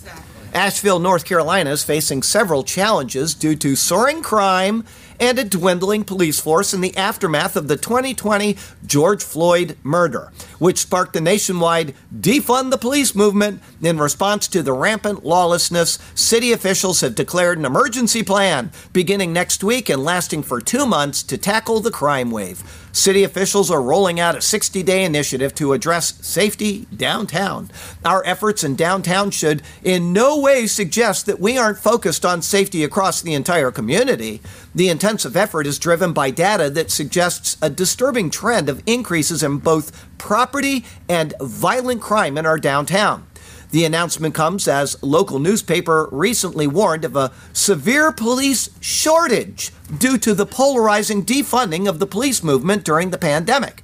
Asheville, 0.54 1.00
North 1.00 1.26
Carolina 1.26 1.70
is 1.70 1.84
facing 1.84 2.24
several 2.24 2.64
challenges 2.64 3.34
due 3.34 3.56
to 3.56 3.76
soaring 3.76 4.22
crime 4.22 4.84
and 5.22 5.38
a 5.38 5.44
dwindling 5.44 6.04
police 6.04 6.40
force 6.40 6.74
in 6.74 6.82
the 6.82 6.98
aftermath 6.98 7.56
of 7.56 7.68
the 7.68 7.78
2020 7.78 8.58
George 8.86 9.24
Floyd 9.24 9.78
murder, 9.84 10.32
which 10.58 10.80
sparked 10.80 11.14
the 11.14 11.22
nationwide 11.22 11.94
defund 12.14 12.72
the 12.72 12.78
police 12.78 13.14
movement. 13.14 13.62
In 13.84 14.00
response 14.00 14.48
to 14.48 14.64
the 14.64 14.74
rampant 14.74 15.24
lawlessness, 15.24 16.00
city 16.16 16.52
officials 16.52 17.02
have 17.02 17.14
declared 17.14 17.60
an 17.60 17.66
emergency 17.66 18.24
plan 18.24 18.72
beginning 18.92 19.32
next 19.32 19.64
week 19.64 19.90
and 19.90 20.04
lasting 20.04 20.42
for 20.42 20.60
two 20.60 20.88
months 20.88 21.22
to 21.24 21.38
tackle 21.38 21.80
the 21.80 21.92
crime 21.92 22.32
wave. 22.32 22.64
City 22.94 23.24
officials 23.24 23.72
are 23.72 23.82
rolling 23.82 24.20
out 24.20 24.36
a 24.36 24.42
60 24.42 24.84
day 24.84 25.06
initiative 25.06 25.56
to 25.56 25.74
address 25.74 26.14
safety 26.26 26.88
downtown. 26.96 27.70
Our 28.04 28.26
efforts 28.26 28.64
in 28.64 28.76
downtown 28.76 29.32
should 29.32 29.62
in 29.84 30.12
no 30.12 30.40
way 30.40 30.68
suggest 30.68 31.26
that 31.26 31.40
we 31.40 31.58
aren't 31.58 31.78
focused 31.78 32.26
on 32.26 32.42
safety 32.42 32.84
across 32.84 33.22
the 33.22 33.34
entire 33.34 33.72
community. 33.72 34.42
The 34.74 34.90
intensive 34.90 35.36
effort 35.36 35.68
is 35.68 35.78
driven 35.78 36.14
by 36.14 36.32
data 36.32 36.70
that 36.70 36.92
suggests 36.92 37.58
a 37.62 37.70
disturbing 37.70 38.30
trend 38.30 38.70
of 38.70 38.82
increases 38.86 39.44
in 39.44 39.58
both 39.58 40.08
property 40.18 40.86
and 41.10 41.34
violent 41.42 42.02
crime 42.02 42.38
in 42.38 42.46
our 42.46 42.58
downtown. 42.58 43.28
The 43.72 43.86
announcement 43.86 44.36
comes 44.36 44.68
as 44.68 45.02
local 45.02 45.40
newspaper 45.40 46.08
recently 46.12 46.68
warned 46.68 47.06
of 47.06 47.16
a 47.16 47.32
severe 47.54 48.12
police 48.12 48.70
shortage 48.80 49.72
due 49.98 50.18
to 50.20 50.34
the 50.34 50.46
polarizing 50.46 51.26
defunding 51.26 51.88
of 51.88 52.00
the 52.00 52.08
police 52.08 52.44
movement 52.44 52.84
during 52.84 53.12
the 53.12 53.18
pandemic. 53.18 53.82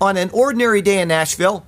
On 0.00 0.16
an 0.16 0.30
ordinary 0.32 0.82
day 0.82 1.00
in 1.00 1.10
Asheville, 1.10 1.64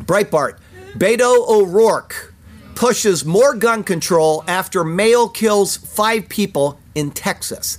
Breitbart. 0.00 0.58
Beto 0.96 1.46
O'Rourke 1.46 2.32
pushes 2.74 3.22
more 3.22 3.54
gun 3.54 3.84
control 3.84 4.42
after 4.48 4.82
male 4.82 5.28
kills 5.28 5.76
five 5.76 6.26
people 6.30 6.80
in 6.94 7.10
Texas. 7.10 7.78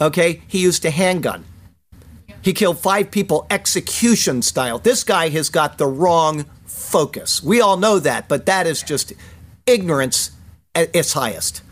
Okay, 0.00 0.42
he 0.48 0.58
used 0.58 0.84
a 0.84 0.90
handgun. 0.90 1.44
He 2.40 2.52
killed 2.52 2.80
five 2.80 3.12
people 3.12 3.46
execution 3.48 4.42
style. 4.42 4.80
This 4.80 5.04
guy 5.04 5.28
has 5.28 5.50
got 5.50 5.78
the 5.78 5.86
wrong 5.86 6.46
focus. 6.66 7.40
We 7.40 7.60
all 7.60 7.76
know 7.76 8.00
that, 8.00 8.28
but 8.28 8.46
that 8.46 8.66
is 8.66 8.82
just 8.82 9.12
ignorance 9.64 10.32
at 10.74 10.94
its 10.96 11.12
highest. 11.12 11.62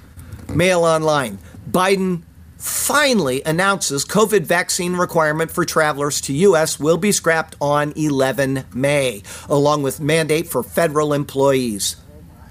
Mail 0.49 0.85
online. 0.85 1.39
Biden 1.69 2.23
finally 2.61 3.43
announces 3.45 4.05
COVID 4.05 4.43
vaccine 4.43 4.95
requirement 4.95 5.51
for 5.51 5.65
travelers 5.65 6.21
to 6.23 6.33
US 6.33 6.79
will 6.79 6.99
be 6.99 7.13
scrapped 7.13 7.57
on 7.61 7.93
11 7.97 8.65
May, 8.75 9.23
along 9.49 9.83
with 9.83 10.01
mandate 10.01 10.47
for 10.47 10.63
federal 10.63 11.13
employees. 11.13 11.97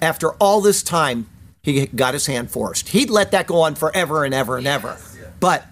After 0.01 0.31
all 0.33 0.61
this 0.61 0.81
time, 0.81 1.29
he 1.61 1.85
got 1.87 2.13
his 2.13 2.25
hand 2.25 2.49
forced. 2.49 2.89
He'd 2.89 3.09
let 3.09 3.31
that 3.31 3.47
go 3.47 3.61
on 3.61 3.75
forever 3.75 4.23
and 4.23 4.33
ever 4.33 4.57
and 4.57 4.65
ever. 4.65 4.97
But 5.39 5.65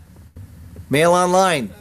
Mail 0.89 1.13
online. 1.13 1.73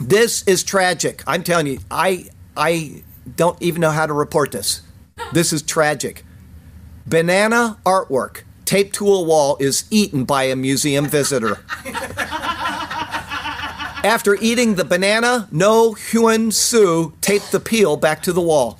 This 0.00 0.42
is 0.46 0.62
tragic. 0.62 1.22
I'm 1.26 1.42
telling 1.42 1.66
you, 1.66 1.78
I 1.90 2.26
I 2.56 3.02
don't 3.36 3.60
even 3.62 3.80
know 3.80 3.90
how 3.90 4.06
to 4.06 4.12
report 4.12 4.52
this. 4.52 4.82
This 5.32 5.52
is 5.52 5.62
tragic. 5.62 6.24
Banana 7.06 7.78
artwork 7.86 8.42
taped 8.66 8.94
to 8.96 9.08
a 9.08 9.22
wall 9.22 9.56
is 9.60 9.84
eaten 9.90 10.24
by 10.24 10.44
a 10.44 10.56
museum 10.56 11.06
visitor. 11.06 11.58
After 14.04 14.36
eating 14.40 14.74
the 14.76 14.84
banana, 14.84 15.48
No 15.50 15.92
Hyun 15.92 16.52
Soo 16.52 17.14
taped 17.20 17.50
the 17.52 17.60
peel 17.60 17.96
back 17.96 18.22
to 18.22 18.32
the 18.32 18.40
wall. 18.40 18.78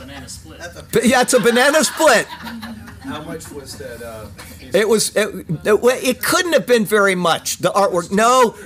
Banana 0.00 0.28
split. 0.28 0.60
But 0.92 1.06
yeah, 1.06 1.22
it's 1.22 1.34
a 1.34 1.40
banana 1.40 1.84
split. 1.84 2.26
How 2.26 3.22
much 3.22 3.50
was 3.50 3.78
that? 3.78 4.02
Uh, 4.02 4.26
It 4.74 4.88
was 4.88 5.14
it, 5.14 5.28
it, 5.64 5.80
it 6.04 6.22
couldn't 6.22 6.52
have 6.52 6.66
been 6.66 6.84
very 6.84 7.14
much. 7.14 7.58
The 7.58 7.70
artwork. 7.70 8.10
No, 8.10 8.56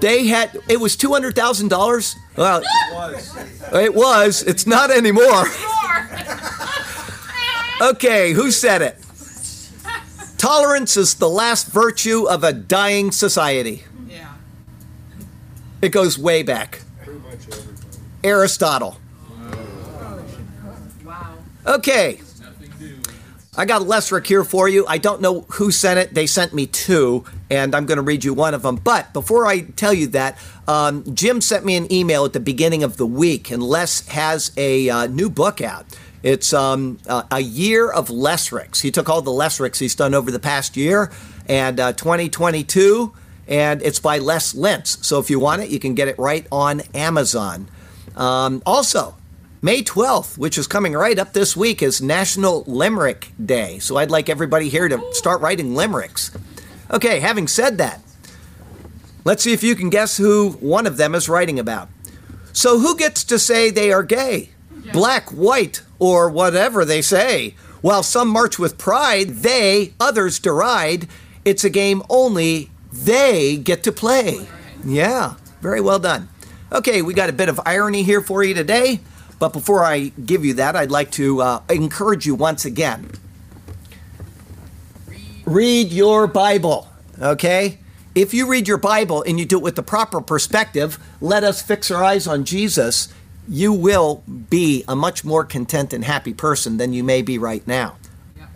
they 0.00 0.26
had 0.26 0.58
it 0.68 0.80
was 0.80 0.96
two 0.96 1.12
hundred 1.12 1.34
thousand 1.34 1.68
dollars. 1.68 2.16
Well, 2.36 2.62
was? 2.92 3.36
it 3.72 3.94
was. 3.94 4.42
It's 4.42 4.66
not 4.66 4.90
anymore. 4.90 5.44
Okay, 7.82 8.32
who 8.32 8.50
said 8.50 8.82
it? 8.82 8.98
Tolerance 10.36 10.98
is 10.98 11.14
the 11.14 11.30
last 11.30 11.66
virtue 11.68 12.26
of 12.28 12.44
a 12.44 12.52
dying 12.52 13.10
society. 13.10 13.84
Yeah. 14.06 14.34
It 15.80 15.88
goes 15.88 16.18
way 16.18 16.42
back. 16.42 16.82
Pretty 17.02 17.20
much 17.20 17.48
everybody. 17.50 17.86
Aristotle. 18.22 18.98
Wow. 21.04 21.38
Okay. 21.66 22.20
I 23.56 23.64
got 23.64 23.82
Lesrick 23.82 24.26
here 24.26 24.44
for 24.44 24.68
you. 24.68 24.86
I 24.86 24.98
don't 24.98 25.22
know 25.22 25.46
who 25.52 25.70
sent 25.70 25.98
it. 25.98 26.12
They 26.14 26.26
sent 26.26 26.52
me 26.52 26.66
two, 26.66 27.24
and 27.50 27.74
I'm 27.74 27.84
going 27.84 27.96
to 27.96 28.02
read 28.02 28.24
you 28.24 28.32
one 28.32 28.54
of 28.54 28.62
them. 28.62 28.76
But 28.76 29.12
before 29.12 29.46
I 29.46 29.60
tell 29.60 29.92
you 29.92 30.06
that, 30.08 30.38
um, 30.68 31.04
Jim 31.14 31.40
sent 31.40 31.64
me 31.64 31.76
an 31.76 31.92
email 31.92 32.24
at 32.24 32.32
the 32.32 32.40
beginning 32.40 32.82
of 32.84 32.96
the 32.96 33.06
week, 33.06 33.50
and 33.50 33.62
Les 33.62 34.06
has 34.08 34.52
a 34.56 34.88
uh, 34.88 35.06
new 35.06 35.28
book 35.28 35.60
out. 35.60 35.86
It's 36.22 36.52
um, 36.52 36.98
uh, 37.06 37.24
a 37.30 37.40
year 37.40 37.90
of 37.90 38.08
Lesricks. 38.08 38.82
He 38.82 38.90
took 38.90 39.08
all 39.08 39.22
the 39.22 39.30
Lesricks 39.30 39.78
he's 39.78 39.94
done 39.94 40.14
over 40.14 40.30
the 40.30 40.38
past 40.38 40.76
year, 40.76 41.10
and 41.48 41.80
uh, 41.80 41.92
2022, 41.94 43.12
and 43.48 43.82
it's 43.82 43.98
by 43.98 44.18
Les 44.18 44.54
Lentz. 44.54 45.04
So 45.06 45.18
if 45.18 45.30
you 45.30 45.40
want 45.40 45.62
it, 45.62 45.70
you 45.70 45.78
can 45.78 45.94
get 45.94 46.08
it 46.08 46.18
right 46.18 46.46
on 46.52 46.82
Amazon. 46.94 47.68
Um, 48.16 48.62
also, 48.66 49.16
May 49.62 49.82
12th, 49.82 50.38
which 50.38 50.56
is 50.56 50.66
coming 50.66 50.92
right 50.92 51.18
up 51.18 51.32
this 51.32 51.56
week, 51.56 51.82
is 51.82 52.00
National 52.00 52.64
Limerick 52.66 53.32
Day. 53.44 53.78
So 53.78 53.96
I'd 53.96 54.10
like 54.10 54.28
everybody 54.28 54.68
here 54.68 54.88
to 54.88 55.02
start 55.12 55.40
writing 55.40 55.74
limericks. 55.74 56.30
Okay, 56.92 57.20
having 57.20 57.46
said 57.46 57.78
that, 57.78 58.00
let's 59.24 59.44
see 59.44 59.52
if 59.52 59.62
you 59.62 59.76
can 59.76 59.90
guess 59.90 60.16
who 60.16 60.50
one 60.60 60.86
of 60.86 60.96
them 60.96 61.14
is 61.14 61.28
writing 61.28 61.58
about. 61.58 61.88
So, 62.52 62.80
who 62.80 62.96
gets 62.96 63.22
to 63.24 63.38
say 63.38 63.70
they 63.70 63.92
are 63.92 64.02
gay? 64.02 64.50
Black, 64.92 65.30
white, 65.30 65.82
or 66.00 66.28
whatever 66.28 66.84
they 66.84 67.00
say. 67.00 67.54
While 67.80 68.02
some 68.02 68.28
march 68.28 68.58
with 68.58 68.76
pride, 68.76 69.28
they, 69.28 69.94
others 70.00 70.40
deride. 70.40 71.08
It's 71.44 71.62
a 71.62 71.70
game 71.70 72.02
only 72.10 72.70
they 72.92 73.56
get 73.56 73.84
to 73.84 73.92
play. 73.92 74.48
Yeah, 74.84 75.34
very 75.60 75.80
well 75.80 76.00
done. 76.00 76.28
Okay, 76.72 77.02
we 77.02 77.14
got 77.14 77.30
a 77.30 77.32
bit 77.32 77.48
of 77.48 77.60
irony 77.64 78.02
here 78.02 78.20
for 78.20 78.42
you 78.42 78.52
today. 78.52 79.00
But 79.38 79.52
before 79.52 79.84
I 79.84 80.12
give 80.24 80.44
you 80.44 80.54
that, 80.54 80.76
I'd 80.76 80.90
like 80.90 81.12
to 81.12 81.40
uh, 81.40 81.62
encourage 81.70 82.26
you 82.26 82.34
once 82.34 82.64
again 82.64 83.10
read 85.44 85.92
your 85.92 86.26
Bible, 86.26 86.88
okay? 87.20 87.78
If 88.14 88.34
you 88.34 88.48
read 88.48 88.66
your 88.66 88.78
Bible 88.78 89.22
and 89.22 89.38
you 89.38 89.44
do 89.44 89.56
it 89.56 89.62
with 89.62 89.76
the 89.76 89.82
proper 89.82 90.20
perspective, 90.20 90.98
let 91.20 91.44
us 91.44 91.62
fix 91.62 91.90
our 91.90 92.02
eyes 92.02 92.26
on 92.26 92.44
Jesus, 92.44 93.12
you 93.48 93.72
will 93.72 94.22
be 94.50 94.84
a 94.88 94.96
much 94.96 95.24
more 95.24 95.44
content 95.44 95.92
and 95.92 96.04
happy 96.04 96.34
person 96.34 96.76
than 96.76 96.92
you 96.92 97.04
may 97.04 97.22
be 97.22 97.38
right 97.38 97.66
now. 97.66 97.96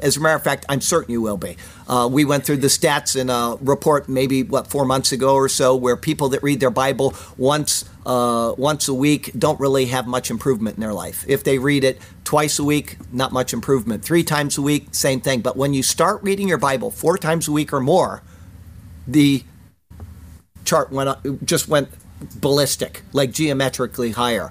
As 0.00 0.16
a 0.16 0.20
matter 0.20 0.36
of 0.36 0.42
fact, 0.42 0.66
I'm 0.68 0.80
certain 0.80 1.12
you 1.12 1.22
will 1.22 1.36
be. 1.36 1.56
Uh, 1.88 2.08
we 2.10 2.24
went 2.24 2.44
through 2.44 2.58
the 2.58 2.66
stats 2.66 3.18
in 3.18 3.30
a 3.30 3.56
report 3.60 4.08
maybe 4.08 4.42
what 4.42 4.66
four 4.66 4.84
months 4.84 5.12
ago 5.12 5.34
or 5.34 5.48
so, 5.48 5.74
where 5.74 5.96
people 5.96 6.28
that 6.30 6.42
read 6.42 6.60
their 6.60 6.70
Bible 6.70 7.14
once 7.38 7.84
uh, 8.06 8.54
once 8.58 8.88
a 8.88 8.94
week 8.94 9.30
don't 9.38 9.58
really 9.60 9.86
have 9.86 10.06
much 10.06 10.30
improvement 10.30 10.76
in 10.76 10.80
their 10.80 10.92
life. 10.92 11.24
If 11.28 11.44
they 11.44 11.58
read 11.58 11.84
it 11.84 12.00
twice 12.24 12.58
a 12.58 12.64
week, 12.64 12.96
not 13.12 13.32
much 13.32 13.52
improvement. 13.52 14.04
Three 14.04 14.24
times 14.24 14.58
a 14.58 14.62
week, 14.62 14.88
same 14.92 15.20
thing. 15.20 15.40
But 15.40 15.56
when 15.56 15.74
you 15.74 15.82
start 15.82 16.22
reading 16.22 16.48
your 16.48 16.58
Bible 16.58 16.90
four 16.90 17.18
times 17.18 17.48
a 17.48 17.52
week 17.52 17.72
or 17.72 17.80
more, 17.80 18.22
the 19.06 19.44
chart 20.64 20.90
went 20.90 21.08
up, 21.08 21.26
just 21.44 21.68
went 21.68 21.88
ballistic, 22.40 23.02
like 23.12 23.32
geometrically 23.32 24.12
higher. 24.12 24.50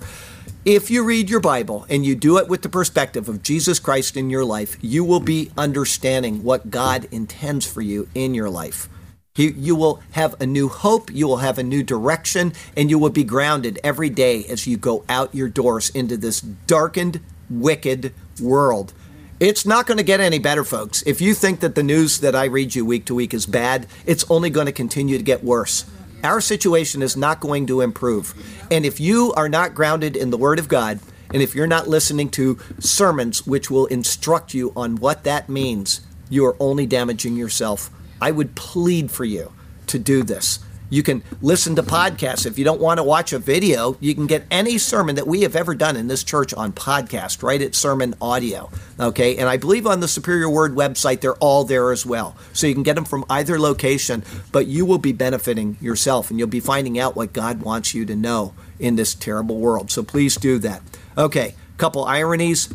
If 0.65 0.89
you 0.89 1.03
read 1.03 1.29
your 1.29 1.41
Bible 1.41 1.85
and 1.89 2.05
you 2.05 2.15
do 2.15 2.37
it 2.37 2.47
with 2.47 2.61
the 2.61 2.69
perspective 2.69 3.27
of 3.27 3.43
Jesus 3.43 3.79
Christ 3.79 4.15
in 4.15 4.29
your 4.29 4.45
life, 4.45 4.77
you 4.81 5.03
will 5.03 5.19
be 5.19 5.51
understanding 5.57 6.43
what 6.43 6.69
God 6.69 7.07
intends 7.11 7.65
for 7.65 7.81
you 7.81 8.07
in 8.15 8.33
your 8.33 8.49
life. 8.49 8.87
He, 9.35 9.49
you 9.49 9.75
will 9.75 9.99
have 10.11 10.39
a 10.39 10.45
new 10.45 10.69
hope, 10.69 11.11
you 11.11 11.27
will 11.27 11.37
have 11.37 11.57
a 11.57 11.63
new 11.63 11.81
direction, 11.81 12.53
and 12.77 12.91
you 12.91 12.99
will 12.99 13.09
be 13.09 13.23
grounded 13.23 13.79
every 13.83 14.11
day 14.11 14.45
as 14.45 14.67
you 14.67 14.77
go 14.77 15.03
out 15.09 15.33
your 15.33 15.49
doors 15.49 15.89
into 15.89 16.17
this 16.17 16.39
darkened, 16.39 17.19
wicked 17.49 18.13
world. 18.39 18.93
It's 19.39 19.65
not 19.65 19.87
going 19.87 19.97
to 19.97 20.03
get 20.03 20.19
any 20.19 20.37
better, 20.37 20.63
folks. 20.63 21.01
If 21.07 21.19
you 21.19 21.33
think 21.33 21.61
that 21.61 21.73
the 21.73 21.81
news 21.81 22.19
that 22.19 22.35
I 22.35 22.45
read 22.45 22.75
you 22.75 22.85
week 22.85 23.05
to 23.05 23.15
week 23.15 23.33
is 23.33 23.47
bad, 23.47 23.87
it's 24.05 24.29
only 24.29 24.51
going 24.51 24.67
to 24.67 24.71
continue 24.71 25.17
to 25.17 25.23
get 25.23 25.43
worse. 25.43 25.85
Our 26.23 26.39
situation 26.39 27.01
is 27.01 27.17
not 27.17 27.39
going 27.39 27.65
to 27.67 27.81
improve. 27.81 28.35
And 28.69 28.85
if 28.85 28.99
you 28.99 29.33
are 29.33 29.49
not 29.49 29.73
grounded 29.73 30.15
in 30.15 30.29
the 30.29 30.37
Word 30.37 30.59
of 30.59 30.67
God, 30.67 30.99
and 31.33 31.41
if 31.41 31.55
you're 31.55 31.65
not 31.65 31.87
listening 31.87 32.29
to 32.29 32.59
sermons 32.77 33.47
which 33.47 33.71
will 33.71 33.87
instruct 33.87 34.53
you 34.53 34.71
on 34.75 34.97
what 34.97 35.23
that 35.23 35.49
means, 35.49 36.01
you 36.29 36.45
are 36.45 36.55
only 36.59 36.85
damaging 36.85 37.35
yourself. 37.35 37.89
I 38.23 38.31
would 38.31 38.55
plead 38.55 39.11
for 39.11 39.25
you 39.25 39.51
to 39.87 39.99
do 39.99 40.23
this. 40.23 40.59
You 40.89 41.03
can 41.03 41.23
listen 41.41 41.75
to 41.75 41.83
podcasts. 41.83 42.45
If 42.45 42.57
you 42.57 42.63
don't 42.63 42.79
want 42.79 42.99
to 42.99 43.03
watch 43.03 43.33
a 43.33 43.39
video, 43.39 43.97
you 43.99 44.15
can 44.15 44.27
get 44.27 44.45
any 44.49 44.77
sermon 44.77 45.15
that 45.15 45.27
we 45.27 45.41
have 45.41 45.57
ever 45.57 45.75
done 45.75 45.97
in 45.97 46.07
this 46.07 46.23
church 46.23 46.53
on 46.53 46.71
podcast, 46.71 47.43
right 47.43 47.61
at 47.61 47.75
Sermon 47.75 48.15
Audio. 48.21 48.69
Okay. 48.97 49.35
And 49.35 49.49
I 49.49 49.57
believe 49.57 49.85
on 49.85 49.99
the 49.99 50.07
Superior 50.07 50.49
Word 50.49 50.73
website, 50.73 51.19
they're 51.19 51.35
all 51.35 51.65
there 51.65 51.91
as 51.91 52.05
well. 52.05 52.37
So 52.53 52.65
you 52.65 52.73
can 52.73 52.83
get 52.83 52.95
them 52.95 53.03
from 53.03 53.25
either 53.29 53.59
location, 53.59 54.23
but 54.53 54.67
you 54.67 54.85
will 54.85 54.99
be 54.99 55.11
benefiting 55.11 55.75
yourself 55.81 56.29
and 56.29 56.39
you'll 56.39 56.47
be 56.47 56.61
finding 56.61 56.97
out 56.97 57.17
what 57.17 57.33
God 57.33 57.61
wants 57.61 57.93
you 57.93 58.05
to 58.05 58.15
know 58.15 58.53
in 58.79 58.95
this 58.95 59.13
terrible 59.13 59.59
world. 59.59 59.91
So 59.91 60.01
please 60.01 60.37
do 60.37 60.59
that. 60.59 60.81
Okay. 61.17 61.55
Couple 61.77 62.05
ironies. 62.05 62.69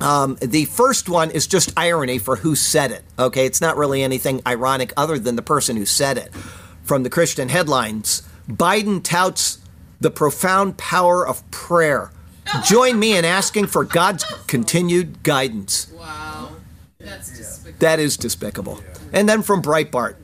Um, 0.00 0.36
the 0.40 0.64
first 0.66 1.08
one 1.08 1.30
is 1.30 1.46
just 1.46 1.72
irony 1.76 2.18
for 2.18 2.36
who 2.36 2.56
said 2.56 2.90
it. 2.90 3.04
Okay, 3.18 3.46
it's 3.46 3.60
not 3.60 3.76
really 3.76 4.02
anything 4.02 4.42
ironic 4.46 4.92
other 4.96 5.18
than 5.18 5.36
the 5.36 5.42
person 5.42 5.76
who 5.76 5.86
said 5.86 6.18
it. 6.18 6.34
From 6.82 7.02
the 7.02 7.10
Christian 7.10 7.48
headlines, 7.48 8.22
Biden 8.48 9.02
touts 9.02 9.58
the 10.00 10.10
profound 10.10 10.76
power 10.76 11.26
of 11.26 11.48
prayer. 11.50 12.10
Join 12.64 12.98
me 12.98 13.16
in 13.16 13.24
asking 13.24 13.68
for 13.68 13.84
God's 13.84 14.24
continued 14.46 15.22
guidance. 15.22 15.90
Wow. 15.92 16.50
That's 16.98 17.36
despicable. 17.36 17.78
That 17.78 17.98
is 17.98 18.16
despicable. 18.16 18.80
And 19.12 19.28
then 19.28 19.42
from 19.42 19.62
Breitbart, 19.62 20.16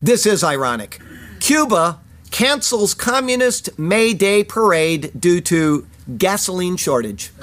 this 0.00 0.26
is 0.26 0.42
ironic. 0.42 1.00
Cuba 1.40 2.00
cancels 2.30 2.94
communist 2.94 3.78
May 3.78 4.12
Day 4.12 4.42
parade 4.42 5.12
due 5.18 5.40
to 5.42 5.86
gasoline 6.18 6.76
shortage. 6.76 7.30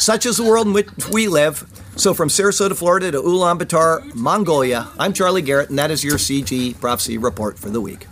Such 0.00 0.24
is 0.24 0.38
the 0.38 0.44
world 0.44 0.66
in 0.66 0.72
which 0.72 0.88
we 1.12 1.28
live. 1.28 1.62
So, 1.94 2.14
from 2.14 2.30
Sarasota, 2.30 2.74
Florida 2.74 3.10
to 3.10 3.20
Ulaanbaatar, 3.20 4.14
Mongolia, 4.14 4.88
I'm 4.98 5.12
Charlie 5.12 5.42
Garrett, 5.42 5.68
and 5.68 5.78
that 5.78 5.90
is 5.90 6.02
your 6.02 6.16
CG 6.16 6.80
Prophecy 6.80 7.18
Report 7.18 7.58
for 7.58 7.68
the 7.68 7.82
week. 7.82 8.06